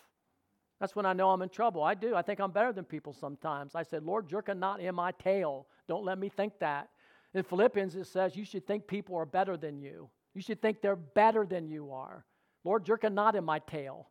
That's 0.79 0.95
when 0.95 1.05
I 1.05 1.13
know 1.13 1.29
I'm 1.29 1.41
in 1.43 1.49
trouble. 1.49 1.83
I 1.83 1.93
do. 1.93 2.15
I 2.15 2.23
think 2.23 2.39
I'm 2.39 2.51
better 2.51 2.73
than 2.73 2.85
people 2.85 3.13
sometimes. 3.13 3.75
I 3.75 3.83
said, 3.83 4.03
Lord, 4.03 4.27
jerk 4.27 4.49
a 4.49 4.55
knot 4.55 4.81
in 4.81 4.95
my 4.95 5.11
tail. 5.11 5.67
Don't 5.87 6.03
let 6.03 6.17
me 6.17 6.27
think 6.27 6.53
that. 6.59 6.89
In 7.33 7.43
Philippians, 7.43 7.95
it 7.95 8.07
says 8.07 8.35
you 8.35 8.43
should 8.43 8.67
think 8.67 8.87
people 8.87 9.15
are 9.15 9.25
better 9.25 9.55
than 9.55 9.79
you. 9.79 10.09
You 10.33 10.41
should 10.41 10.61
think 10.61 10.81
they're 10.81 10.95
better 10.95 11.45
than 11.45 11.67
you 11.67 11.91
are. 11.91 12.25
Lord, 12.63 12.85
jerk 12.85 13.03
a 13.03 13.09
knot 13.09 13.35
in 13.35 13.43
my 13.43 13.59
tail. 13.59 14.09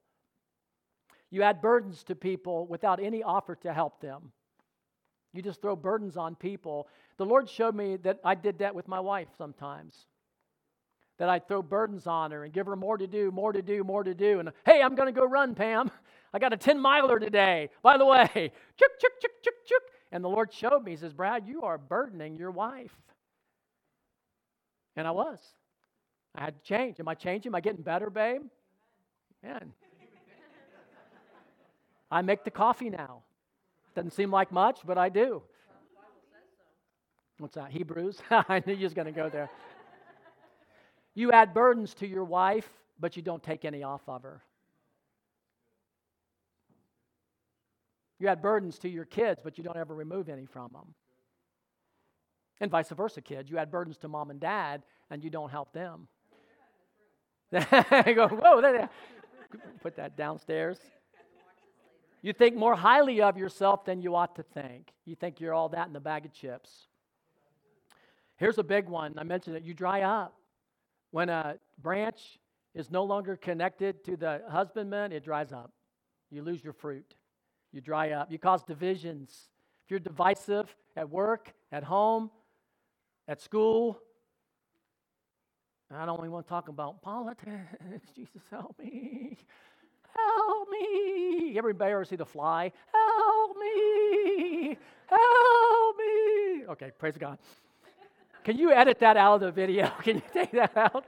You 1.30 1.42
add 1.42 1.62
burdens 1.62 2.02
to 2.04 2.14
people 2.14 2.66
without 2.66 3.00
any 3.00 3.22
offer 3.22 3.54
to 3.56 3.72
help 3.72 4.00
them. 4.00 4.32
You 5.32 5.42
just 5.42 5.62
throw 5.62 5.76
burdens 5.76 6.16
on 6.16 6.34
people. 6.34 6.88
The 7.16 7.24
Lord 7.24 7.48
showed 7.48 7.74
me 7.74 7.96
that 7.98 8.18
I 8.24 8.34
did 8.34 8.58
that 8.58 8.74
with 8.74 8.88
my 8.88 8.98
wife 8.98 9.28
sometimes. 9.38 10.06
That 11.18 11.28
I'd 11.28 11.46
throw 11.46 11.62
burdens 11.62 12.06
on 12.06 12.32
her 12.32 12.44
and 12.44 12.52
give 12.52 12.66
her 12.66 12.74
more 12.74 12.98
to 12.98 13.06
do, 13.06 13.30
more 13.30 13.52
to 13.52 13.62
do, 13.62 13.84
more 13.84 14.02
to 14.02 14.14
do. 14.14 14.40
And 14.40 14.50
hey, 14.64 14.82
I'm 14.82 14.96
going 14.96 15.12
to 15.12 15.18
go 15.18 15.26
run, 15.26 15.54
Pam. 15.54 15.90
I 16.34 16.38
got 16.38 16.52
a 16.52 16.56
10 16.56 16.80
miler 16.80 17.18
today. 17.18 17.70
By 17.82 17.96
the 17.96 18.06
way, 18.06 18.26
chuk, 18.34 18.90
chuk, 19.00 19.12
chuk, 19.20 19.32
chuk, 19.42 19.54
chuk. 19.66 19.82
And 20.12 20.24
the 20.24 20.28
Lord 20.28 20.52
showed 20.52 20.82
me, 20.82 20.92
He 20.92 20.96
says, 20.96 21.12
Brad, 21.12 21.46
you 21.46 21.62
are 21.62 21.78
burdening 21.78 22.36
your 22.36 22.50
wife. 22.50 22.94
And 24.96 25.06
I 25.06 25.12
was. 25.12 25.38
I 26.34 26.44
had 26.44 26.56
to 26.56 26.62
change. 26.62 26.98
Am 26.98 27.08
I 27.08 27.14
changing? 27.14 27.50
Am 27.50 27.54
I 27.54 27.60
getting 27.60 27.82
better, 27.82 28.10
babe? 28.10 28.42
Man. 29.42 29.72
I 32.10 32.22
make 32.22 32.44
the 32.44 32.50
coffee 32.50 32.90
now. 32.90 33.22
Doesn't 33.94 34.12
seem 34.12 34.30
like 34.30 34.52
much, 34.52 34.80
but 34.84 34.98
I 34.98 35.08
do. 35.08 35.42
What's 37.38 37.54
that? 37.54 37.70
Hebrews? 37.70 38.20
I 38.30 38.62
knew 38.66 38.74
you 38.74 38.84
was 38.84 38.94
going 38.94 39.06
to 39.06 39.12
go 39.12 39.28
there. 39.28 39.50
You 41.14 41.32
add 41.32 41.54
burdens 41.54 41.94
to 41.94 42.06
your 42.06 42.24
wife, 42.24 42.68
but 42.98 43.16
you 43.16 43.22
don't 43.22 43.42
take 43.42 43.64
any 43.64 43.82
off 43.82 44.02
of 44.08 44.22
her. 44.22 44.42
You 48.18 48.28
add 48.28 48.42
burdens 48.42 48.78
to 48.80 48.88
your 48.88 49.06
kids, 49.06 49.40
but 49.42 49.56
you 49.56 49.64
don't 49.64 49.78
ever 49.78 49.94
remove 49.94 50.28
any 50.28 50.44
from 50.44 50.70
them. 50.72 50.94
And 52.60 52.70
vice 52.70 52.90
versa, 52.90 53.22
kids. 53.22 53.50
You 53.50 53.56
add 53.56 53.70
burdens 53.70 53.96
to 53.98 54.08
mom 54.08 54.30
and 54.30 54.38
dad, 54.38 54.82
and 55.10 55.24
you 55.24 55.30
don't 55.30 55.50
help 55.50 55.72
them. 55.72 56.06
go, 57.52 58.28
whoa, 58.28 58.88
put 59.82 59.96
that 59.96 60.16
downstairs. 60.16 60.78
You 62.22 62.32
think 62.32 62.54
more 62.54 62.74
highly 62.74 63.22
of 63.22 63.38
yourself 63.38 63.84
than 63.84 64.02
you 64.02 64.14
ought 64.14 64.36
to 64.36 64.42
think. 64.42 64.92
You 65.04 65.14
think 65.14 65.40
you're 65.40 65.54
all 65.54 65.70
that 65.70 65.86
in 65.86 65.92
the 65.92 66.00
bag 66.00 66.26
of 66.26 66.32
chips. 66.32 66.88
Here's 68.36 68.58
a 68.58 68.62
big 68.62 68.88
one. 68.88 69.14
I 69.18 69.22
mentioned 69.24 69.56
it. 69.56 69.62
You 69.62 69.74
dry 69.74 70.02
up. 70.02 70.34
When 71.10 71.28
a 71.28 71.56
branch 71.80 72.38
is 72.74 72.90
no 72.90 73.04
longer 73.04 73.36
connected 73.36 74.04
to 74.04 74.16
the 74.16 74.42
husbandman, 74.48 75.12
it 75.12 75.24
dries 75.24 75.52
up. 75.52 75.72
You 76.30 76.42
lose 76.42 76.62
your 76.62 76.72
fruit. 76.72 77.14
You 77.72 77.80
dry 77.80 78.10
up. 78.10 78.30
You 78.30 78.38
cause 78.38 78.62
divisions. 78.64 79.48
If 79.84 79.90
you're 79.90 80.00
divisive 80.00 80.74
at 80.96 81.08
work, 81.08 81.52
at 81.72 81.84
home, 81.84 82.30
at 83.26 83.40
school, 83.40 83.98
I 85.90 86.06
don't 86.06 86.18
even 86.20 86.30
want 86.30 86.46
to 86.46 86.50
talk 86.50 86.68
about 86.68 87.02
politics. 87.02 87.50
Jesus, 88.14 88.42
help 88.50 88.78
me. 88.78 89.38
Help 90.16 90.68
me. 90.70 91.56
Everybody 91.56 91.92
ever 91.92 92.04
see 92.04 92.16
The 92.16 92.26
Fly? 92.26 92.72
Help 92.92 93.56
me. 93.56 94.76
Help 95.06 95.96
me. 95.96 96.66
Okay, 96.68 96.90
praise 96.98 97.16
God. 97.18 97.38
Can 98.44 98.56
you 98.56 98.72
edit 98.72 98.98
that 99.00 99.16
out 99.16 99.34
of 99.34 99.40
the 99.40 99.52
video? 99.52 99.88
Can 100.02 100.16
you 100.16 100.22
take 100.32 100.52
that 100.52 100.76
out? 100.76 101.04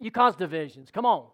You 0.00 0.10
cause 0.10 0.36
divisions. 0.36 0.90
Come 0.90 1.06
on. 1.06 1.26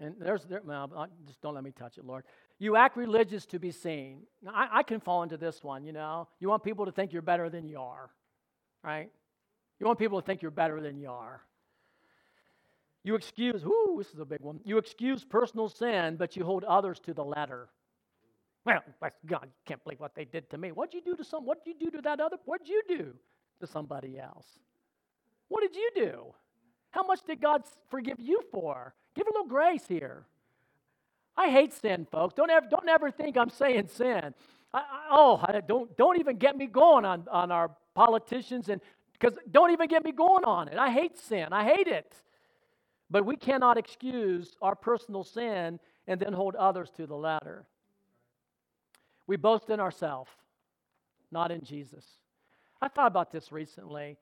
And 0.00 0.14
there's, 0.18 0.44
there, 0.44 0.60
well, 0.64 1.08
just 1.26 1.40
don't 1.40 1.54
let 1.54 1.62
me 1.62 1.70
touch 1.70 1.98
it, 1.98 2.04
Lord. 2.04 2.24
You 2.58 2.76
act 2.76 2.96
religious 2.96 3.46
to 3.46 3.58
be 3.58 3.70
seen. 3.70 4.22
Now, 4.42 4.52
I, 4.54 4.78
I 4.78 4.82
can 4.82 5.00
fall 5.00 5.22
into 5.22 5.36
this 5.36 5.62
one, 5.62 5.84
you 5.84 5.92
know. 5.92 6.28
You 6.40 6.48
want 6.48 6.64
people 6.64 6.86
to 6.86 6.92
think 6.92 7.12
you're 7.12 7.22
better 7.22 7.48
than 7.48 7.68
you 7.68 7.80
are, 7.80 8.10
right? 8.82 9.10
You 9.78 9.86
want 9.86 9.98
people 9.98 10.20
to 10.20 10.26
think 10.26 10.42
you're 10.42 10.50
better 10.50 10.80
than 10.80 10.98
you 10.98 11.10
are. 11.10 11.42
You 13.04 13.14
excuse, 13.14 13.62
ooh, 13.64 13.96
this 13.98 14.08
is 14.12 14.18
a 14.18 14.24
big 14.24 14.40
one. 14.40 14.60
You 14.64 14.78
excuse 14.78 15.24
personal 15.24 15.68
sin, 15.68 16.16
but 16.16 16.36
you 16.36 16.44
hold 16.44 16.64
others 16.64 16.98
to 17.00 17.12
the 17.12 17.24
letter. 17.24 17.68
Well, 18.64 18.82
God, 19.26 19.48
can't 19.66 19.82
believe 19.84 20.00
what 20.00 20.14
they 20.14 20.24
did 20.24 20.48
to 20.50 20.58
me. 20.58 20.72
What'd 20.72 20.94
you 20.94 21.02
do 21.02 21.14
to 21.14 21.22
some? 21.22 21.44
What'd 21.44 21.64
you 21.66 21.74
do 21.78 21.90
to 21.90 22.02
that 22.02 22.18
other? 22.18 22.38
What'd 22.46 22.66
you 22.66 22.82
do 22.88 23.14
to 23.60 23.66
somebody 23.66 24.18
else? 24.18 24.46
What 25.48 25.60
did 25.60 25.76
you 25.76 25.90
do? 25.94 26.24
How 26.90 27.02
much 27.02 27.20
did 27.26 27.42
God 27.42 27.62
forgive 27.90 28.18
you 28.18 28.40
for? 28.50 28.94
Give 29.14 29.26
a 29.26 29.30
little 29.30 29.48
grace 29.48 29.86
here. 29.86 30.24
I 31.36 31.50
hate 31.50 31.74
sin, 31.74 32.06
folks. 32.10 32.32
Don't 32.34 32.50
ever, 32.50 32.66
don't 32.70 32.88
ever 32.88 33.10
think 33.10 33.36
I'm 33.36 33.50
saying 33.50 33.88
sin. 33.88 34.34
I, 34.72 34.78
I, 34.78 35.08
oh, 35.10 35.40
I 35.42 35.60
don't, 35.60 35.94
don't 35.96 36.18
even 36.20 36.38
get 36.38 36.56
me 36.56 36.66
going 36.66 37.04
on, 37.04 37.26
on 37.30 37.50
our 37.50 37.70
politicians 37.94 38.68
and 38.68 38.80
because 39.12 39.38
don't 39.50 39.70
even 39.70 39.88
get 39.88 40.04
me 40.04 40.12
going 40.12 40.44
on 40.44 40.68
it. 40.68 40.78
I 40.78 40.90
hate 40.90 41.18
sin. 41.18 41.48
I 41.52 41.64
hate 41.64 41.86
it. 41.86 42.14
But 43.10 43.26
we 43.26 43.36
cannot 43.36 43.78
excuse 43.78 44.56
our 44.62 44.74
personal 44.74 45.24
sin 45.24 45.78
and 46.06 46.20
then 46.20 46.32
hold 46.32 46.54
others 46.56 46.90
to 46.96 47.06
the 47.06 47.16
latter. 47.16 47.66
We 49.26 49.36
boast 49.36 49.70
in 49.70 49.80
ourselves, 49.80 50.30
not 51.30 51.50
in 51.50 51.62
Jesus. 51.62 52.04
I 52.80 52.88
thought 52.88 53.06
about 53.06 53.32
this 53.32 53.52
recently. 53.52 54.16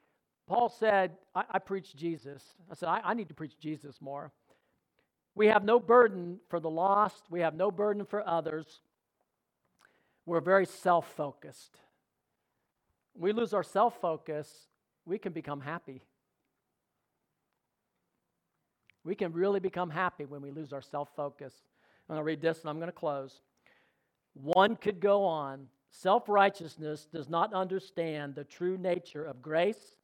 Paul 0.47 0.68
said, 0.68 1.12
I, 1.35 1.45
I 1.53 1.59
preach 1.59 1.95
Jesus. 1.97 2.43
I 2.70 2.74
said, 2.74 2.89
I, 2.89 3.01
I 3.05 3.14
need 3.14 3.28
to 3.28 3.35
preach 3.35 3.59
Jesus 3.59 4.01
more. 4.01 4.33
We 5.35 5.47
have 5.47 5.64
no 5.64 5.80
burden 5.80 6.39
for 6.49 6.61
the 6.61 6.70
lost, 6.70 7.24
we 7.30 7.41
have 7.41 7.55
no 7.55 7.70
burden 7.70 8.05
for 8.05 8.26
others. 8.28 8.80
We're 10.26 10.41
very 10.41 10.66
self 10.66 11.11
focused. 11.16 11.78
We 13.14 13.33
lose 13.33 13.55
our 13.55 13.62
self 13.62 14.01
focus, 14.01 14.49
we 15.05 15.18
can 15.18 15.33
become 15.33 15.61
happy. 15.61 16.03
We 19.05 19.15
can 19.15 19.33
really 19.33 19.61
become 19.61 19.91
happy 19.91 20.25
when 20.25 20.43
we 20.43 20.51
lose 20.51 20.73
our 20.73 20.83
self 20.83 21.11
focus. 21.17 21.55
I'm 22.09 22.15
going 22.15 22.21
to 22.21 22.25
read 22.25 22.41
this 22.41 22.61
and 22.61 22.71
I'm 22.71 22.77
going 22.77 22.89
to 22.89 22.93
close. 22.93 23.41
One 24.35 24.77
could 24.77 25.01
go 25.01 25.25
on. 25.25 25.67
Self 25.91 26.29
righteousness 26.29 27.07
does 27.13 27.29
not 27.29 27.53
understand 27.53 28.35
the 28.35 28.45
true 28.45 28.79
nature 28.79 29.25
of 29.25 29.43
grace, 29.43 29.97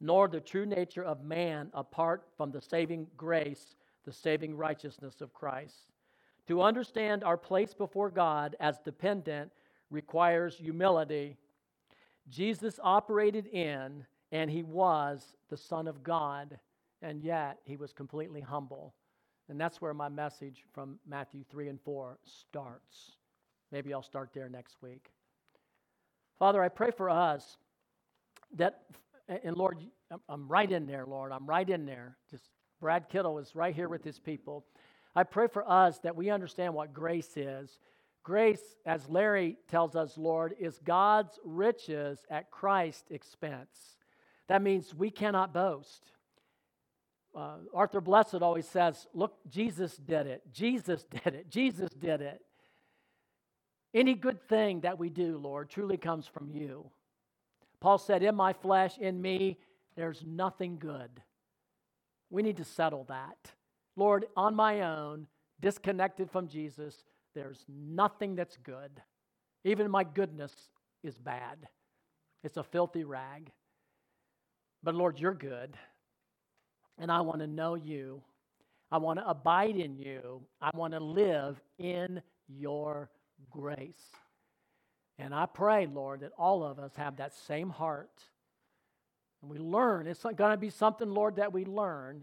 nor 0.00 0.28
the 0.28 0.40
true 0.40 0.66
nature 0.66 1.04
of 1.04 1.24
man 1.24 1.70
apart 1.74 2.24
from 2.36 2.52
the 2.52 2.60
saving 2.60 3.06
grace 3.16 3.74
the 4.04 4.12
saving 4.12 4.56
righteousness 4.56 5.20
of 5.20 5.32
Christ. 5.32 5.92
To 6.48 6.62
understand 6.62 7.22
our 7.22 7.36
place 7.36 7.72
before 7.72 8.10
God 8.10 8.56
as 8.60 8.80
dependent 8.80 9.52
requires 9.90 10.56
humility. 10.56 11.36
Jesus 12.28 12.80
operated 12.82 13.46
in 13.46 14.04
and 14.32 14.50
he 14.50 14.62
was 14.62 15.36
the 15.50 15.56
Son 15.56 15.86
of 15.86 16.02
God, 16.02 16.58
and 17.02 17.22
yet 17.22 17.58
he 17.64 17.76
was 17.76 17.92
completely 17.92 18.40
humble. 18.40 18.94
And 19.48 19.60
that's 19.60 19.80
where 19.80 19.92
my 19.92 20.08
message 20.08 20.64
from 20.72 20.98
Matthew 21.06 21.44
3 21.50 21.68
and 21.68 21.80
4 21.80 22.18
starts. 22.24 23.12
Maybe 23.70 23.92
I'll 23.92 24.02
start 24.02 24.30
there 24.32 24.48
next 24.48 24.76
week. 24.80 25.10
Father, 26.38 26.62
I 26.62 26.68
pray 26.68 26.90
for 26.90 27.10
us 27.10 27.56
that, 28.56 28.82
and 29.28 29.56
Lord, 29.56 29.78
I'm 30.28 30.48
right 30.48 30.70
in 30.70 30.86
there, 30.86 31.04
Lord. 31.06 31.32
I'm 31.32 31.46
right 31.46 31.68
in 31.68 31.86
there. 31.86 32.16
Just 32.30 32.50
Brad 32.80 33.08
Kittle 33.08 33.38
is 33.38 33.54
right 33.54 33.74
here 33.74 33.88
with 33.88 34.04
his 34.04 34.18
people. 34.18 34.64
I 35.14 35.24
pray 35.24 35.46
for 35.46 35.68
us 35.68 35.98
that 36.00 36.16
we 36.16 36.30
understand 36.30 36.74
what 36.74 36.94
grace 36.94 37.36
is. 37.36 37.78
Grace, 38.22 38.62
as 38.86 39.08
Larry 39.08 39.56
tells 39.68 39.96
us, 39.96 40.16
Lord, 40.16 40.54
is 40.58 40.78
God's 40.84 41.38
riches 41.44 42.24
at 42.30 42.50
Christ's 42.50 43.10
expense. 43.10 43.96
That 44.48 44.62
means 44.62 44.94
we 44.94 45.10
cannot 45.10 45.52
boast. 45.52 46.12
Uh, 47.34 47.56
Arthur 47.74 48.00
Blessitt 48.00 48.42
always 48.42 48.68
says, 48.68 49.06
Look, 49.14 49.34
Jesus 49.48 49.96
did 49.96 50.26
it. 50.26 50.42
Jesus 50.52 51.04
did 51.24 51.34
it. 51.34 51.50
Jesus 51.50 51.90
did 51.90 52.20
it. 52.20 52.40
Any 53.94 54.14
good 54.14 54.46
thing 54.48 54.80
that 54.80 54.98
we 54.98 55.08
do, 55.08 55.38
Lord, 55.38 55.68
truly 55.68 55.96
comes 55.96 56.26
from 56.26 56.50
you. 56.50 56.90
Paul 57.80 57.98
said, 57.98 58.22
In 58.22 58.34
my 58.34 58.52
flesh, 58.52 58.98
in 58.98 59.20
me, 59.20 59.58
there's 59.96 60.22
nothing 60.26 60.78
good. 60.78 61.10
We 62.30 62.42
need 62.42 62.56
to 62.58 62.64
settle 62.64 63.04
that. 63.08 63.52
Lord, 63.96 64.26
on 64.36 64.54
my 64.54 64.82
own, 64.82 65.26
disconnected 65.60 66.30
from 66.30 66.48
Jesus, 66.48 67.04
there's 67.34 67.64
nothing 67.68 68.34
that's 68.34 68.56
good. 68.56 68.90
Even 69.64 69.90
my 69.90 70.04
goodness 70.04 70.52
is 71.02 71.18
bad. 71.18 71.68
It's 72.42 72.56
a 72.56 72.62
filthy 72.62 73.04
rag. 73.04 73.50
But 74.82 74.94
Lord, 74.94 75.18
you're 75.18 75.34
good. 75.34 75.76
And 76.98 77.10
I 77.10 77.20
want 77.20 77.40
to 77.40 77.46
know 77.46 77.74
you. 77.74 78.22
I 78.90 78.98
want 78.98 79.18
to 79.18 79.28
abide 79.28 79.76
in 79.76 79.96
you. 79.96 80.42
I 80.60 80.70
want 80.74 80.92
to 80.92 81.00
live 81.00 81.60
in 81.78 82.20
your 82.48 83.10
grace. 83.50 84.10
And 85.18 85.34
I 85.34 85.46
pray, 85.46 85.86
Lord, 85.86 86.20
that 86.20 86.32
all 86.36 86.64
of 86.64 86.78
us 86.78 86.92
have 86.96 87.16
that 87.16 87.34
same 87.34 87.70
heart 87.70 88.10
and 89.42 89.50
we 89.50 89.58
learn, 89.58 90.06
it's 90.06 90.22
going 90.22 90.52
to 90.52 90.56
be 90.56 90.70
something, 90.70 91.10
Lord, 91.10 91.36
that 91.36 91.52
we 91.52 91.64
learn 91.64 92.22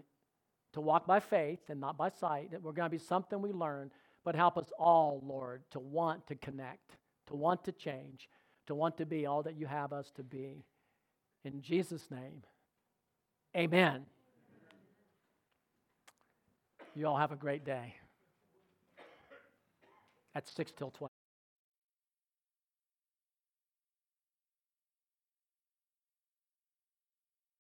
to 0.73 0.81
walk 0.81 1.05
by 1.05 1.19
faith 1.19 1.59
and 1.67 1.79
not 1.79 1.97
by 1.97 2.09
sight. 2.09 2.51
That 2.51 2.63
we're 2.63 2.71
going 2.71 2.89
to 2.89 2.97
be 2.97 2.97
something 2.97 3.41
we 3.41 3.51
learn, 3.51 3.91
but 4.23 4.35
help 4.35 4.57
us 4.57 4.71
all, 4.79 5.21
Lord, 5.25 5.63
to 5.71 5.79
want 5.79 6.25
to 6.27 6.35
connect, 6.35 6.95
to 7.27 7.35
want 7.35 7.65
to 7.65 7.73
change, 7.73 8.29
to 8.67 8.75
want 8.75 8.97
to 8.97 9.05
be 9.05 9.25
all 9.25 9.43
that 9.43 9.57
you 9.57 9.65
have 9.65 9.91
us 9.91 10.11
to 10.15 10.23
be. 10.23 10.63
In 11.43 11.61
Jesus' 11.61 12.09
name, 12.09 12.43
amen. 13.55 14.05
You 16.99 17.07
all 17.07 17.15
have 17.15 17.31
a 17.31 17.37
great 17.37 17.63
day. 17.63 17.95
At 20.35 20.49
6 20.49 20.73
till 20.77 20.91
12. 20.91 21.09